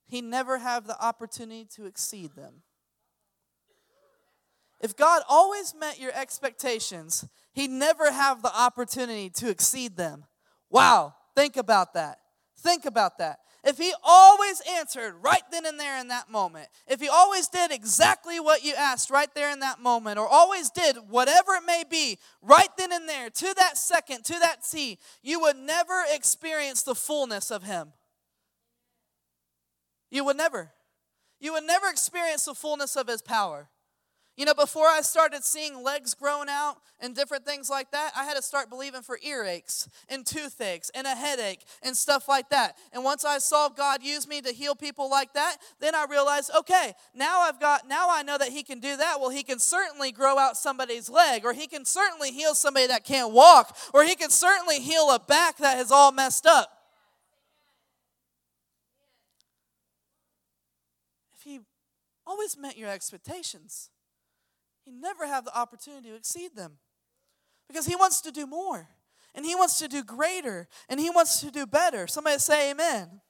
he 0.06 0.20
never 0.20 0.58
have 0.58 0.86
the 0.86 1.00
opportunity 1.02 1.66
to 1.76 1.86
exceed 1.86 2.34
them. 2.34 2.63
If 4.84 4.96
God 4.96 5.22
always 5.30 5.74
met 5.74 5.98
your 5.98 6.12
expectations, 6.14 7.26
He'd 7.54 7.70
never 7.70 8.12
have 8.12 8.42
the 8.42 8.54
opportunity 8.54 9.30
to 9.30 9.48
exceed 9.48 9.96
them. 9.96 10.26
Wow, 10.68 11.14
think 11.34 11.56
about 11.56 11.94
that. 11.94 12.18
Think 12.58 12.84
about 12.84 13.16
that. 13.16 13.38
If 13.64 13.78
He 13.78 13.94
always 14.04 14.60
answered 14.76 15.14
right 15.22 15.40
then 15.50 15.64
and 15.64 15.80
there 15.80 15.98
in 15.98 16.08
that 16.08 16.30
moment, 16.30 16.68
if 16.86 17.00
He 17.00 17.08
always 17.08 17.48
did 17.48 17.72
exactly 17.72 18.38
what 18.38 18.62
you 18.62 18.74
asked 18.74 19.08
right 19.08 19.34
there 19.34 19.50
in 19.50 19.60
that 19.60 19.80
moment, 19.80 20.18
or 20.18 20.28
always 20.28 20.68
did 20.68 20.96
whatever 21.08 21.54
it 21.54 21.64
may 21.66 21.84
be 21.88 22.18
right 22.42 22.68
then 22.76 22.92
and 22.92 23.08
there, 23.08 23.30
to 23.30 23.54
that 23.56 23.78
second, 23.78 24.26
to 24.26 24.38
that 24.38 24.58
T, 24.70 24.98
you 25.22 25.40
would 25.40 25.56
never 25.56 26.04
experience 26.12 26.82
the 26.82 26.94
fullness 26.94 27.50
of 27.50 27.62
Him. 27.62 27.94
You 30.10 30.26
would 30.26 30.36
never. 30.36 30.72
You 31.40 31.54
would 31.54 31.64
never 31.64 31.88
experience 31.88 32.44
the 32.44 32.54
fullness 32.54 32.96
of 32.96 33.08
His 33.08 33.22
power. 33.22 33.70
You 34.36 34.44
know, 34.44 34.54
before 34.54 34.88
I 34.88 35.00
started 35.02 35.44
seeing 35.44 35.84
legs 35.84 36.12
growing 36.12 36.48
out 36.48 36.78
and 36.98 37.14
different 37.14 37.46
things 37.46 37.70
like 37.70 37.92
that, 37.92 38.12
I 38.16 38.24
had 38.24 38.34
to 38.34 38.42
start 38.42 38.68
believing 38.68 39.02
for 39.02 39.16
earaches 39.18 39.86
and 40.08 40.26
toothaches 40.26 40.90
and 40.92 41.06
a 41.06 41.14
headache 41.14 41.64
and 41.82 41.96
stuff 41.96 42.28
like 42.28 42.48
that. 42.48 42.76
And 42.92 43.04
once 43.04 43.24
I 43.24 43.38
saw 43.38 43.68
God 43.68 44.02
use 44.02 44.26
me 44.26 44.40
to 44.40 44.50
heal 44.50 44.74
people 44.74 45.08
like 45.08 45.34
that, 45.34 45.58
then 45.78 45.94
I 45.94 46.06
realized, 46.10 46.50
okay, 46.58 46.94
now 47.14 47.42
I've 47.42 47.60
got, 47.60 47.86
now 47.88 48.08
I 48.10 48.24
know 48.24 48.36
that 48.36 48.48
He 48.48 48.64
can 48.64 48.80
do 48.80 48.96
that. 48.96 49.20
Well, 49.20 49.30
He 49.30 49.44
can 49.44 49.60
certainly 49.60 50.10
grow 50.10 50.36
out 50.36 50.56
somebody's 50.56 51.08
leg, 51.08 51.44
or 51.44 51.52
He 51.52 51.68
can 51.68 51.84
certainly 51.84 52.32
heal 52.32 52.56
somebody 52.56 52.88
that 52.88 53.04
can't 53.04 53.32
walk, 53.32 53.76
or 53.92 54.02
He 54.02 54.16
can 54.16 54.30
certainly 54.30 54.80
heal 54.80 55.12
a 55.12 55.20
back 55.20 55.58
that 55.58 55.78
is 55.78 55.92
all 55.92 56.10
messed 56.10 56.44
up. 56.44 56.70
If 61.34 61.42
He 61.42 61.60
always 62.26 62.56
met 62.58 62.76
your 62.76 62.90
expectations, 62.90 63.90
he 64.84 64.92
never 64.92 65.26
have 65.26 65.44
the 65.44 65.56
opportunity 65.56 66.10
to 66.10 66.16
exceed 66.16 66.54
them 66.54 66.78
because 67.68 67.86
he 67.86 67.96
wants 67.96 68.20
to 68.22 68.30
do 68.30 68.46
more 68.46 68.88
and 69.34 69.44
he 69.44 69.54
wants 69.54 69.78
to 69.78 69.88
do 69.88 70.02
greater 70.02 70.68
and 70.88 71.00
he 71.00 71.10
wants 71.10 71.40
to 71.40 71.50
do 71.50 71.66
better. 71.66 72.06
Somebody 72.06 72.38
say 72.38 72.70
amen. 72.70 73.20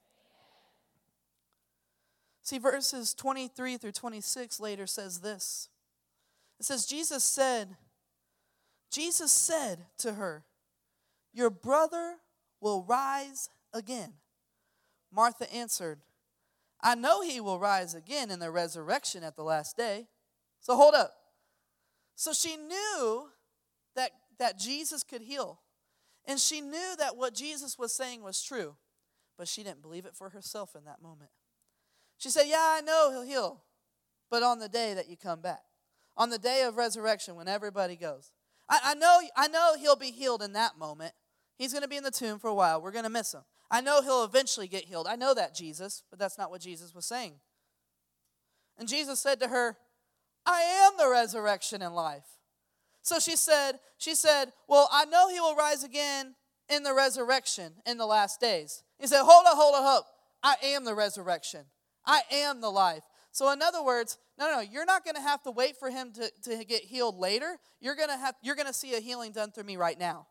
See, 2.43 2.59
verses 2.59 3.15
23 3.15 3.79
through 3.79 3.93
26 3.93 4.61
later 4.61 4.87
says 4.87 5.21
this. 5.21 5.71
It 6.61 6.67
says, 6.67 6.85
Jesus 6.85 7.25
said, 7.25 7.77
Jesus 8.93 9.33
said 9.33 9.87
to 9.99 10.15
her, 10.15 10.45
Your 11.33 11.51
brother 11.51 12.17
will 12.61 12.85
rise 12.85 13.49
again. 13.73 14.15
Martha 15.11 15.53
answered, 15.53 16.01
I 16.83 16.95
know 16.95 17.23
he 17.23 17.41
will 17.41 17.59
rise 17.59 17.95
again 17.95 18.31
in 18.31 18.41
the 18.41 18.51
resurrection 18.51 19.25
at 19.25 19.37
the 19.37 19.43
last 19.43 19.77
day. 19.77 20.07
So 20.61 20.77
hold 20.77 20.95
up. 20.95 21.15
So 22.17 22.33
she 22.33 22.57
knew 22.57 23.29
that, 23.97 24.11
that 24.39 24.59
Jesus 24.59 25.03
could 25.03 25.23
heal. 25.23 25.61
And 26.27 26.39
she 26.39 26.61
knew 26.61 26.95
that 26.99 27.17
what 27.17 27.35
Jesus 27.35 27.79
was 27.79 27.95
saying 27.95 28.23
was 28.23 28.43
true, 28.43 28.77
but 29.37 29.49
she 29.49 29.63
didn't 29.63 29.83
believe 29.83 30.07
it 30.07 30.17
for 30.17 30.31
herself 30.31 30.75
in 30.75 30.85
that 30.85 31.03
moment. 31.03 31.31
She 32.17 32.31
said, 32.31 32.45
Yeah, 32.47 32.57
I 32.61 32.81
know 32.81 33.11
he'll 33.11 33.27
heal, 33.27 33.65
but 34.31 34.43
on 34.43 34.59
the 34.59 34.69
day 34.69 34.95
that 34.95 35.09
you 35.09 35.17
come 35.17 35.41
back, 35.41 35.63
on 36.17 36.31
the 36.31 36.39
day 36.39 36.63
of 36.63 36.77
resurrection 36.77 37.35
when 37.35 37.49
everybody 37.49 37.97
goes. 37.97 38.33
I, 38.69 38.81
I 38.85 38.95
know, 38.95 39.21
I 39.37 39.49
know 39.49 39.75
he'll 39.79 39.97
be 39.97 40.11
healed 40.11 40.43
in 40.43 40.55
that 40.55 40.79
moment. 40.79 41.13
He's 41.59 41.73
going 41.73 41.83
to 41.83 41.89
be 41.89 41.97
in 41.97 42.05
the 42.05 42.11
tomb 42.11 42.39
for 42.39 42.49
a 42.49 42.55
while. 42.55 42.81
We're 42.81 42.93
going 42.93 43.05
to 43.05 43.11
miss 43.11 43.35
him. 43.35 43.43
I 43.71 43.81
know 43.81 44.03
he'll 44.03 44.25
eventually 44.25 44.69
get 44.69 44.85
healed. 44.85 45.07
I 45.09 45.17
know 45.17 45.35
that, 45.35 45.55
Jesus, 45.55 46.03
but 46.11 46.19
that's 46.19 46.39
not 46.39 46.51
what 46.51 46.61
Jesus 46.61 46.95
was 46.95 47.07
saying. 47.07 47.35
And 48.79 48.89
Jesus 48.89 49.21
said 49.21 49.41
to 49.41 49.49
her, 49.49 49.77
I 50.47 50.61
am 50.61 50.93
the 50.99 51.09
resurrection 51.09 51.83
and 51.83 51.95
life. 51.95 52.25
So 53.03 53.19
she 53.19 53.37
said, 53.37 53.81
she 53.99 54.15
said, 54.15 54.53
Well, 54.69 54.89
I 54.93 55.05
know 55.05 55.29
he 55.29 55.41
will 55.41 55.57
rise 55.57 55.85
again 55.85 56.35
in 56.69 56.83
the 56.83 56.95
resurrection 56.95 57.73
in 57.87 57.99
the 57.99 58.07
last 58.07 58.41
days. 58.41 58.83
He 58.99 59.07
said, 59.07 59.23
Hold 59.23 59.47
up, 59.47 59.57
hold 59.57 59.75
up, 59.75 59.83
hold 59.83 59.99
up. 59.99 60.07
I 60.43 60.57
am 60.63 60.85
the 60.85 60.95
resurrection. 60.95 61.65
I 62.07 62.23
am 62.31 62.61
the 62.61 62.71
life. 62.71 63.03
So, 63.33 63.51
in 63.51 63.63
other 63.63 63.83
words, 63.83 64.19
no, 64.39 64.51
no, 64.51 64.61
you're 64.61 64.85
not 64.85 65.05
going 65.05 65.17
to 65.17 65.21
have 65.21 65.43
to 65.43 65.51
wait 65.51 65.77
for 65.77 65.91
him 65.91 66.13
to, 66.13 66.31
to 66.45 66.65
get 66.65 66.83
healed 66.83 67.19
later. 67.19 67.57
You're 67.81 67.97
going 67.97 68.09
to 68.09 68.17
have 68.17 68.35
you're 68.43 68.57
going 68.57 68.69
to 68.69 68.73
see 68.73 68.95
a 68.95 69.01
healing 69.01 69.33
done 69.33 69.51
through 69.51 69.65
me 69.65 69.77
right 69.77 69.99
now. 69.99 70.27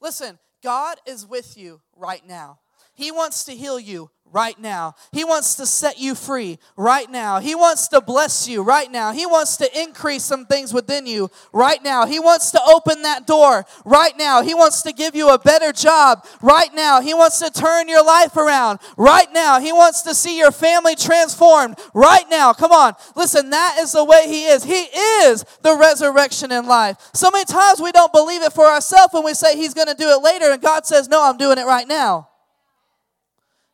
Listen, 0.00 0.38
God 0.62 0.98
is 1.06 1.26
with 1.26 1.56
you 1.56 1.80
right 1.96 2.26
now. 2.26 2.60
He 2.98 3.12
wants 3.12 3.44
to 3.44 3.52
heal 3.52 3.78
you 3.78 4.10
right 4.32 4.58
now. 4.58 4.96
He 5.12 5.24
wants 5.24 5.54
to 5.54 5.66
set 5.66 6.00
you 6.00 6.16
free 6.16 6.58
right 6.76 7.08
now. 7.08 7.38
He 7.38 7.54
wants 7.54 7.86
to 7.88 8.00
bless 8.00 8.48
you 8.48 8.62
right 8.62 8.90
now. 8.90 9.12
He 9.12 9.24
wants 9.24 9.56
to 9.58 9.80
increase 9.80 10.24
some 10.24 10.46
things 10.46 10.74
within 10.74 11.06
you 11.06 11.30
right 11.52 11.80
now. 11.80 12.06
He 12.06 12.18
wants 12.18 12.50
to 12.50 12.60
open 12.60 13.02
that 13.02 13.24
door 13.24 13.64
right 13.84 14.18
now. 14.18 14.42
He 14.42 14.52
wants 14.52 14.82
to 14.82 14.92
give 14.92 15.14
you 15.14 15.28
a 15.30 15.38
better 15.38 15.70
job 15.72 16.26
right 16.42 16.74
now. 16.74 17.00
He 17.00 17.14
wants 17.14 17.38
to 17.38 17.50
turn 17.52 17.88
your 17.88 18.04
life 18.04 18.36
around 18.36 18.80
right 18.96 19.32
now. 19.32 19.60
He 19.60 19.72
wants 19.72 20.02
to 20.02 20.12
see 20.12 20.36
your 20.36 20.50
family 20.50 20.96
transformed 20.96 21.78
right 21.94 22.28
now. 22.28 22.52
Come 22.52 22.72
on. 22.72 22.94
Listen, 23.14 23.50
that 23.50 23.76
is 23.78 23.92
the 23.92 24.04
way 24.04 24.24
He 24.26 24.46
is. 24.46 24.64
He 24.64 24.88
is 25.22 25.44
the 25.62 25.76
resurrection 25.76 26.50
in 26.50 26.66
life. 26.66 26.96
So 27.14 27.30
many 27.30 27.44
times 27.44 27.80
we 27.80 27.92
don't 27.92 28.12
believe 28.12 28.42
it 28.42 28.52
for 28.52 28.66
ourselves 28.66 29.14
when 29.14 29.22
we 29.22 29.34
say 29.34 29.56
He's 29.56 29.72
going 29.72 29.86
to 29.86 29.94
do 29.94 30.08
it 30.08 30.20
later, 30.20 30.50
and 30.50 30.60
God 30.60 30.84
says, 30.84 31.08
No, 31.08 31.22
I'm 31.22 31.36
doing 31.36 31.58
it 31.58 31.64
right 31.64 31.86
now. 31.86 32.28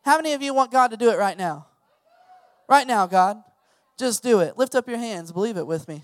How 0.05 0.17
many 0.17 0.33
of 0.33 0.41
you 0.43 0.53
want 0.53 0.71
God 0.71 0.91
to 0.91 0.97
do 0.97 1.09
it 1.09 1.17
right 1.17 1.35
now? 1.35 1.65
Right 2.69 2.85
now, 2.85 3.07
God. 3.07 3.43
Just 3.97 4.21
do 4.21 4.39
it. 4.39 4.55
Lift 4.55 4.75
up 4.75 4.87
your 4.87 4.99
hands. 4.99 5.31
Believe 5.31 5.57
it 5.57 5.65
with 5.65 5.87
me. 5.87 6.03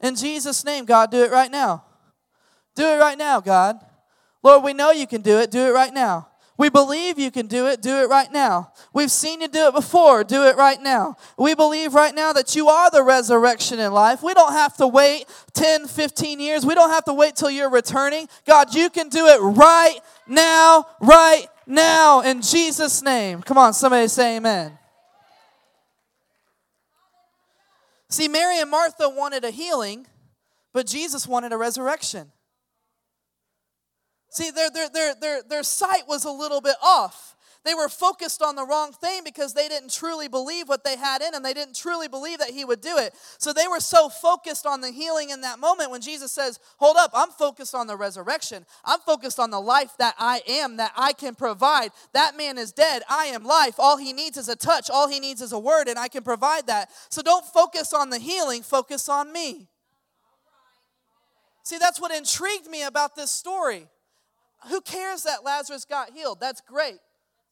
In 0.00 0.16
Jesus' 0.16 0.64
name, 0.64 0.86
God, 0.86 1.10
do 1.10 1.22
it 1.22 1.30
right 1.30 1.50
now. 1.50 1.84
Do 2.74 2.88
it 2.88 2.96
right 2.96 3.18
now, 3.18 3.40
God. 3.40 3.78
Lord, 4.42 4.64
we 4.64 4.72
know 4.72 4.90
you 4.90 5.06
can 5.06 5.20
do 5.20 5.38
it. 5.38 5.50
Do 5.50 5.68
it 5.68 5.72
right 5.72 5.92
now. 5.92 6.28
We 6.56 6.70
believe 6.70 7.18
you 7.18 7.30
can 7.30 7.46
do 7.46 7.66
it. 7.66 7.82
Do 7.82 8.02
it 8.02 8.08
right 8.08 8.32
now. 8.32 8.72
We've 8.94 9.10
seen 9.10 9.42
you 9.42 9.48
do 9.48 9.68
it 9.68 9.74
before. 9.74 10.24
Do 10.24 10.44
it 10.44 10.56
right 10.56 10.80
now. 10.80 11.16
We 11.36 11.54
believe 11.54 11.92
right 11.92 12.14
now 12.14 12.32
that 12.32 12.56
you 12.56 12.68
are 12.68 12.90
the 12.90 13.02
resurrection 13.02 13.80
in 13.80 13.92
life. 13.92 14.22
We 14.22 14.32
don't 14.32 14.52
have 14.52 14.76
to 14.78 14.86
wait 14.86 15.26
10, 15.52 15.88
15 15.88 16.40
years. 16.40 16.64
We 16.64 16.74
don't 16.74 16.90
have 16.90 17.04
to 17.04 17.14
wait 17.14 17.36
till 17.36 17.50
you're 17.50 17.70
returning. 17.70 18.28
God, 18.46 18.74
you 18.74 18.88
can 18.88 19.08
do 19.08 19.26
it 19.26 19.40
right 19.40 19.98
now, 20.26 20.86
right 21.00 21.46
now 21.72 22.20
in 22.20 22.42
Jesus' 22.42 23.02
name. 23.02 23.42
Come 23.42 23.58
on, 23.58 23.72
somebody 23.72 24.06
say 24.08 24.36
amen. 24.36 24.78
See, 28.08 28.28
Mary 28.28 28.60
and 28.60 28.70
Martha 28.70 29.08
wanted 29.08 29.42
a 29.44 29.50
healing, 29.50 30.06
but 30.74 30.86
Jesus 30.86 31.26
wanted 31.26 31.52
a 31.52 31.56
resurrection. 31.56 32.30
See, 34.28 34.50
their, 34.50 34.70
their, 34.70 34.88
their, 34.90 35.14
their, 35.14 35.42
their 35.42 35.62
sight 35.62 36.02
was 36.06 36.24
a 36.24 36.30
little 36.30 36.60
bit 36.60 36.76
off. 36.82 37.31
They 37.64 37.74
were 37.74 37.88
focused 37.88 38.42
on 38.42 38.56
the 38.56 38.66
wrong 38.66 38.92
thing 38.92 39.22
because 39.24 39.54
they 39.54 39.68
didn't 39.68 39.92
truly 39.92 40.26
believe 40.26 40.68
what 40.68 40.82
they 40.82 40.96
had 40.96 41.22
in 41.22 41.30
them. 41.30 41.44
They 41.44 41.54
didn't 41.54 41.76
truly 41.76 42.08
believe 42.08 42.38
that 42.40 42.50
He 42.50 42.64
would 42.64 42.80
do 42.80 42.98
it. 42.98 43.14
So 43.38 43.52
they 43.52 43.68
were 43.68 43.78
so 43.78 44.08
focused 44.08 44.66
on 44.66 44.80
the 44.80 44.90
healing 44.90 45.30
in 45.30 45.42
that 45.42 45.60
moment 45.60 45.92
when 45.92 46.00
Jesus 46.00 46.32
says, 46.32 46.58
Hold 46.78 46.96
up, 46.96 47.12
I'm 47.14 47.30
focused 47.30 47.74
on 47.74 47.86
the 47.86 47.96
resurrection. 47.96 48.66
I'm 48.84 48.98
focused 49.00 49.38
on 49.38 49.50
the 49.50 49.60
life 49.60 49.92
that 49.98 50.16
I 50.18 50.42
am, 50.48 50.76
that 50.78 50.92
I 50.96 51.12
can 51.12 51.36
provide. 51.36 51.90
That 52.12 52.36
man 52.36 52.58
is 52.58 52.72
dead. 52.72 53.02
I 53.08 53.26
am 53.26 53.44
life. 53.44 53.76
All 53.78 53.96
he 53.96 54.12
needs 54.12 54.36
is 54.36 54.48
a 54.48 54.56
touch, 54.56 54.90
all 54.90 55.08
he 55.08 55.20
needs 55.20 55.40
is 55.40 55.52
a 55.52 55.58
word, 55.58 55.86
and 55.86 55.98
I 55.98 56.08
can 56.08 56.24
provide 56.24 56.66
that. 56.66 56.90
So 57.10 57.22
don't 57.22 57.46
focus 57.46 57.92
on 57.92 58.10
the 58.10 58.18
healing, 58.18 58.62
focus 58.62 59.08
on 59.08 59.32
me. 59.32 59.68
See, 61.62 61.78
that's 61.78 62.00
what 62.00 62.12
intrigued 62.12 62.66
me 62.66 62.82
about 62.82 63.14
this 63.14 63.30
story. 63.30 63.86
Who 64.68 64.80
cares 64.80 65.22
that 65.24 65.44
Lazarus 65.44 65.84
got 65.84 66.10
healed? 66.10 66.40
That's 66.40 66.60
great. 66.60 66.98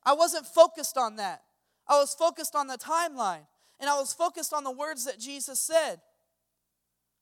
I 0.05 0.15
wasn't 0.15 0.47
focused 0.47 0.97
on 0.97 1.17
that. 1.17 1.43
I 1.89 1.99
was 1.99 2.15
focused 2.15 2.55
on 2.55 2.67
the 2.67 2.79
timeline 2.79 3.47
and 3.79 3.91
I 3.91 3.99
was 3.99 4.13
focused 4.13 4.53
on 4.53 4.65
the 4.65 4.71
words 4.71 5.05
that 5.05 5.19
Jesus 5.19 5.59
said. 5.59 6.01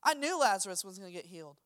I 0.03 0.13
knew 0.13 0.39
Lazarus 0.39 0.83
was 0.83 0.97
going 0.97 1.11
to 1.11 1.15
get 1.15 1.25
healed. 1.25 1.57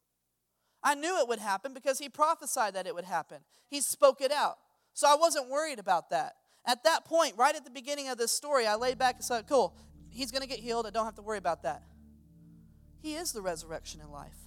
I 0.83 0.95
knew 0.95 1.19
it 1.19 1.27
would 1.27 1.39
happen 1.39 1.73
because 1.73 1.99
he 1.99 2.09
prophesied 2.09 2.75
that 2.75 2.87
it 2.87 2.95
would 2.95 3.05
happen. 3.05 3.39
He 3.69 3.81
spoke 3.81 4.21
it 4.21 4.31
out. 4.31 4.57
So 4.93 5.07
I 5.07 5.15
wasn't 5.15 5.49
worried 5.49 5.79
about 5.79 6.09
that. 6.09 6.35
At 6.65 6.83
that 6.83 7.05
point, 7.05 7.35
right 7.37 7.55
at 7.55 7.63
the 7.63 7.71
beginning 7.71 8.09
of 8.09 8.17
this 8.17 8.31
story, 8.31 8.67
I 8.67 8.75
laid 8.75 8.97
back 8.97 9.15
and 9.15 9.23
said, 9.23 9.47
Cool, 9.47 9.75
he's 10.09 10.31
going 10.31 10.41
to 10.41 10.47
get 10.47 10.59
healed. 10.59 10.85
I 10.85 10.91
don't 10.91 11.05
have 11.05 11.15
to 11.15 11.21
worry 11.21 11.37
about 11.37 11.63
that. 11.63 11.83
He 13.01 13.15
is 13.15 13.33
the 13.33 13.41
resurrection 13.41 14.01
in 14.01 14.11
life. 14.11 14.37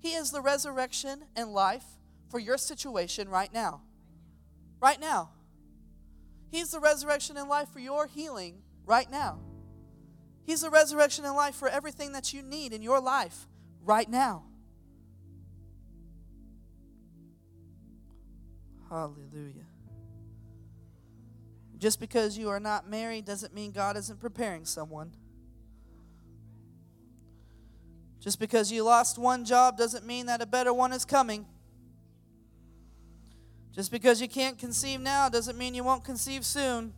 He 0.00 0.14
is 0.14 0.30
the 0.30 0.40
resurrection 0.40 1.24
and 1.36 1.52
life 1.52 1.84
for 2.28 2.38
your 2.38 2.58
situation 2.58 3.28
right 3.28 3.52
now. 3.52 3.82
Right 4.80 5.00
now. 5.00 5.30
He's 6.54 6.70
the 6.70 6.78
resurrection 6.78 7.36
and 7.36 7.48
life 7.48 7.68
for 7.70 7.80
your 7.80 8.06
healing 8.06 8.62
right 8.86 9.10
now. 9.10 9.40
He's 10.44 10.60
the 10.60 10.70
resurrection 10.70 11.24
and 11.24 11.34
life 11.34 11.56
for 11.56 11.66
everything 11.66 12.12
that 12.12 12.32
you 12.32 12.42
need 12.42 12.72
in 12.72 12.80
your 12.80 13.00
life 13.00 13.48
right 13.82 14.08
now. 14.08 14.44
Hallelujah. 18.88 19.66
Just 21.76 21.98
because 21.98 22.38
you 22.38 22.48
are 22.50 22.60
not 22.60 22.88
married 22.88 23.24
doesn't 23.24 23.52
mean 23.52 23.72
God 23.72 23.96
isn't 23.96 24.20
preparing 24.20 24.64
someone. 24.64 25.10
Just 28.20 28.38
because 28.38 28.70
you 28.70 28.84
lost 28.84 29.18
one 29.18 29.44
job 29.44 29.76
doesn't 29.76 30.06
mean 30.06 30.26
that 30.26 30.40
a 30.40 30.46
better 30.46 30.72
one 30.72 30.92
is 30.92 31.04
coming. 31.04 31.46
Just 33.74 33.90
because 33.90 34.20
you 34.20 34.28
can't 34.28 34.56
conceive 34.56 35.00
now 35.00 35.28
doesn't 35.28 35.58
mean 35.58 35.74
you 35.74 35.82
won't 35.82 36.04
conceive 36.04 36.44
soon. 36.46 36.94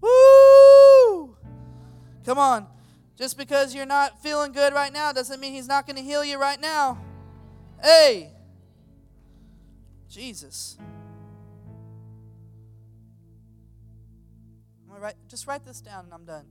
Woo! 0.00 1.36
Come 2.24 2.38
on. 2.38 2.66
Just 3.18 3.36
because 3.36 3.74
you're 3.74 3.84
not 3.84 4.22
feeling 4.22 4.52
good 4.52 4.72
right 4.72 4.92
now 4.92 5.12
doesn't 5.12 5.40
mean 5.40 5.52
He's 5.52 5.68
not 5.68 5.86
going 5.86 5.96
to 5.96 6.02
heal 6.02 6.24
you 6.24 6.40
right 6.40 6.60
now. 6.60 6.98
Hey! 7.82 8.30
Jesus. 10.08 10.78
Write, 14.88 15.16
just 15.26 15.48
write 15.48 15.64
this 15.64 15.80
down 15.80 16.04
and 16.04 16.14
I'm 16.14 16.24
done. 16.24 16.46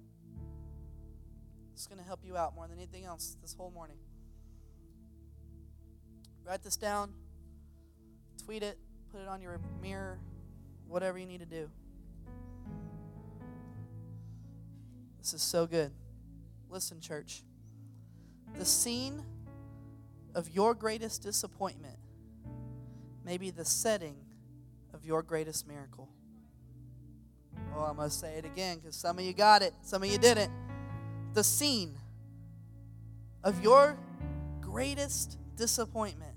It's 1.74 1.88
going 1.88 2.00
to 2.00 2.06
help 2.06 2.20
you 2.26 2.36
out 2.36 2.54
more 2.54 2.68
than 2.68 2.78
anything 2.78 3.06
else 3.06 3.38
this 3.42 3.54
whole 3.54 3.72
morning. 3.72 3.96
Write 6.46 6.62
this 6.62 6.76
down, 6.76 7.14
tweet 8.44 8.62
it, 8.62 8.78
put 9.12 9.22
it 9.22 9.28
on 9.28 9.42
your 9.42 9.60
mirror, 9.82 10.20
whatever 10.88 11.18
you 11.18 11.26
need 11.26 11.40
to 11.40 11.46
do. 11.46 11.70
This 15.20 15.34
is 15.34 15.42
so 15.42 15.68
good. 15.68 15.92
Listen, 16.70 17.00
church. 17.00 17.44
The 18.58 18.66
scene 18.66 19.22
of 20.34 20.50
your 20.50 20.74
greatest 20.74 21.22
disappointment 21.22 21.98
may 23.26 23.38
be 23.38 23.50
the 23.50 23.66
setting 23.66 24.16
of 24.94 25.06
your 25.06 25.22
greatest 25.22 25.68
miracle. 25.68 26.10
Oh, 27.76 27.86
I 27.86 27.94
must 27.94 28.20
say 28.20 28.36
it 28.36 28.46
again 28.46 28.78
because 28.78 28.96
some 28.96 29.20
of 29.20 29.26
you 29.26 29.34
got 29.34 29.62
it, 29.62 29.74
some 29.82 30.04
of 30.04 30.10
you 30.10 30.18
didn't. 30.18 30.52
The 31.34 31.44
scene 31.44 31.94
of 33.44 33.62
your 33.62 33.98
greatest 34.60 35.38
disappointment 35.56 36.36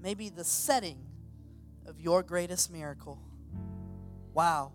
may 0.00 0.14
be 0.14 0.28
the 0.28 0.44
setting 0.44 0.98
of 1.88 2.00
your 2.00 2.22
greatest 2.22 2.70
miracle. 2.70 3.18
Wow. 4.34 4.72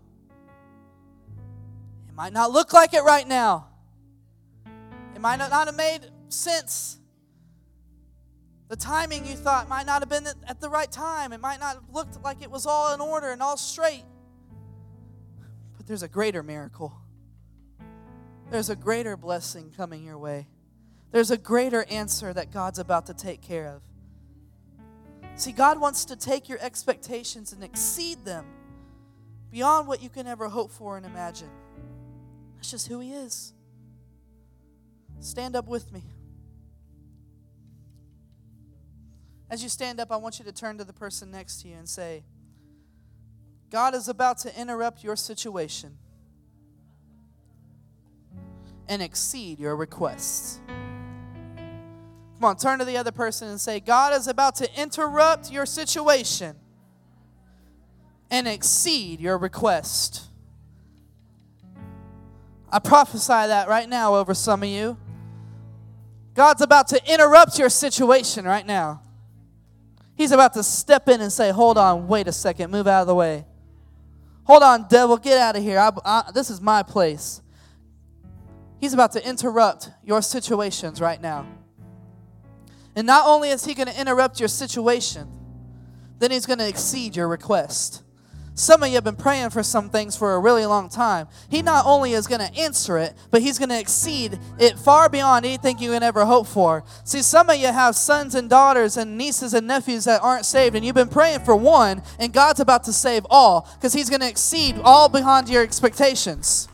It 2.08 2.14
might 2.14 2.32
not 2.32 2.50
look 2.50 2.72
like 2.72 2.92
it 2.92 3.02
right 3.02 3.26
now. 3.26 3.68
It 5.14 5.20
might 5.20 5.36
not 5.36 5.52
have 5.52 5.76
made 5.76 6.00
sense. 6.28 6.98
The 8.68 8.76
timing 8.76 9.24
you 9.26 9.34
thought 9.34 9.68
might 9.68 9.86
not 9.86 10.02
have 10.02 10.08
been 10.08 10.26
at 10.46 10.60
the 10.60 10.68
right 10.68 10.90
time. 10.90 11.32
It 11.32 11.40
might 11.40 11.60
not 11.60 11.76
have 11.76 11.84
looked 11.92 12.22
like 12.22 12.42
it 12.42 12.50
was 12.50 12.66
all 12.66 12.92
in 12.92 13.00
order 13.00 13.30
and 13.30 13.40
all 13.40 13.56
straight. 13.56 14.04
But 15.76 15.86
there's 15.86 16.02
a 16.02 16.08
greater 16.08 16.42
miracle. 16.42 16.92
There's 18.50 18.70
a 18.70 18.76
greater 18.76 19.16
blessing 19.16 19.72
coming 19.76 20.04
your 20.04 20.18
way. 20.18 20.48
There's 21.12 21.30
a 21.30 21.38
greater 21.38 21.84
answer 21.84 22.32
that 22.32 22.50
God's 22.50 22.78
about 22.78 23.06
to 23.06 23.14
take 23.14 23.40
care 23.40 23.68
of. 23.68 23.82
See, 25.36 25.52
God 25.52 25.80
wants 25.80 26.04
to 26.06 26.16
take 26.16 26.48
your 26.48 26.58
expectations 26.60 27.52
and 27.52 27.64
exceed 27.64 28.24
them 28.24 28.46
beyond 29.50 29.88
what 29.88 30.02
you 30.02 30.08
can 30.08 30.26
ever 30.26 30.48
hope 30.48 30.70
for 30.70 30.96
and 30.96 31.04
imagine. 31.04 31.50
That's 32.56 32.70
just 32.70 32.88
who 32.88 33.00
He 33.00 33.12
is. 33.12 33.52
Stand 35.20 35.56
up 35.56 35.66
with 35.66 35.92
me. 35.92 36.02
As 39.50 39.62
you 39.62 39.68
stand 39.68 40.00
up, 40.00 40.10
I 40.10 40.16
want 40.16 40.38
you 40.38 40.44
to 40.44 40.52
turn 40.52 40.78
to 40.78 40.84
the 40.84 40.92
person 40.92 41.30
next 41.30 41.62
to 41.62 41.68
you 41.68 41.76
and 41.76 41.88
say, 41.88 42.24
God 43.70 43.94
is 43.94 44.08
about 44.08 44.38
to 44.38 44.60
interrupt 44.60 45.02
your 45.02 45.16
situation 45.16 45.96
and 48.88 49.02
exceed 49.02 49.58
your 49.58 49.76
requests. 49.76 50.60
Come 52.34 52.50
on, 52.50 52.56
turn 52.56 52.78
to 52.80 52.84
the 52.84 52.96
other 52.96 53.12
person 53.12 53.48
and 53.48 53.60
say, 53.60 53.80
God 53.80 54.12
is 54.14 54.26
about 54.26 54.56
to 54.56 54.80
interrupt 54.80 55.50
your 55.50 55.66
situation 55.66 56.56
and 58.30 58.48
exceed 58.48 59.20
your 59.20 59.38
request. 59.38 60.22
I 62.70 62.80
prophesy 62.80 63.28
that 63.28 63.68
right 63.68 63.88
now 63.88 64.16
over 64.16 64.34
some 64.34 64.62
of 64.64 64.68
you. 64.68 64.98
God's 66.34 66.62
about 66.62 66.88
to 66.88 67.00
interrupt 67.12 67.58
your 67.58 67.68
situation 67.68 68.44
right 68.44 68.66
now. 68.66 69.00
He's 70.16 70.32
about 70.32 70.54
to 70.54 70.62
step 70.64 71.08
in 71.08 71.20
and 71.20 71.32
say, 71.32 71.52
Hold 71.52 71.78
on, 71.78 72.08
wait 72.08 72.26
a 72.26 72.32
second, 72.32 72.72
move 72.72 72.88
out 72.88 73.02
of 73.02 73.06
the 73.06 73.14
way. 73.14 73.44
Hold 74.44 74.62
on, 74.62 74.86
devil, 74.88 75.16
get 75.16 75.38
out 75.38 75.56
of 75.56 75.62
here. 75.62 75.78
I, 75.78 75.90
I, 76.04 76.30
this 76.34 76.50
is 76.50 76.60
my 76.60 76.82
place. 76.82 77.40
He's 78.80 78.92
about 78.92 79.12
to 79.12 79.26
interrupt 79.26 79.90
your 80.02 80.20
situations 80.20 81.00
right 81.00 81.20
now. 81.20 81.46
And 82.96 83.06
not 83.06 83.26
only 83.26 83.50
is 83.50 83.64
he 83.64 83.74
going 83.74 83.88
to 83.88 84.00
interrupt 84.00 84.38
your 84.40 84.48
situation, 84.48 85.28
then 86.18 86.30
he's 86.30 86.46
going 86.46 86.60
to 86.60 86.68
exceed 86.68 87.16
your 87.16 87.28
request. 87.28 88.04
Some 88.56 88.84
of 88.84 88.88
you 88.88 88.94
have 88.94 89.02
been 89.02 89.16
praying 89.16 89.50
for 89.50 89.64
some 89.64 89.90
things 89.90 90.16
for 90.16 90.34
a 90.34 90.38
really 90.38 90.64
long 90.64 90.88
time. 90.88 91.26
He 91.50 91.60
not 91.60 91.86
only 91.86 92.12
is 92.12 92.28
going 92.28 92.40
to 92.40 92.54
answer 92.56 92.98
it, 92.98 93.12
but 93.32 93.42
he's 93.42 93.58
going 93.58 93.70
to 93.70 93.80
exceed 93.80 94.38
it 94.60 94.78
far 94.78 95.08
beyond 95.08 95.44
anything 95.44 95.78
you 95.78 95.90
can 95.90 96.04
ever 96.04 96.24
hope 96.24 96.46
for. 96.46 96.84
See, 97.02 97.20
some 97.20 97.50
of 97.50 97.56
you 97.56 97.66
have 97.66 97.96
sons 97.96 98.36
and 98.36 98.48
daughters 98.48 98.96
and 98.96 99.18
nieces 99.18 99.54
and 99.54 99.66
nephews 99.66 100.04
that 100.04 100.22
aren't 100.22 100.46
saved, 100.46 100.76
and 100.76 100.84
you've 100.84 100.94
been 100.94 101.08
praying 101.08 101.40
for 101.40 101.56
one, 101.56 102.00
and 102.20 102.32
God's 102.32 102.60
about 102.60 102.84
to 102.84 102.92
save 102.92 103.26
all 103.28 103.68
because 103.74 103.92
he's 103.92 104.08
going 104.08 104.20
to 104.20 104.28
exceed 104.28 104.76
all 104.84 105.08
beyond 105.08 105.48
your 105.48 105.64
expectations. 105.64 106.68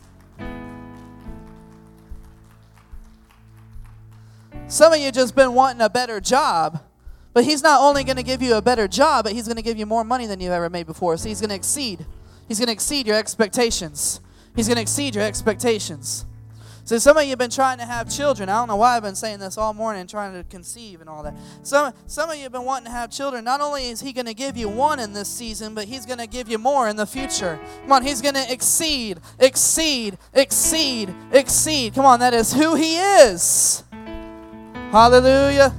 Some 4.71 4.93
of 4.93 4.99
you 5.01 5.11
just 5.11 5.35
been 5.35 5.53
wanting 5.53 5.81
a 5.81 5.89
better 5.89 6.21
job. 6.21 6.81
But 7.33 7.43
he's 7.43 7.61
not 7.61 7.81
only 7.81 8.05
going 8.05 8.15
to 8.15 8.23
give 8.23 8.41
you 8.41 8.55
a 8.55 8.61
better 8.61 8.87
job, 8.87 9.25
but 9.25 9.33
he's 9.33 9.45
going 9.45 9.57
to 9.57 9.61
give 9.61 9.77
you 9.77 9.85
more 9.85 10.05
money 10.05 10.27
than 10.27 10.39
you've 10.39 10.53
ever 10.53 10.69
made 10.69 10.87
before. 10.87 11.17
So 11.17 11.27
he's 11.27 11.41
going 11.41 11.49
to 11.49 11.55
exceed. 11.55 12.05
He's 12.47 12.57
going 12.57 12.67
to 12.67 12.73
exceed 12.73 13.05
your 13.05 13.17
expectations. 13.17 14.21
He's 14.55 14.67
going 14.67 14.77
to 14.77 14.81
exceed 14.81 15.15
your 15.15 15.25
expectations. 15.25 16.25
So 16.85 16.97
some 16.99 17.17
of 17.17 17.23
you 17.23 17.31
have 17.31 17.39
been 17.39 17.49
trying 17.49 17.79
to 17.79 17.85
have 17.85 18.09
children. 18.09 18.47
I 18.47 18.59
don't 18.59 18.69
know 18.69 18.77
why 18.77 18.95
I've 18.95 19.03
been 19.03 19.15
saying 19.15 19.39
this 19.39 19.57
all 19.57 19.73
morning, 19.73 20.07
trying 20.07 20.33
to 20.33 20.43
conceive 20.49 21.01
and 21.01 21.09
all 21.09 21.21
that. 21.23 21.35
Some 21.63 21.93
some 22.07 22.29
of 22.29 22.37
you 22.37 22.43
have 22.43 22.51
been 22.53 22.65
wanting 22.65 22.85
to 22.85 22.91
have 22.91 23.11
children. 23.11 23.43
Not 23.43 23.59
only 23.59 23.89
is 23.89 24.01
he 24.01 24.13
going 24.13 24.25
to 24.25 24.33
give 24.33 24.57
you 24.57 24.67
one 24.67 24.99
in 24.99 25.13
this 25.13 25.29
season, 25.29 25.75
but 25.75 25.85
he's 25.85 26.05
going 26.05 26.17
to 26.19 26.27
give 26.27 26.49
you 26.49 26.57
more 26.57 26.87
in 26.89 26.95
the 26.95 27.05
future. 27.05 27.59
Come 27.83 27.91
on, 27.91 28.03
he's 28.03 28.21
going 28.21 28.35
to 28.35 28.51
exceed, 28.51 29.19
exceed, 29.37 30.17
exceed, 30.33 31.13
exceed. 31.31 31.93
Come 31.93 32.05
on, 32.05 32.19
that 32.19 32.33
is 32.33 32.53
who 32.53 32.75
he 32.75 32.97
is. 32.97 33.83
Hallelujah. 34.91 35.73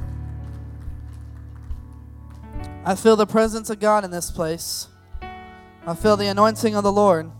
I 2.82 2.94
feel 2.94 3.14
the 3.14 3.26
presence 3.26 3.68
of 3.68 3.78
God 3.78 4.06
in 4.06 4.10
this 4.10 4.30
place. 4.30 4.88
I 5.86 5.94
feel 5.94 6.16
the 6.16 6.28
anointing 6.28 6.74
of 6.74 6.82
the 6.82 6.90
Lord. 6.90 7.30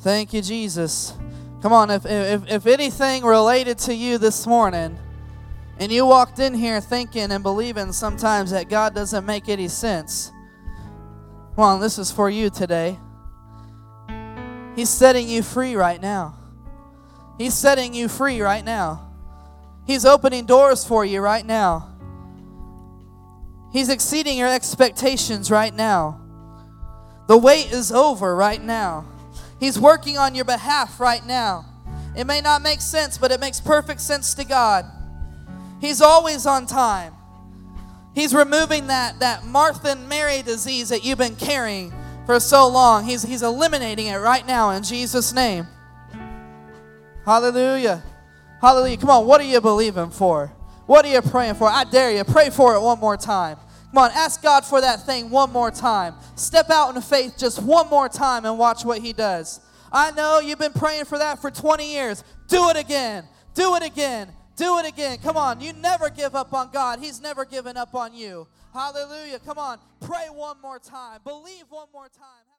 Thank 0.00 0.34
you, 0.34 0.42
Jesus. 0.42 1.14
Come 1.62 1.72
on, 1.72 1.90
if, 1.90 2.04
if, 2.04 2.50
if 2.50 2.66
anything 2.66 3.24
related 3.24 3.78
to 3.78 3.94
you 3.94 4.18
this 4.18 4.46
morning, 4.46 4.98
and 5.78 5.90
you 5.90 6.04
walked 6.04 6.38
in 6.38 6.52
here 6.52 6.82
thinking 6.82 7.32
and 7.32 7.42
believing 7.42 7.90
sometimes 7.90 8.50
that 8.50 8.68
God 8.68 8.94
doesn't 8.94 9.24
make 9.24 9.48
any 9.48 9.68
sense, 9.68 10.32
come 11.54 11.64
on, 11.64 11.80
this 11.80 11.98
is 11.98 12.10
for 12.10 12.28
you 12.28 12.50
today. 12.50 12.98
He's 14.76 14.90
setting 14.90 15.30
you 15.30 15.42
free 15.42 15.76
right 15.76 16.02
now. 16.02 16.36
He's 17.38 17.54
setting 17.54 17.94
you 17.94 18.06
free 18.08 18.42
right 18.42 18.64
now. 18.64 19.03
He's 19.86 20.04
opening 20.04 20.46
doors 20.46 20.84
for 20.84 21.04
you 21.04 21.20
right 21.20 21.44
now. 21.44 21.90
He's 23.72 23.88
exceeding 23.88 24.38
your 24.38 24.48
expectations 24.48 25.50
right 25.50 25.74
now. 25.74 26.20
The 27.26 27.36
wait 27.36 27.72
is 27.72 27.90
over 27.90 28.36
right 28.36 28.62
now. 28.62 29.06
He's 29.58 29.78
working 29.78 30.16
on 30.16 30.34
your 30.34 30.44
behalf 30.44 31.00
right 31.00 31.24
now. 31.24 31.66
It 32.16 32.24
may 32.24 32.40
not 32.40 32.62
make 32.62 32.80
sense, 32.80 33.18
but 33.18 33.32
it 33.32 33.40
makes 33.40 33.60
perfect 33.60 34.00
sense 34.00 34.34
to 34.34 34.44
God. 34.44 34.84
He's 35.80 36.00
always 36.00 36.46
on 36.46 36.66
time. 36.66 37.14
He's 38.14 38.34
removing 38.34 38.86
that, 38.86 39.18
that 39.18 39.44
Martha 39.44 39.90
and 39.90 40.08
Mary 40.08 40.42
disease 40.42 40.90
that 40.90 41.04
you've 41.04 41.18
been 41.18 41.34
carrying 41.34 41.92
for 42.26 42.38
so 42.38 42.68
long. 42.68 43.04
He's, 43.04 43.22
he's 43.22 43.42
eliminating 43.42 44.06
it 44.06 44.16
right 44.16 44.46
now 44.46 44.70
in 44.70 44.84
Jesus' 44.84 45.32
name. 45.32 45.66
Hallelujah. 47.24 48.02
Hallelujah. 48.64 48.96
Come 48.96 49.10
on, 49.10 49.26
what 49.26 49.42
are 49.42 49.44
you 49.44 49.60
believing 49.60 50.08
for? 50.08 50.46
What 50.86 51.04
are 51.04 51.08
you 51.08 51.20
praying 51.20 51.56
for? 51.56 51.68
I 51.68 51.84
dare 51.84 52.16
you. 52.16 52.24
Pray 52.24 52.48
for 52.48 52.74
it 52.74 52.80
one 52.80 52.98
more 52.98 53.14
time. 53.14 53.58
Come 53.90 53.98
on, 53.98 54.10
ask 54.12 54.42
God 54.42 54.64
for 54.64 54.80
that 54.80 55.04
thing 55.04 55.28
one 55.28 55.52
more 55.52 55.70
time. 55.70 56.14
Step 56.34 56.70
out 56.70 56.96
in 56.96 57.02
faith 57.02 57.34
just 57.36 57.62
one 57.62 57.90
more 57.90 58.08
time 58.08 58.46
and 58.46 58.58
watch 58.58 58.82
what 58.82 59.02
He 59.02 59.12
does. 59.12 59.60
I 59.92 60.12
know 60.12 60.40
you've 60.40 60.58
been 60.58 60.72
praying 60.72 61.04
for 61.04 61.18
that 61.18 61.42
for 61.42 61.50
20 61.50 61.92
years. 61.92 62.24
Do 62.48 62.70
it 62.70 62.78
again. 62.78 63.24
Do 63.52 63.74
it 63.76 63.82
again. 63.82 64.32
Do 64.56 64.78
it 64.78 64.88
again. 64.88 65.18
Come 65.18 65.36
on. 65.36 65.60
You 65.60 65.74
never 65.74 66.08
give 66.08 66.34
up 66.34 66.54
on 66.54 66.70
God, 66.72 67.00
He's 67.00 67.20
never 67.20 67.44
given 67.44 67.76
up 67.76 67.94
on 67.94 68.14
you. 68.14 68.48
Hallelujah. 68.72 69.40
Come 69.40 69.58
on. 69.58 69.78
Pray 70.00 70.28
one 70.32 70.58
more 70.62 70.78
time. 70.78 71.20
Believe 71.22 71.66
one 71.68 71.88
more 71.92 72.08
time. 72.08 72.43